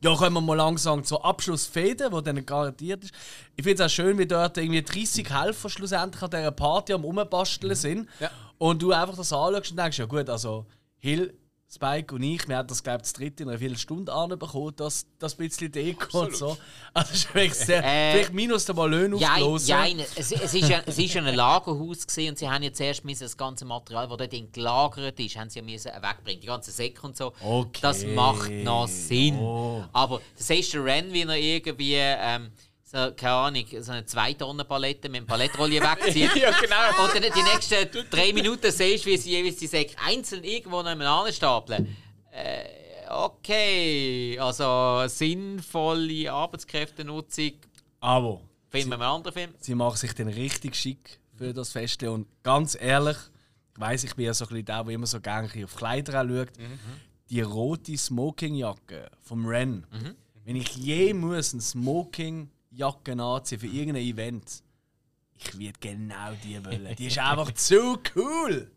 [0.02, 3.12] Ja, kommen wir mal langsam zur Abschlussfehde, die dann garantiert ist.
[3.54, 7.04] Ich finde es auch schön, wie dort irgendwie 30 Helfer schlussendlich an dieser Party am
[7.04, 8.08] Rumbasteln sind.
[8.18, 8.30] Ja.
[8.56, 10.64] Und du einfach das anschaust und denkst, ja gut, also
[10.96, 11.34] Hill,
[11.72, 15.06] Spike und ich, wir haben das, glaube ich, das dritte in einer Viertelstunde anbekommen, das,
[15.20, 16.56] das bisschen Deko und so.
[16.92, 19.68] Also, ist wirklich sehr, Äh, vielleicht minus der Ja, aufgelöst.
[19.68, 22.72] ja, es, es, ist ja, es ist ja ein Lagerhaus gewesen und sie haben ja
[22.72, 26.40] zuerst müssen das ganze Material, das dort drin gelagert ist, haben sie ja müssen wegbringen,
[26.40, 27.32] die ganzen Säcke und so.
[27.40, 27.78] Okay.
[27.82, 29.38] Das macht noch Sinn.
[29.38, 29.84] Oh.
[29.92, 32.50] Aber das siehst du Ren, wie er irgendwie, ähm,
[32.90, 36.34] so, keine Ahnung, so eine 2 Tonnen Palette mit dem Palettrolle wegzieht.
[36.34, 37.04] Ja, genau.
[37.04, 40.82] Und dann die nächsten drei Minuten siehst du, wie sie jeweils die Säcke einzeln irgendwo
[40.82, 41.96] nebeneinander stapeln.
[42.32, 42.64] Äh,
[43.08, 47.52] okay, also sinnvolle Arbeitskräftenutzung
[48.00, 49.54] Aber finden wir einen anderen Film.
[49.60, 52.02] sie machen sich dann richtig schick für das Fest.
[52.02, 53.16] Und ganz ehrlich,
[53.72, 55.76] ich weiss, ich bin ja so ein bisschen der, der immer so gerne ein auf
[55.76, 56.48] Kleider schaut.
[57.30, 59.86] Die rote Smokingjacke vom Ren.
[60.44, 61.62] Wenn ich je muss eine
[62.72, 64.62] Smokingjacke anziehen für irgendein Event,
[65.34, 66.94] ich würde genau die wollen.
[66.96, 68.70] Die ist einfach zu cool.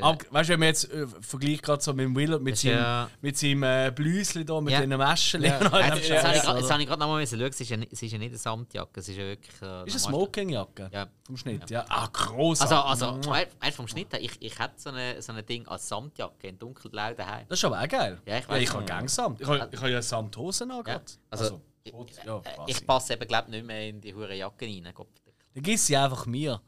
[0.00, 2.78] Aber, weißt du, wenn man jetzt äh, vergleicht gerade so mit dem Willard, mit seinem,
[2.78, 4.80] ja- mit seinem äh, Blüsli da, mit Ja.
[4.80, 5.42] den Mäschchen.
[5.42, 6.60] Ja, all dem das, Scheiß, habe ich grad- oder?
[6.62, 7.48] das habe ich gerade nochmal müssen schauen.
[7.50, 9.54] Es ist, ja nicht, es ist ja nicht eine Samtjacke, es ist ja wirklich.
[9.62, 11.06] Äh, Ist eine Smokingjacke Ja.
[11.24, 11.84] vom Schnitt, ja.
[11.88, 12.62] Ah, groß.
[12.62, 13.20] Also, also
[13.60, 16.58] weißt vom Schnitt her, ich, ich hätte so ein so eine Ding als Samtjacke in
[16.58, 17.46] dunkelblau daheim.
[17.48, 18.20] Das ist aber auch geil.
[18.26, 18.62] Ja, ich ja, weiß.
[18.62, 19.40] ich habe gerne Samt.
[19.42, 20.76] Ich habe, ich ja Samthosen an.
[20.78, 20.82] Ja.
[20.82, 21.04] gerade.
[21.30, 22.70] Also, ja, Äh, quasi.
[22.70, 24.88] ich passe eben, glaube nicht mehr in die hure Jacke rein.
[24.94, 25.08] Gott.
[25.54, 26.60] Dann gib sie einfach mir.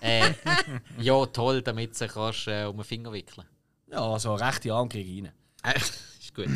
[0.00, 0.32] Äh,
[0.98, 3.46] ja, toll, damit du sie kannst, äh, um den Finger wickeln
[3.90, 5.32] Ja, also rechte Arm kriege ich rein.
[5.74, 5.78] äh,
[6.20, 6.46] Ist gut.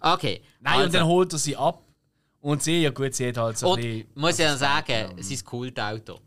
[0.00, 0.42] Okay.
[0.60, 1.82] Nein, also, und dann holt er sie ab
[2.40, 4.02] Und sie, ja gut, sie hat halt so ein bisschen...
[4.08, 6.20] Und muss ich dann sagen, sein Kultauto.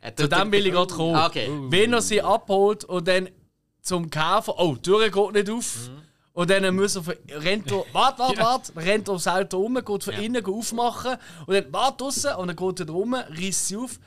[0.00, 1.16] Er Zu tut- dem will ich gerade kommen.
[1.16, 1.48] Okay.
[1.70, 3.28] Wenn er sie abholt und dann
[3.80, 5.88] zum Käfer, oh, die Tür geht nicht auf.
[5.88, 6.02] Mhm.
[6.34, 9.74] Und dann muss er, von- rennt er, warte, warte, warte, rennt er aufs Auto rum,
[9.76, 10.20] geht von Ja.
[10.20, 11.16] innen geht aufmachen
[11.46, 13.98] und dann warte draussen und dann geht er rum, reißt sie auf,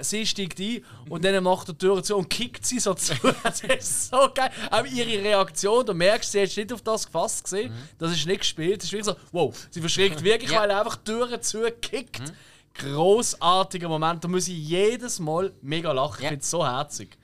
[0.00, 3.14] sie steigt ein und dann macht er die Tür zu und kickt sie so zu.
[3.44, 4.50] das ist so geil.
[4.72, 8.40] Auch ihre Reaktion, du merkst, sie hat nicht auf das gefasst gesehen, das ist nicht
[8.40, 10.62] gespielt, es ist wirklich so, wow, sie verschreckt wirklich, Ja.
[10.62, 12.32] weil er einfach die Türen zukickt.
[12.74, 16.28] Großartiger Moment, da muss ich jedes Mal mega lachen, ich Ja.
[16.30, 17.16] finde es so herzig.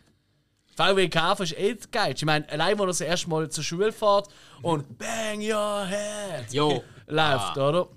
[0.78, 2.14] VW Käfer ist eh geil.
[2.16, 4.28] Ich meine, allein, wenn er das erste Mal zur Schule fährt
[4.62, 6.82] und Bang your head Jo.
[7.06, 7.68] läuft, Ah.
[7.68, 7.88] oder?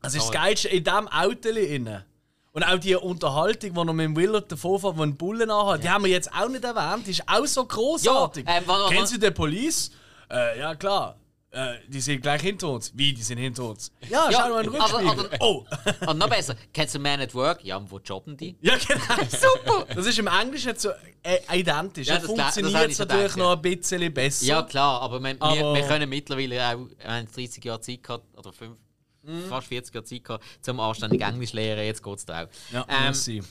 [0.00, 0.30] Das ist das.
[0.32, 2.04] Geilste in diesem Auto innen.
[2.52, 5.82] Und auch die Unterhaltung, die er mit dem Willard davor fährt, wo einen Bullen anhat,
[5.82, 8.46] die haben wir jetzt auch nicht erwähnt, die ist auch so großartig.
[8.46, 9.90] Ja, ähm, wann- Sie den Police?
[10.30, 11.16] Äh, ja, klar.
[11.54, 12.92] Äh, die sind gleich hinter uns.
[12.96, 13.92] Wie, die sind hinter uns?
[14.08, 15.66] Ja, Ja, schau mal in den aber- aber- oh!
[16.06, 17.62] Und noch besser, kennst du Man at Work?
[17.62, 18.56] Ja, und wo jobben die?
[18.62, 19.02] Ja, genau.
[19.28, 19.86] Super!
[19.94, 20.88] Das ist im Englischen so
[21.22, 22.08] äh, identisch.
[22.08, 24.46] Ja, das das das funktioniert schon natürlich gedacht, noch ein bisschen besser.
[24.46, 28.02] Ja, klar, aber, wir, Aber- wir, wir können mittlerweile auch, wir haben 30 Jahre Zeit
[28.02, 28.76] gehabt, oder fünf,
[29.24, 29.44] Mhm.
[29.48, 32.48] fast 40 Jahre Zeit gehabt, zum anständig Englisch lernen, jetzt geht es da auch.
[32.72, 33.42] Ja, ähm, merci.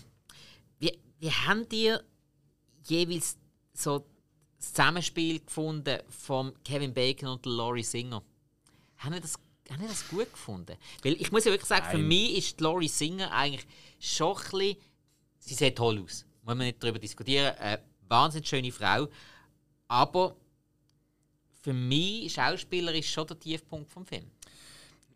[0.79, 2.01] wie, wie habt ihr
[2.87, 3.37] jeweils
[3.73, 4.03] so
[4.61, 8.23] das Zusammenspiel gefunden von Kevin Bacon und Laurie Singer?
[8.97, 9.39] Haben ihr das,
[9.69, 10.77] haben ihr das gut gefunden?
[11.03, 12.07] Weil ich muss ja wirklich sagen, für Nein.
[12.07, 13.65] mich ist Laurie Singer eigentlich
[13.99, 14.77] schon ein bisschen,
[15.39, 16.25] sie sieht toll aus.
[16.43, 17.55] Muss man nicht darüber diskutieren.
[17.57, 19.07] Eine wahnsinnig schöne Frau.
[19.87, 20.35] Aber
[21.61, 24.29] für mich Schauspieler ist schon der Tiefpunkt vom Film.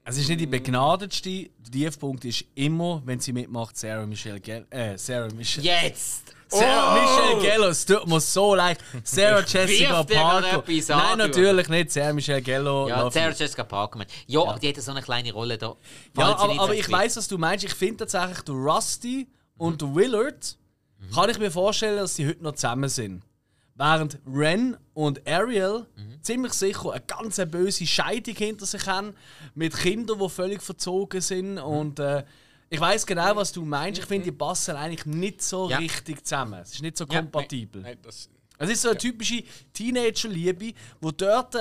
[0.07, 1.49] Es ist nicht die begnadetste.
[1.57, 4.67] Der Tiefpunkt ist immer, wenn sie mitmacht, Sarah Michelle Gellar.
[4.69, 5.65] Äh, Sarah Michelle.
[5.65, 6.25] Jetzt!
[6.47, 8.77] Sarah Michelle Gellar, es tut mir so leid.
[9.03, 10.63] Sarah Jessica Parker.
[10.89, 11.91] Nein, natürlich nicht.
[11.91, 12.87] Sarah Michelle Gellar.
[12.87, 13.33] Ja, love Sarah.
[13.33, 14.05] Jessica Parker.
[14.27, 15.75] Ja, aber die hat so eine kleine Rolle da.
[16.15, 17.65] Ja, aber, aber ich weiß, was du meinst.
[17.65, 19.27] Ich finde tatsächlich, der Rusty
[19.57, 20.55] und der Willard
[21.15, 23.23] kann ich mir vorstellen, dass sie heute noch zusammen sind.
[23.78, 25.86] Während Ren und Ariel
[26.21, 29.13] ziemlich sicher eine ganz böse Scheidung hinter sich haben,
[29.53, 31.59] mit Kindern, die völlig verzogen sind.
[31.59, 32.23] Und äh,
[32.69, 33.99] ich weiß genau, was du meinst.
[33.99, 35.78] Ich finde, die passen eigentlich nicht so Ja.
[35.78, 36.61] richtig zusammen.
[36.61, 37.19] Es ist nicht so Ja.
[37.21, 37.82] kompatibel.
[37.82, 41.53] Nein, das, Es ist so eine typische Teenager-Liebe, wo dort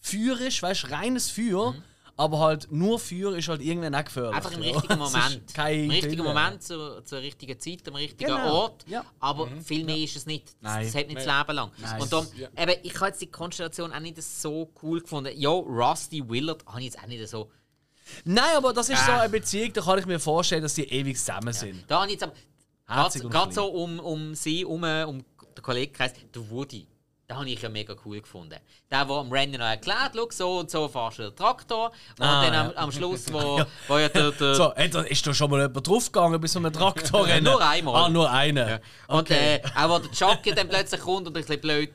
[0.00, 1.74] Feuer ist, weißt du, reines Feuer,
[2.18, 4.34] aber halt nur Feuer ist halt irgendwann auch gefährlich.
[4.36, 4.72] Einfach im ja.
[4.72, 5.54] richtigen Es Moment.
[5.54, 6.22] kein Im richtigen.
[6.24, 8.84] Moment, zur, zur richtigen Zeit, am richtigen Genau, Ort.
[8.88, 9.04] ja.
[9.20, 10.48] Aber viel mehr ist es nicht.
[10.48, 10.84] Das, Nein.
[10.86, 11.26] das hält nicht Nein.
[11.26, 11.70] das Leben lang.
[11.78, 12.00] Nein.
[12.02, 12.48] Und darum, Ja.
[12.62, 15.32] eben, ich habe jetzt die Konstellation auch nicht so cool gefunden.
[15.36, 17.50] Ja, Rusty Willard habe ich jetzt auch nicht so.
[18.24, 19.20] Nein, aber das ist so Ah.
[19.20, 21.84] eine Beziehung, da kann ich mir vorstellen, dass die ewig zusammen sind.
[21.88, 22.32] Da habe ich jetzt aber.
[22.86, 26.86] Herzig und Gerade so um, um sie, um, um den Kollegenkreis, der Woody.
[27.30, 28.54] Den habe ich ja mega cool gefunden.
[28.90, 31.92] Der, der am Rennen noch erklärt, schau, so und so fahrst du den Traktor.
[32.18, 32.60] Und Ah, dann ja.
[32.70, 35.86] am, am Schluss, wo, wo ja der, der, So, da- ist da schon mal jemand
[35.86, 37.28] draufgegangen bei so einem Traktor?
[37.28, 38.04] Ja, nur einmal.
[38.04, 38.80] Ah, nur einer.
[39.08, 41.90] Und äh, auch wo der Chuck ja dann plötzlich kommt und ein bisschen blöd.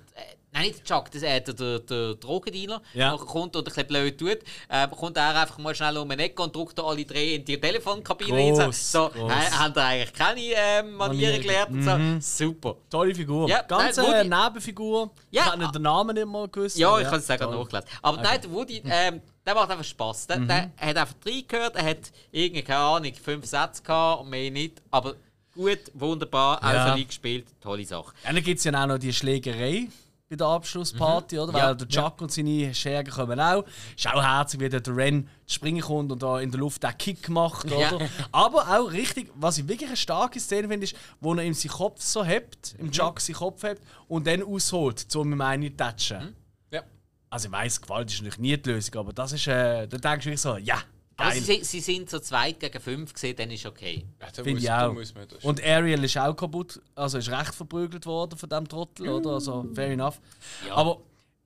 [0.53, 2.81] Äh, nein, nicht der Chuck, das, äh, der, der, der Drogendealer.
[2.93, 3.11] Ja.
[3.11, 4.37] nachher kommt und ein bisschen blöd tut.
[4.69, 7.45] Äh, kommt er einfach mal schnell um den Ecke und drückt da alle drei in
[7.45, 8.33] die Telefonkabine.
[8.59, 8.71] Rein.
[8.71, 9.31] so, gross.
[9.31, 12.45] äh, haben da eigentlich keine äh, Manieren gelernt und so.
[12.45, 12.75] Super.
[12.89, 13.49] Tolle Figur.
[13.49, 15.11] Ja, Ganz nein, eine Woody- Nebenfigur.
[15.31, 16.77] Ja, ich habe den Namen nicht mal gewusst.
[16.77, 17.37] Ja, ich kann es toll.
[17.37, 17.89] nachgelesen.
[18.01, 20.27] Aber nein, der Woody, ähm, der macht einfach Spass.
[20.27, 24.49] Der, der hat einfach reingehört, er hat irgendwie, keine Ahnung, fünf Sätze gehabt und mehr
[24.51, 24.81] nicht.
[24.91, 25.15] Aber
[25.53, 26.89] gut, wunderbar, Ja.
[26.89, 28.13] solid gespielt, tolle Sache.
[28.23, 29.87] Dann gibt es ja auch noch die Schlägerei
[30.34, 31.51] bei der Abschlussparty, oder?
[31.51, 31.57] Mhm.
[31.57, 31.67] Ja.
[31.67, 33.63] Weil der Chuck und seine Schergen kommen auch.
[33.95, 37.29] Ist auch herzig, wie der Ren springen kommt und da in der Luft den Kick
[37.29, 37.77] macht, oder?
[37.99, 38.07] Ja.
[38.31, 41.72] Aber auch richtig, was ich wirklich eine starke Szene finde, ist, wo er ihm seinen
[41.72, 42.85] Kopf so hebt, Mhm.
[42.85, 46.26] im Chuck seinen Kopf hebt und dann ausholt, um ihm eine zu touchen.
[46.27, 46.35] Mhm.
[46.72, 46.81] ja.
[47.30, 50.23] Also ich weiss, Gewalt ist natürlich nie die Lösung, aber das ist, äh, da denkst
[50.26, 50.84] du wirklich so, ja, Aber
[51.18, 51.31] geil.
[51.34, 54.06] sie, sind- sie sind so zweit gegen fünf gesehen, dann ist okay.
[54.22, 54.94] Ja, Finde ich auch.
[54.94, 58.68] muss man das- Und Ariel ist auch kaputt, also ist recht verprügelt worden von dem
[58.68, 59.31] Trottel, oder?
[59.31, 60.19] Also fair enough.
[60.68, 60.76] Ja.
[60.76, 60.99] Aber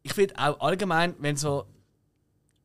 [0.03, 1.65] ich finde auch allgemein, wenn so.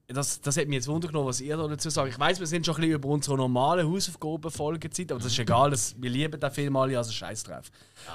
[0.09, 2.11] Das, das hat mich jetzt wundern was ihr da dazu sagt.
[2.11, 5.71] Ich weiß, wir sind schon ein bisschen über unsere normale Hausaufgaben-Folgezeit, aber das ist egal,
[5.71, 7.71] das, wir lieben den Film alle, also scheiß drauf.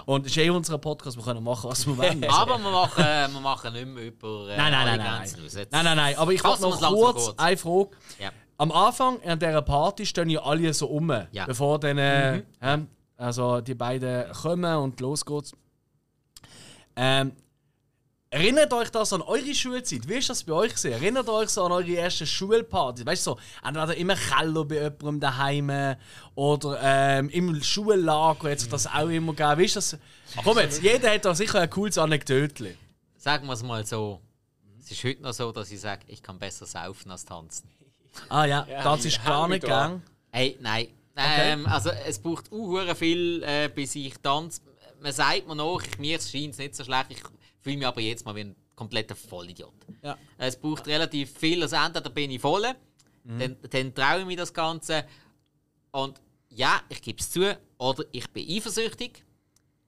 [0.05, 2.23] Und es ist eh unser Podcast, wir können machen, was wir wollen.
[2.29, 5.29] Aber wir machen, äh, wir machen nicht mehr über äh, Nein, nein, nein, nein.
[5.71, 6.15] Nein, nein, nein.
[6.17, 7.33] Aber ich wir's noch kurz.
[7.37, 7.89] eine Frage.
[8.19, 8.31] Ja.
[8.57, 11.45] Am Anfang an dieser Party stehen ja alle so um, Ja.
[11.45, 12.77] bevor dann äh, hä,
[13.15, 15.51] also die beiden kommen und los geht's.
[16.95, 17.33] Ähm,
[18.31, 20.07] erinnert euch das an eure Schulzeit?
[20.07, 20.91] Wie ist das bei euch gewesen?
[20.91, 23.05] Erinnert euch so an eure erste Schulparty?
[23.05, 25.95] Weißt du, so, entweder im Keller bei jemandem daheim
[26.33, 29.59] oder ähm, im Schullager hat sich das auch immer gegeben.
[29.59, 29.97] Wie ist das?
[30.43, 32.75] Komm jetzt, jeder hat da sicher ein cooles Anekdötchen.
[33.17, 34.19] Sagen wir es mal so.
[34.79, 37.69] Es ist heute noch so, dass ich sage, ich kann besser saufen als tanzen.
[38.29, 40.01] Ah ja, das ist ja, gar nicht gang.
[40.31, 40.87] Hey, nein.
[41.15, 44.61] Ähm, also es braucht auch viel, äh, bis ich tanze.
[45.01, 47.07] Man sagt mir noch, mir scheint es nicht so schlecht.
[47.09, 47.23] Ich
[47.61, 49.73] fühle mich aber jetzt mal wie ein kompletter Vollidiot.
[50.03, 50.17] Ja.
[50.37, 51.61] Es braucht relativ viel.
[51.63, 52.67] Also entweder bin ich voll,
[53.23, 55.05] dann, dann traue ich mich das Ganze.
[55.91, 59.23] Und ja, ich gebe es zu, oder ich bin eifersüchtig.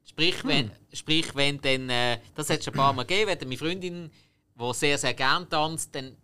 [0.03, 3.47] Sprich, wenn, sprich, wenn dann, äh, das hat es schon ein paar Mal gegeben, wenn
[3.47, 4.11] meine Freundin,
[4.59, 6.17] die sehr, sehr gern tanzt, dann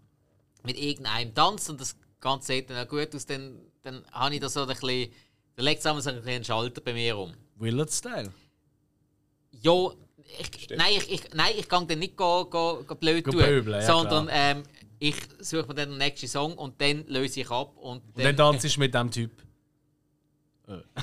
[0.65, 4.41] mit irgendeinem tanzt und das Ganze sieht dann auch gut aus, dann, dann habe ich
[4.41, 5.11] da so ein bisschen,
[5.55, 7.33] dann legt es einmal so ein bisschen einen Schalter bei mir um.
[7.57, 8.31] Willard-Style.
[9.51, 9.91] Ja,
[10.39, 13.69] ich, nein, ich, ich, nein, ich kann dann nicht go, go, go blöd Go tun,
[13.69, 14.63] ja, sondern ähm,
[14.99, 17.75] ich suche mir dann den nächsten Song und dann löse ich ab.
[17.77, 19.31] Und Und dann tanzt du mit dem Typ.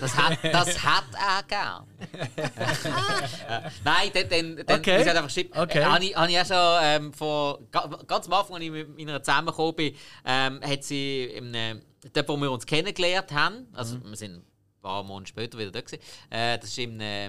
[0.00, 1.86] Das, hat, das hat er gern.
[3.84, 5.00] Nein, dann, dann, dann Okay.
[5.00, 5.56] ich halt einfach schieben.
[5.58, 5.78] Okay.
[5.80, 8.96] Äh, habe ich, ich auch schon ähm, vor, ga- ganz am Anfang, als ich mit
[8.96, 9.94] meiner zusammengekommen bin,
[10.24, 11.76] ähm, hat sie, im, äh,
[12.12, 14.10] dort, wo wir uns kennengelernt haben, also Mhm.
[14.10, 14.44] wir sind ein
[14.80, 17.28] paar Monate später wieder da gewesen, äh, das war im, äh,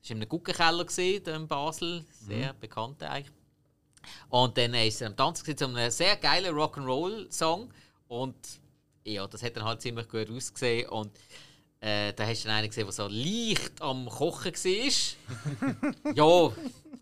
[0.00, 2.60] das war in einem Guggenkeller gewesen, da in Basel, sehr Mhm.
[2.60, 3.32] bekannt eigentlich.
[4.28, 7.72] Und dann ist sie am Tanzen gewesen, zu einem sehr geilen Rock'n'Roll-Song
[8.08, 8.36] und
[9.04, 11.10] ja, das hat dann halt ziemlich gut ausgesehen und
[11.82, 16.14] äh, da hast du einen gesehen, der so leicht am Kochen war.
[16.14, 16.52] ja,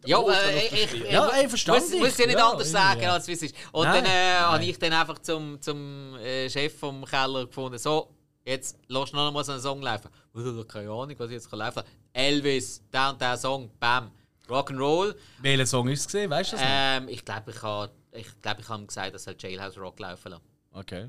[0.06, 2.00] ja, äh, ich, ich, Ja, ich verstanden muss, ich.
[2.00, 3.12] muss ja nicht Ja, anders sagen, ja.
[3.12, 3.54] als wie es ist.
[3.72, 7.78] Und Nein, dann äh, habe ich dann einfach zum, zum äh, Chef vom Keller gefunden,
[7.78, 8.08] so,
[8.44, 10.08] jetzt lass noch einmal so einen Song laufen.
[10.34, 11.82] Uh, keine Ahnung, was jetzt kann laufen
[12.14, 14.10] Elvis, der und der Song, bam,
[14.48, 15.14] Rock'n'Roll.
[15.42, 16.30] Welcher Song ist es gesehen?
[16.30, 16.64] Weißt du das?
[16.66, 20.00] Ähm, ich glaube, ich habe ich glaub, ich hab ihm gesagt, dass er Jailhouse Rock
[20.00, 20.44] laufen lassen.
[20.72, 21.08] Okay.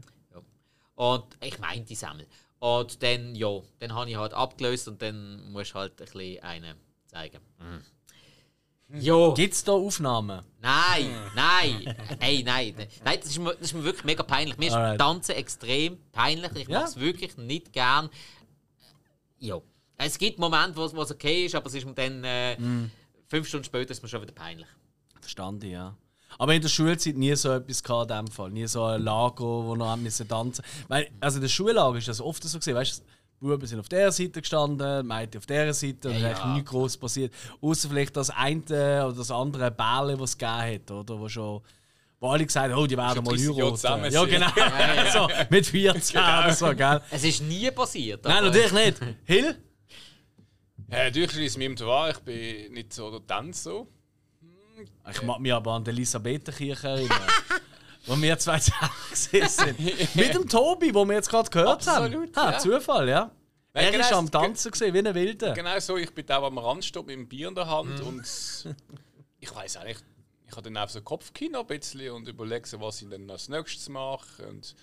[0.95, 2.27] Und ich meine die Sammel.
[2.63, 6.43] Und dann, ja, dann habe ich halt abgelöst und dann musst du halt ein bisschen
[6.43, 6.75] einen
[7.07, 7.39] zeigen.
[8.93, 9.33] Ja.
[9.33, 10.41] Gibt es da Aufnahmen?
[10.59, 14.57] Nein, nein, hey, nein, nein, das ist, mir, das ist mir wirklich mega peinlich.
[14.57, 14.99] Mir ist Alright.
[14.99, 16.51] Tanzen extrem peinlich.
[16.55, 16.81] Ich Ja.
[16.81, 18.09] mache es wirklich nicht gern.
[19.39, 19.59] Ja,
[19.97, 22.59] es gibt Momente, wo es- wo es okay ist, aber es ist mir dann äh,
[22.59, 22.91] Mm.
[23.27, 24.67] fünf Stunden später ist mir schon wieder peinlich.
[25.19, 25.95] Verstanden, ja.
[26.37, 28.49] Aber in der Schulzeit nie so etwas gehabt, in dem Fall.
[28.51, 32.21] Nie so ein Lager, wo noch müssen tanzen Weil, Also in der Schullager ist das
[32.21, 33.03] oft so gesehen, weißt du,
[33.41, 36.29] die Buben sind auf der Seite gestanden, die Mädchen auf der Seite und Ja, ja,
[36.29, 36.35] ja.
[36.35, 37.33] eigentlich nichts groß passiert.
[37.59, 41.19] Außer vielleicht das eine oder das andere Bälle, was es gegeben hat, oder?
[41.19, 41.61] Wo schon.
[42.19, 44.13] Wo alle gesagt haben, oh, die werden mal 30 Jahre heiraten.
[44.13, 44.47] Ja, genau.
[45.11, 47.01] so, mit 14 oder so, gell?
[47.09, 48.23] Es ist nie passiert.
[48.25, 48.99] Nein, natürlich nicht.
[49.25, 49.55] Hill?
[50.91, 53.87] Ja, natürlich schließe ich mich ihm wahr, ich bin nicht so der Tänzer.
[55.11, 57.21] Ich mag mich aber an die Elisabethenkirche erinnern.
[58.05, 60.15] wo wir zwei zusammen gesehen sind.
[60.15, 62.47] Mit dem Tobi, wo wir jetzt gerade gehört Absolut, haben.
[62.47, 62.59] Ah, ja.
[62.59, 63.31] Zufall, ja.
[63.73, 65.53] Nein, er genau, ist am Tanzen gesehen, wie ein Wilder.
[65.53, 68.07] Genau so, ich bin da am Rand stehen mit dem Bier in der Hand Mhm.
[68.07, 68.65] und
[69.39, 70.03] ich weiß auch nicht,
[70.45, 73.87] ich habe dann einfach so Kopfkino ein bisschen und überlege, was ich dann als nächstes
[73.87, 74.45] mache.
[74.47, 74.75] Und,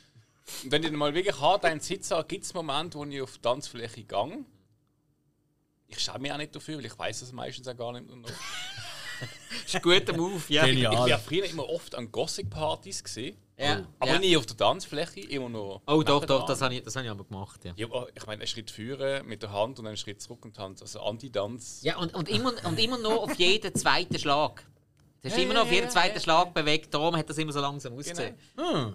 [0.64, 3.20] und wenn ich dann mal wirklich hart einen Sitz habe, gibt es Momente, wo ich
[3.20, 4.44] auf die Tanzfläche gehe.
[5.88, 8.06] Ich schaue mich auch nicht dafür, weil ich weiß das meistens auch gar nicht.
[9.20, 10.64] Das ist ein guter Move, ja.
[10.66, 10.96] Ich Genial.
[10.96, 14.18] bin ja früher immer oft an Gothic-Partys gesehen, Ja, aber ja.
[14.18, 15.82] nie auf der Tanzfläche, immer nur.
[15.86, 17.72] Oh, doch, doch, das habe ich, das hab ich aber gemacht, ja.
[17.76, 20.80] Ja, ich meine, einen Schritt führen mit der Hand und einen Schritt zurück und Hand,
[20.80, 21.80] also Anti-Tanz.
[21.82, 24.64] Ja, und, und, immer, und immer noch auf jeden zweiten Schlag.
[25.20, 27.38] Du hast Ja, immer noch auf jeden ja, zweiten ja, Schlag bewegt, darum hat das
[27.38, 28.36] immer so langsam ausgesehen.
[28.56, 28.94] Hm.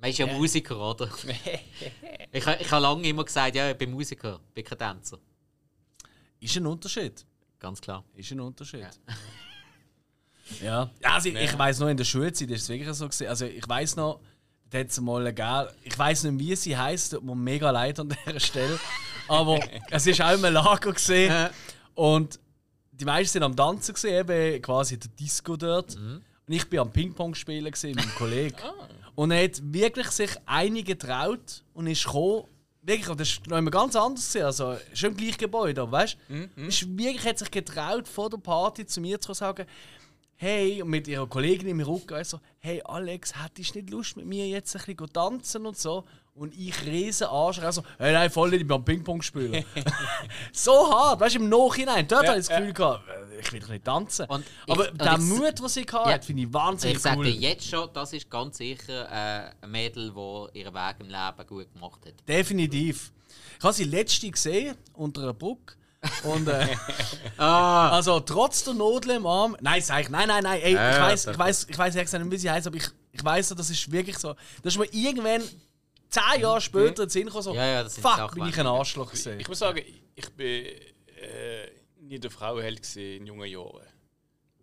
[0.00, 1.10] Man ist ja Musiker, oder?
[2.32, 5.18] ich ich habe lange immer gesagt, ja, ich bin Musiker, ich bin kein Tänzer.
[6.40, 7.26] Ist ein Unterschied.
[7.58, 8.04] Ganz klar.
[8.14, 8.80] Ist ein Unterschied.
[8.80, 8.90] Ja.
[11.02, 13.26] ja also ich, ich weiß noch, in der Schulzeit ist es wirklich so gewesen.
[13.26, 14.20] Also ich weiß noch,
[14.70, 15.72] da hat es mal egal.
[15.82, 18.78] Ich weiß nicht, wie sie heißt, tut mir mega leid an dieser Stelle.
[19.26, 19.58] Aber
[19.90, 21.50] es ist auch immer Lager gesehen.
[21.94, 22.38] Und
[22.92, 25.96] die meisten sind am Tanzen gesehen, eben quasi der Disco dort.
[25.96, 26.22] Und
[26.54, 28.56] ich bin am Ping-Pong spielen gewesen, mit einem Kollegen.
[29.14, 32.44] Und er hat wirklich sich einige getraut und ist gekommen.
[32.88, 34.34] Wirklich, das ist noch immer ganz anders.
[34.36, 36.34] Also, schon im gleichen Gebäude, aber weißt du?
[36.68, 39.66] Ist wirklich hat sich getraut, vor der Party zu mir zu sagen,
[40.36, 44.24] hey, und mit ihrer Kollegin im Rücken, du, hey Alex, hättest du nicht Lust mit
[44.24, 46.04] mir jetzt ein bisschen tanzen und so?
[46.38, 49.64] Und ich riesen Arsch, also, hey, nein, voll nicht, ich bin am Ping-Pong spielen.
[50.52, 52.06] so hart, weißt du, im Nachhinein.
[52.06, 54.26] Dort Ja, habe ich das Gefühl gehabt, äh, ich will doch nicht tanzen.
[54.26, 56.18] Und ich- Aber und der ich- Mut, den sie hatte, Ja.
[56.20, 57.24] finde ich Ich wahnsinnig sage cool.
[57.24, 61.46] dir jetzt schon, das ist ganz sicher äh, ein Mädel, das ihren Weg im Leben
[61.48, 62.14] gut gemacht hat.
[62.28, 63.10] Definitiv.
[63.58, 65.74] Ich habe sie letzte gesehen, unter einer Brücke.
[66.22, 66.68] Und, äh,
[67.38, 67.90] Ah!
[67.90, 69.56] also trotz der Nadel im Arm.
[69.60, 70.60] Nein, sag ich, nein, nein, nein.
[70.62, 73.24] Ey, ich Ja, weiß, ich weiß, ich weiß nicht, wie sie heißt, aber ich, ich
[73.24, 74.34] weiß, das ist wirklich so.
[74.62, 75.42] Das ist mir irgendwann
[76.10, 78.66] zehn Jahre später in den Sinn gekommen, so, Ja, ja, fuck, bin ich die- ein
[78.66, 79.40] Arschloch gesehen.
[79.40, 79.82] Ich muss sagen,
[80.14, 80.66] ich bin
[81.20, 81.70] äh,
[82.00, 83.86] nie der Frauenheld in jungen Jahren.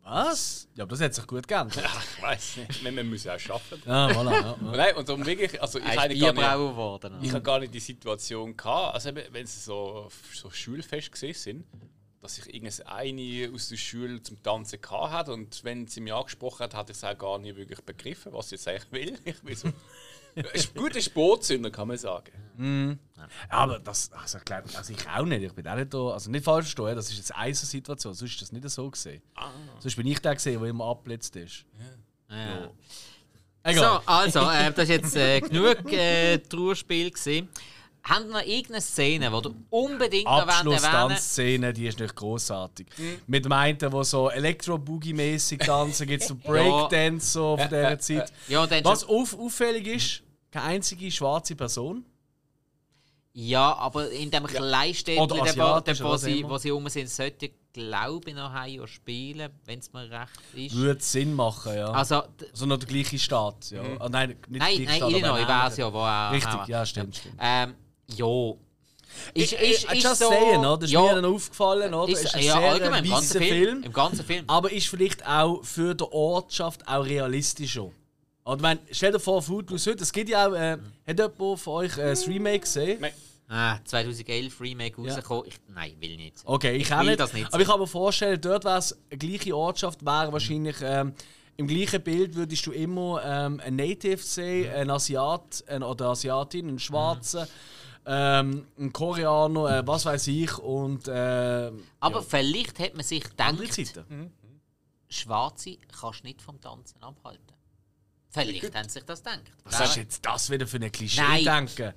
[0.08, 0.68] Was?
[0.76, 1.84] Ja, aber das hat sich gut geändert.
[2.16, 2.84] Ich weiß nicht.
[2.84, 3.82] Wir, müssen auch schaffen.
[3.88, 4.32] Ja, voilà.
[4.32, 4.58] Ja, ja.
[4.62, 7.18] Nein, und darum wirklich, also ich habe gar nicht, geworden.
[7.24, 11.66] ich habe gar nicht die Situation gehabt, also wenn sie so, so Schulfest gesehen sind,
[12.22, 16.64] dass ich irgendeine aus der Schule zum Tanzen gehabt hat und wenn sie mich angesprochen
[16.66, 19.20] hat, hat ich es auch gar nicht wirklich begriffen, was sie jetzt eigentlich will.
[19.26, 19.70] Ich bin so,
[20.54, 22.32] ist ein guter Sportsünder, kann man sagen.
[22.58, 22.98] Ja,
[23.50, 25.44] aber das, also ich glaube, also ich auch nicht.
[25.44, 28.32] Ich bin auch nicht da, also nicht falsch verstehen, das ist jetzt eine Situation, sonst
[28.32, 29.22] ist das nicht so gesehen.
[29.80, 31.66] Sonst bin ich der gesehen, der immer abblitzt ist.
[32.30, 32.70] Ja.
[33.64, 33.84] Egal.
[33.84, 37.10] So, also, äh, das war jetzt äh, genug äh, Trauerspiel.
[37.10, 37.50] gewesen.
[38.04, 42.86] Haben wir noch irgendeine Szene, die du unbedingt noch erwähnen Abschluss-Tanzszene, die ist nicht großartig.
[43.26, 48.32] Mit dem einen, der so Elektro-Boogie-mäßig tanzen, gibt es so Breakdance so von dieser Zeit.
[48.48, 50.22] Ja, Was auf, auffällig ist,
[50.56, 52.06] keine einzige schwarze Person.
[53.34, 58.30] Ja, aber in dem Kleinstädtchen, Oder dort, wo, sie, wo sie rum sind, sollte glaube
[58.30, 60.74] ich noch Ohio spielen, wenn es mir recht ist.
[60.76, 61.92] Würde Sinn machen, ja.
[61.92, 63.72] Also, Also, noch der gleiche Staat.
[63.72, 63.82] Ja.
[64.00, 66.32] Ah, nein, nicht der nein, gleiche nein, Staat, aber Illinois wäre es ja, wo auch.
[66.32, 67.36] Richtig, auch- ja, stimmt, stimmt.
[67.42, 67.76] Ähm,
[68.16, 68.52] ja.
[69.34, 70.78] Ist, Ich- ist, ich- ist just so, saying, oder?
[70.78, 72.12] Das ist ja, mir dann aufgefallen, oder?
[72.14, 73.50] Ist, Ist ein ja, sehr allgemein, im ganzen Film.
[73.66, 73.84] Film.
[73.84, 74.44] Im ganzen Film.
[74.48, 77.92] Aber ist vielleicht auch für die Ortschaft auch realistischer.
[78.46, 80.78] Oder wenn, stell dir vor, Footloose heute, es gibt ja auch, äh,
[81.08, 83.02] hat jemand von euch äh, das Remake gesehen?
[83.02, 83.12] Nein.
[83.48, 85.46] Ah, 2011 Remake rausgekommen.
[85.48, 86.38] Ich, nein, will nicht.
[86.46, 87.20] Okay, ich auch will nicht.
[87.20, 90.76] das nicht Aber ich kann mir vorstellen, dort wäre es eine gleiche Ortschaft, wäre wahrscheinlich
[90.82, 91.14] ähm,
[91.58, 96.68] im gleichen Bild würdest du immer ähm, einen Native sehen, einen Asiat ein, oder Asiatin,
[96.68, 97.48] einen Schwarzen,
[98.06, 103.74] ähm, einen Koreaner, äh, was weiß ich und äh, Aber vielleicht hat man sich gedacht,
[103.74, 104.32] Zeiten.
[105.08, 107.55] Schwarze kannst du nicht vom Tanzen abhalten.
[108.44, 109.42] Vielleicht haben sie sich das gedacht.
[109.64, 111.44] Was ist jetzt das wieder für ein Klischee Nein.
[111.44, 111.94] denken?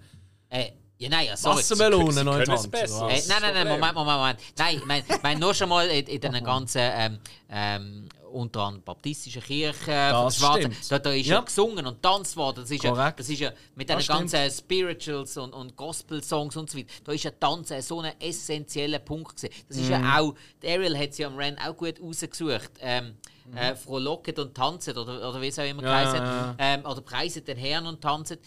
[0.51, 1.59] Äh, ja, nein, ja, sorry.
[1.59, 2.25] Wassermelone
[2.71, 3.05] besser.
[3.07, 3.69] oder Äh, nein, nein, nein.
[3.69, 4.39] Moment, Moment, Moment.
[4.57, 8.63] Nein, ich meine, ich meine nur schon mal in, in den ganzen, ähm, ähm, unter
[8.63, 10.91] anderem baptistischen Kirchen, äh, Das Schwarzen, stimmt.
[10.93, 11.37] da, da ist ja.
[11.37, 11.41] Ja.
[11.43, 12.63] gesungen und tanzt worden.
[12.63, 13.21] Das ist, ja, Korrekt.
[13.21, 17.23] das ist ja mit den ganzen Spirituals und, und Gospel-Songs und so weiter, da ist
[17.25, 19.55] ja Tanzen so ein essentieller Punkt gewesen.
[19.69, 19.91] Das ist Mhm.
[19.93, 22.71] ja auch, der Ariel hat es ja am Ren auch gut rausgesucht.
[22.81, 23.15] Ähm,
[23.57, 25.89] äh, Frohlocket und tanzet, oder, oder wie es auch immer Mhm.
[25.89, 26.57] Ja, geheißen ja.
[26.59, 28.41] Ähm, oder preiset den Herrn und tanzet.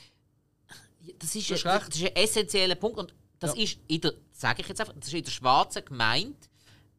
[1.18, 4.62] Das ist, hast ein, das ist ein essentieller Punkt und das ist in der, sage
[4.62, 6.38] ich jetzt einfach, das ist in der schwarzen Gemeinde,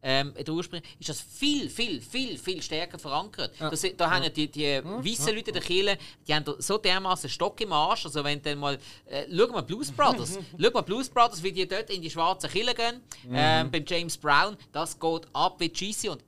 [0.05, 3.53] ähm, in der Ursprung, ist das viel, viel, viel, viel stärker verankert.
[3.57, 4.29] Das, da haben ja.
[4.29, 5.97] die, die weißen Leute der Kirche,
[6.27, 9.89] die haben so dermaßen Stock im Arsch, also wenn dann mal, äh, schau mal Blues
[9.91, 13.01] Brothers, schau mal Blues Brothers, wie die dort in die schwarzen Kirche gehen,
[13.31, 16.25] ähm, beim James Brown, das geht ab wie cheesy und ja,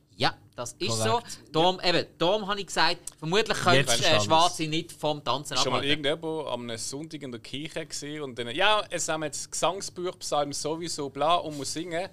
[0.56, 1.32] das ist Korrekt.
[1.32, 1.52] so.
[1.52, 4.22] Darum, eben, darum habe ich gesagt, vermutlich können Jetzt äh.
[4.22, 6.06] Schwarze nicht vom Tanzen Schon mal abhalten.
[6.06, 10.18] irgendjemand am einem Sonntag in der Kirche gesehen und dann, ja, es haben jetzt Gesangsbuch,
[10.20, 12.10] Psalm sowieso, bla, und muss singen.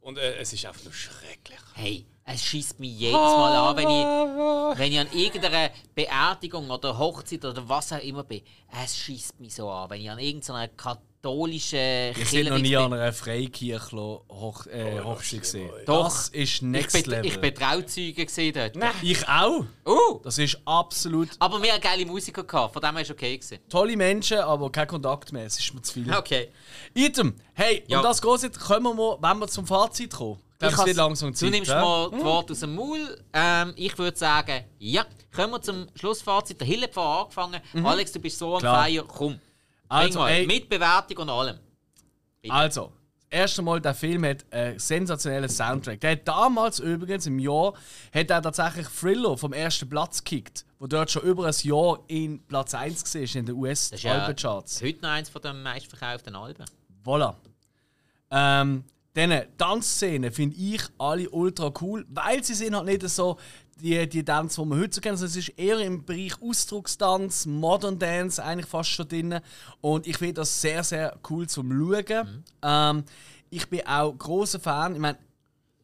[0.00, 1.58] Und äh, es ist einfach nur schrecklich.
[1.74, 6.96] Hey, es schießt mich jedes Mal an, wenn ich, wenn ich an irgendeiner Beerdigung oder
[6.96, 8.42] Hochzeit oder was auch immer bin.
[8.82, 10.68] Es schießt mich so an, wenn ich an irgendeiner
[11.22, 11.78] katholischen
[12.14, 15.70] Wir sind noch Kirche nie an einer Freikirche Hoch, äh, Hochzeit gesehen.
[15.86, 16.04] Doch.
[16.04, 17.26] Das ist Ich Next bin, Level.
[17.26, 18.72] ich bin Trauzeuge gesehen dort.
[19.02, 19.64] Ich auch.
[19.86, 23.10] Uh, Das ist absolut aber wir hatten geile Musiker, gehabt, von dem her war es
[23.10, 23.36] okay.
[23.36, 23.58] Gewesen.
[23.68, 25.46] tolle Menschen, aber kein Kontakt mehr.
[25.46, 26.12] Es ist mir zu viel.
[26.12, 26.48] Okay.
[26.94, 27.98] Item, hey, Ja.
[27.98, 30.38] und das geht können wir mal, wenn wir zum Fazit kommen.
[30.62, 31.50] Ich wird langsam Du Zeit.
[31.50, 31.80] nimmst hä?
[31.80, 33.18] mal das Wort aus dem Maul.
[33.32, 35.06] Ähm, ich würde sagen, ja.
[35.34, 36.60] Kommen wir zum Schlussfazit.
[36.60, 37.60] Der Hill hat vorher angefangen.
[37.86, 38.66] Alex, du bist so am Mhm.
[38.66, 39.04] Feier.
[39.04, 39.40] Komm.
[39.90, 40.46] Also, ey.
[40.46, 41.58] Mit Bewertung und allem.
[42.48, 42.92] Also,
[43.28, 46.00] das erste Mal, der Film hat einen sensationellen Soundtrack.
[46.00, 47.74] Der hat damals übrigens im Jahr
[48.14, 52.40] hat er tatsächlich Thriller vom ersten Platz gekickt, wo dort schon über ein Jahr in
[52.46, 54.80] Platz 1 war in den US-Albencharts.
[54.80, 56.64] ja heute noch eins von den meistverkauften Alben.
[57.04, 57.34] Voilà.
[58.30, 58.84] Ähm,
[59.16, 63.38] diese Tanzszenen finde ich alle ultra cool, weil sie sind halt nicht so
[63.80, 65.12] die, die Dance, die man heute so kennt.
[65.12, 69.40] Also es ist eher im Bereich Ausdruckstanz, Modern Dance eigentlich fast schon drin.
[69.80, 72.44] Und ich finde das sehr, sehr cool zum Schauen.
[72.62, 73.04] Ähm,
[73.50, 74.94] ich bin auch großer Fan.
[74.94, 75.18] Ich meine,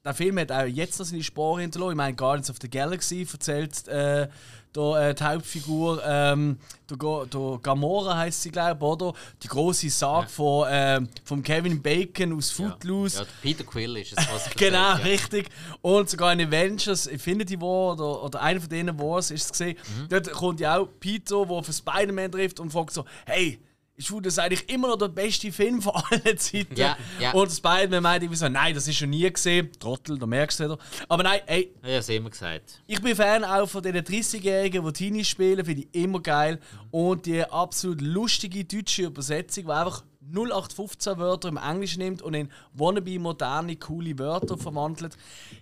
[0.05, 1.93] der Film hat auch jetzt noch seine Sporen hinterlassen.
[1.93, 4.29] Ich meine, Guardians of the Galaxy erzählt äh,
[4.77, 6.59] da, äh, die Hauptfigur, ähm,
[6.91, 9.13] der, der Gamora heißt sie, glaube ich, oder?
[9.43, 13.19] Die große Sage von, ähm, von Kevin Bacon aus Footloose.
[13.19, 15.13] Ja, der Peter Quill ist es, was ich Genau, erzählt, ja.
[15.13, 15.49] richtig.
[15.83, 19.77] Und sogar in Avengers Infinity War oder, oder einer von denen Wars ist es gesehen.
[19.99, 20.09] Mhm.
[20.09, 23.59] Dort kommt ja auch Peter, der auf Spider-Man trifft und fragt so: Hey,
[23.97, 26.77] ist das eigentlich immer noch der beste Film von allen Zeiten?
[26.77, 27.33] Ja, ja.
[27.33, 29.71] Und Spider-Man meint irgendwie so: Nein, das ist schon nie gesehen.
[29.79, 30.79] Trottel, da merkst du wieder.
[31.09, 32.83] Aber nein, ey, Ja, das wir gesagt.
[32.87, 36.61] ich bin Fan auch von diesen 30-Jährigen, die Teenies spielen, finde ich immer geil.
[36.91, 42.51] Und die absolut lustige deutsche Übersetzung, die einfach 0815 Wörter im Englischen nimmt und in
[42.75, 45.17] wannabe moderne, coole Wörter verwandelt.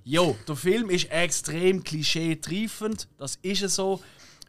[0.04, 4.00] Jo, der Film ist extrem klischee-triefend, das ist es so.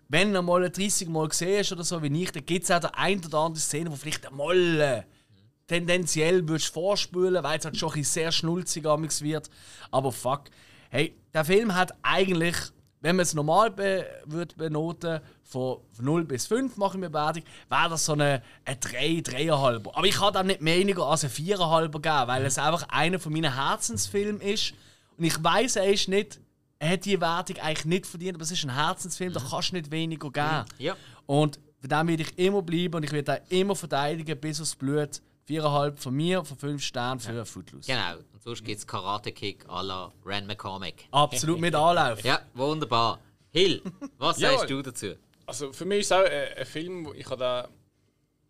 [0.07, 2.79] Wenn du mal 30 Mal gesehen hast oder so wie ich, dann gibt es auch
[2.79, 5.03] der ein oder andere Szene, wo vielleicht einmal äh,
[5.67, 9.49] tendenziell würdest vorspülen, weil es halt schon ein sehr schnulzig wird.
[9.91, 10.43] Aber fuck,
[10.89, 12.55] hey, der Film hat eigentlich
[13.05, 17.89] wenn man es normal be würde benoten, von 0 bis 5 machen wir Bewertung, wäre
[17.89, 19.93] das so eine, eine 3, 3,5.
[19.93, 23.31] Aber ich kann dann nicht weniger als eine 4,5 geben, weil es einfach einer von
[23.31, 24.73] meinen Herzensfilmen ist.
[25.19, 26.39] Und ich weiß, er ist nicht,
[26.79, 29.75] er hat die Wertung eigentlich nicht verdient, aber es ist ein Herzensfilm, da kannst du
[29.75, 30.65] nicht weniger geben.
[30.77, 30.95] Ja.
[31.25, 34.75] Und für den werde ich immer bleiben und ich werde ihn immer verteidigen bis aufs
[34.75, 35.21] Blut.
[35.47, 37.45] 4,5 von mir, von 5 Sternen für ja.
[37.45, 37.85] Footloose.
[37.85, 38.17] Genau.
[38.33, 41.07] Und sonst gibt es Karate-Kick à la Rand McCormick.
[41.11, 42.23] Absolut mit Anlauf.
[42.23, 43.19] ja, wunderbar.
[43.51, 43.81] Hill,
[44.17, 45.13] was sagst du dazu?
[45.45, 47.69] Also für mich ist es auch ein, ein Film, wo ich habe da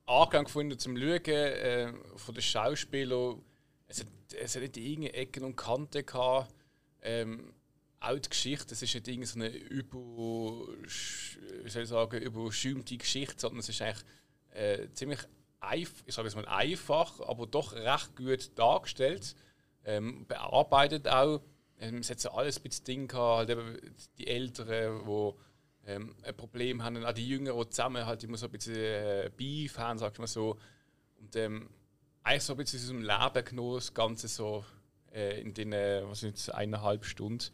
[0.06, 3.42] Angang gefunden zum Schauen äh, von den Schauspielern.
[3.88, 4.08] Es hat,
[4.40, 6.54] es hat nicht irgendeine Ecken und Kanten gehabt.
[7.02, 7.54] Ähm,
[8.06, 9.99] auch Geschichte, es ist nicht irgendeine so eine über,
[11.64, 14.06] wie soll ich sagen, überschäumte Geschichte, sondern es ist eigentlich
[14.53, 15.19] äh, ziemlich
[15.73, 19.36] ich sage es mal einfach, aber doch recht gut dargestellt.
[19.84, 21.41] Ähm, bearbeitet auch.
[21.80, 23.77] Ähm, es hat so alles ein bisschen Ding gehabt, halt eben
[24.18, 28.38] die Älteren, die ähm, ein Problem haben, und auch die Jüngeren, die zusammen halt immer
[28.38, 30.57] so ein bisschen äh, Beef haben, sagt man so.
[31.19, 31.69] Und ähm,
[32.23, 34.65] eigentlich so ein bisschen aus dem Leben genommen, das Ganze so
[35.14, 37.52] äh, in den, äh, was sind eineinhalb Stunden.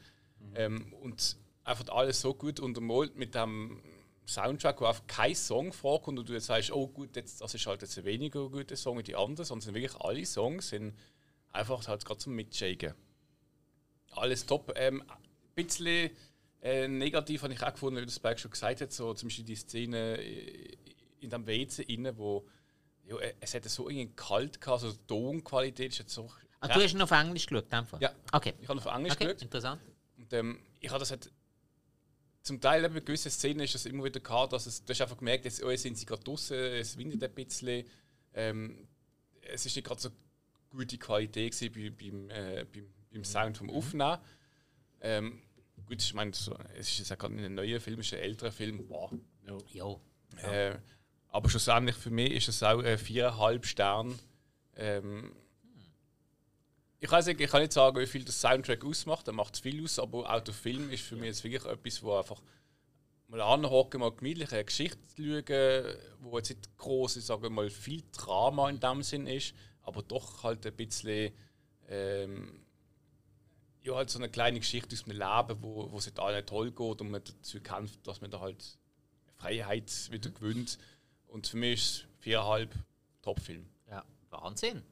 [0.49, 0.53] Mhm.
[0.55, 3.81] Ähm, und einfach alles so gut untermalt mit dem
[4.27, 7.65] Soundtrack, wo einfach kein Song vorkommt und du jetzt sagst, oh gut, jetzt, das ist
[7.65, 10.95] halt jetzt ein weniger guter Song wie die anderen, sondern sind wirklich alle Songs sind
[11.51, 12.93] einfach halt gerade zum Mitshaken.
[14.11, 14.73] Alles top.
[14.75, 16.11] Ähm, ein bisschen
[16.61, 19.45] äh, negativ habe ich auch gefunden, wie das Berg schon gesagt hat, so zum Beispiel
[19.45, 20.15] die Szene
[21.19, 22.45] in dem WC innen, wo
[23.03, 26.29] ja, äh, es hätte so irgendwie kalt gehabt, also die Tonqualität ist jetzt so.
[26.59, 27.99] Ah, du hast ihn auf Englisch geschaut, einfach?
[27.99, 28.11] Ja.
[28.31, 28.53] Okay.
[28.61, 29.41] Ich habe auf Englisch okay, geschaut.
[29.41, 29.81] Interessant.
[30.31, 31.31] Und ähm, ich habe das halt
[32.41, 35.17] zum Teil eben gewisse Szenen ist das immer wieder gehabt, dass es, du hast einfach
[35.17, 37.85] gemerkt, jetzt oh, sind sie gerade draußen, es windet ein bisschen.
[38.33, 38.87] Ähm,
[39.41, 40.09] es ist nicht gerade so
[40.69, 44.17] gute Qualität bei, beim, äh, beim, beim Sound vom Aufnehmen.
[45.01, 45.41] Ähm,
[45.85, 48.21] gut, ich meine, so, es ist jetzt auch gerade ein neuer Film, es ist ein
[48.21, 48.87] älterer Film.
[48.87, 49.11] Boah.
[49.73, 49.95] Ja.
[50.37, 50.79] Äh,
[51.27, 54.17] aber schlussendlich für mich ist es auch ein viereinhalb Stern.
[54.75, 55.35] Ähm,
[57.03, 59.83] ich weiß nicht, ich kann nicht sagen, wie viel das Soundtrack ausmacht, er macht viel
[59.83, 62.41] aus, aber auch der Film ist für mich jetzt wirklich etwas, wo einfach
[63.27, 68.03] mal anhocken, mal gemütlich eine Geschichte schauen, wo jetzt nicht groß ist, sagen mal viel
[68.11, 71.33] Drama in dem Sinn ist, aber doch halt ein bisschen
[71.89, 72.61] ähm,
[73.81, 77.01] ja, halt so eine kleine Geschichte aus dem Leben, wo, wo es allen toll geht
[77.01, 78.77] und man dazu kämpft, dass man da halt
[79.37, 80.77] Freiheit wieder gewinnt.
[81.27, 82.75] Und für mich ist es viereinhalb
[83.23, 83.67] Top-Film.
[83.89, 84.83] Ja, Wahnsinn.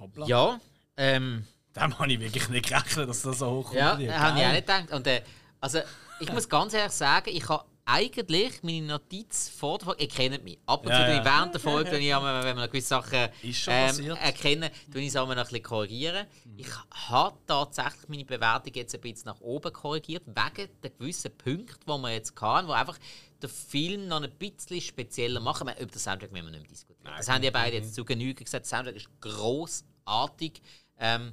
[0.00, 0.26] Hoppla.
[0.26, 0.60] Ja,
[0.98, 4.34] ähm, Dem habe ich wirklich nicht gerechnet, dass das so hoch Ja, habe ich auch
[4.34, 4.92] nicht gedacht.
[4.92, 5.22] Und, äh,
[5.60, 5.80] also,
[6.20, 10.44] ich muss ganz ehrlich sagen, ich habe eigentlich meine Notiz vor der Folge, ihr kennt
[10.44, 10.58] mich.
[10.66, 11.18] Ab und Ja, zu ja.
[11.18, 13.30] ich während der Folge, wenn, ich, wenn wir gewisse Sachen
[13.66, 16.26] ähm, erkennen, tue ich es noch ein bisschen korrigieren.
[16.56, 16.68] Ich
[17.08, 21.90] habe tatsächlich meine Bewertung jetzt ein bisschen nach oben korrigiert, wegen der gewissen Punkte, die
[21.90, 22.98] wir jetzt hatten, die einfach
[23.42, 25.64] den Film noch ein bisschen spezieller machen.
[25.64, 27.14] Meine, Über den Soundtrack müssen wir nicht mehr diskutieren.
[27.16, 28.66] Das haben ja beide jetzt zu Genüge gesagt.
[28.66, 30.60] Der Soundtrack ist grossartig.
[30.98, 31.32] Ähm,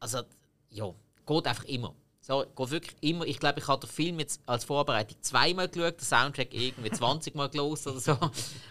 [0.00, 0.22] also,
[0.70, 0.92] ja,
[1.26, 1.94] geht einfach immer.
[2.20, 3.24] So, geht wirklich immer.
[3.24, 7.34] Ich glaube, ich habe den Film jetzt als Vorbereitung zweimal geschaut, den Soundtrack irgendwie 20
[7.34, 8.18] Mal gelesen oder so.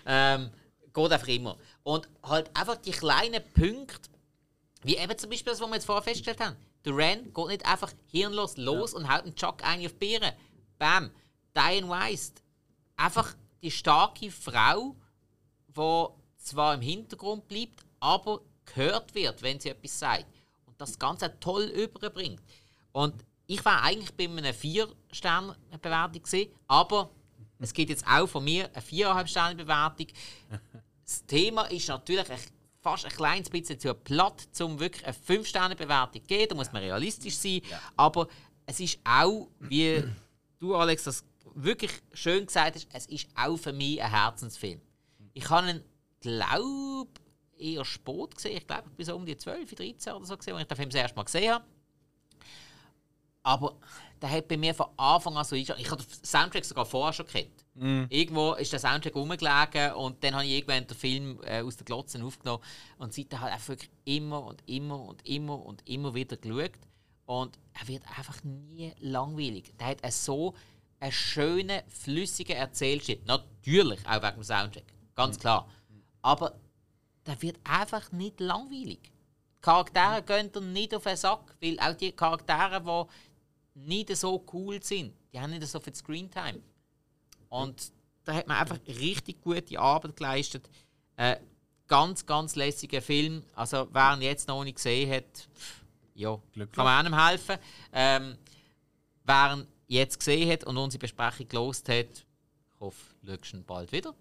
[0.06, 0.52] Ähm,
[0.94, 1.58] geht einfach immer.
[1.84, 4.10] Und halt einfach die kleinen Punkte,
[4.84, 6.56] wie eben zum Beispiel das, was wir jetzt vorher festgestellt haben.
[6.84, 10.32] Der Ren geht nicht einfach hirnlos los und haut einen Chuck ein auf die Beeren.
[10.78, 11.12] Bam.
[11.56, 12.34] Diane Weiss,
[12.98, 14.96] einfach die starke Frau,
[15.68, 16.06] die
[16.38, 20.26] zwar im Hintergrund bleibt, aber gehört wird, wenn sie etwas sagt.
[20.66, 22.42] Und das Ganze toll überbringt.
[22.92, 23.14] Und
[23.48, 27.10] ich war eigentlich bei einer 4-Sterne-Bewertung gewesen, aber
[27.60, 30.08] es gibt jetzt auch von mir eine 4,5-Sterne-Bewertung.
[31.04, 32.28] Das Thema ist natürlich
[32.82, 36.50] fast ein kleines bisschen zu platt, um wirklich eine 5-Sterne-Bewertung zu geben.
[36.50, 37.62] Da muss man realistisch sein.
[37.96, 38.28] Aber
[38.66, 40.04] es ist auch, wie
[40.60, 41.24] du, Alex, das
[41.54, 44.82] wirklich schön gesagt hast, es ist auch für mich ein Herzensfilm.
[45.34, 45.84] Ich habe ihn,
[46.20, 47.10] glaube
[47.58, 48.58] eher spät gesehen.
[48.58, 50.78] Ich glaube, ich bin so um die 12, 13 oder so gesehen, als ich den
[50.78, 51.66] Film das erste Mal gesehen habe.
[53.44, 53.76] Aber
[54.22, 55.56] der hat bei mir von Anfang an so.
[55.56, 57.66] Ich habe den Soundtrack sogar vorher schon gekannt.
[58.10, 61.84] Irgendwo ist der Soundtrack rumgelegen und dann habe ich irgendwann den Film äh, aus den
[61.84, 62.64] Glotzen aufgenommen
[62.98, 66.72] und seitdem halt einfach wirklich immer und immer und immer und immer wieder geschaut.
[67.26, 69.74] Und er wird einfach nie langweilig.
[69.78, 70.56] Der hat einen so
[71.02, 73.22] einen schönen, flüssigen Erzählstil.
[73.26, 75.70] Natürlich auch wegen dem Soundtrack, ganz klar.
[76.22, 76.56] Aber
[77.26, 79.00] der wird einfach nicht langweilig.
[79.04, 82.82] Die Charaktere gehen dir nicht auf den Sack, weil auch die Charaktere,
[83.76, 86.62] die nicht so cool sind, die haben nicht so viel Screentime.
[87.50, 87.92] Und
[88.24, 90.70] da hat man einfach richtig gute Arbeit geleistet.
[91.16, 91.38] Äh,
[91.88, 93.44] ganz, ganz lässiger Film.
[93.54, 95.48] Also, wer ihn jetzt noch nicht gesehen hat,
[96.14, 96.40] ja,
[96.72, 97.58] kann man einem helfen.
[97.94, 98.38] Ähm,
[99.24, 103.92] wer ihn jetzt gesehen hat und unsere Besprechung gelost hat, ich hoffe, schaust ihn bald
[103.92, 104.14] wieder.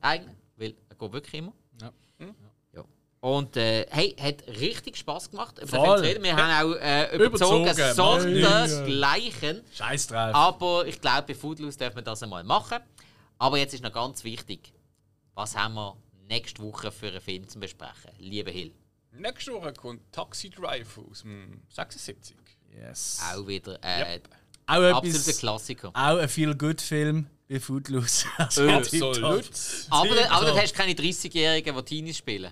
[0.00, 1.52] Eigentlich, weil er geht wirklich immer.
[1.80, 1.92] Ja.
[2.18, 2.84] Ja.
[3.20, 6.02] Und äh, hey, hat richtig Spass gemacht, Voll.
[6.22, 9.62] Wir haben auch äh, überzogen, Überzogen, sondersgleichen.
[9.74, 10.34] Scheiß drauf.
[10.34, 12.78] Aber ich glaube, bei Foodloose dürfen wir das einmal machen.
[13.38, 14.72] Aber jetzt ist noch ganz wichtig,
[15.34, 15.96] was haben wir
[16.28, 18.10] nächste Woche für einen Film zu besprechen?
[18.18, 18.72] Liebe Hill,
[19.12, 22.36] Nächste Woche kommt Taxi Drive aus dem 76.
[22.72, 23.20] Yes.
[23.34, 24.28] auch wieder äh, Yep.
[24.66, 25.88] Auch absoluter etwas, Klassiker.
[25.88, 28.26] auch ein Feel-Good-Film wie Footloose.
[28.38, 28.68] Also, Äh.
[28.70, 30.44] Aber, aber Tipptopp.
[30.46, 32.50] dann hast du keine 30-Jährigen, die Teenies spielen.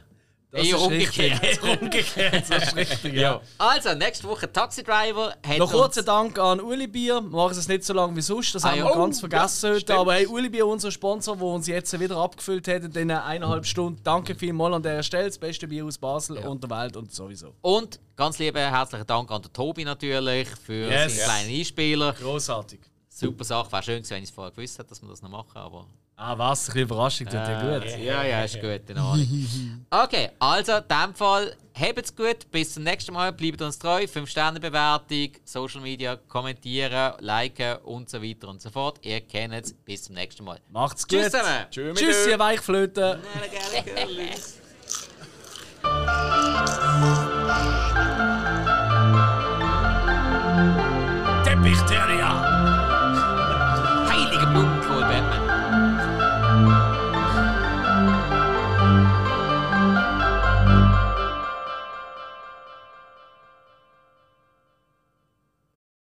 [0.53, 1.43] Das Eher ist umgekehrt.
[1.43, 1.81] richtig.
[1.83, 3.41] Umgekehrt, das ist richtig, ja.
[3.59, 7.17] Also, nächste Woche Taxi Driver hat Noch kurzen uns- Dank an Uli Bier.
[7.21, 8.85] Wir machen es nicht so lange wie sonst, das Ah, haben ja.
[8.87, 9.81] wir Oh, ganz vergessen ja, heute.
[9.81, 9.99] stimmt.
[9.99, 13.67] Aber hey, Uli Bier, unser Sponsor, der uns jetzt wieder abgefüllt hat in diesen eineinhalb
[13.67, 14.01] Stunden.
[14.03, 15.27] Danke vielmals an dieser Stelle.
[15.27, 17.53] Das beste Bier aus Basel und der Welt und sowieso.
[17.61, 21.17] Und ganz lieben herzlichen Dank an den Tobi natürlich für Yes.
[21.17, 22.13] seinen kleinen Einspieler.
[22.15, 22.81] Großartig.
[23.19, 23.73] Super Sache.
[23.73, 25.57] Wäre schön gewesen, wenn ich es vorher gewusst hätte, dass wir das noch machen.
[25.57, 25.87] Aber
[26.19, 26.61] Ah, was?
[26.63, 27.91] Ein bisschen Überraschung tut ja gut.
[27.99, 29.87] Ja, ja, ist gut, in Ordnung.
[29.91, 35.33] Okay, also in dem Fall, habt's gut, bis zum nächsten Mal, bleibt uns treu, 5-Sterne-Bewertung,
[35.45, 38.99] Social Media, kommentieren, liken und so weiter und so fort.
[39.03, 40.59] Ihr kennt es, bis zum nächsten Mal.
[40.71, 41.19] Macht's gut.
[41.21, 41.67] Tschüss zusammen!
[41.71, 41.99] Tschüss.
[41.99, 43.19] Tschüss, ihr Weichflöten.
[51.45, 51.79] Teppich,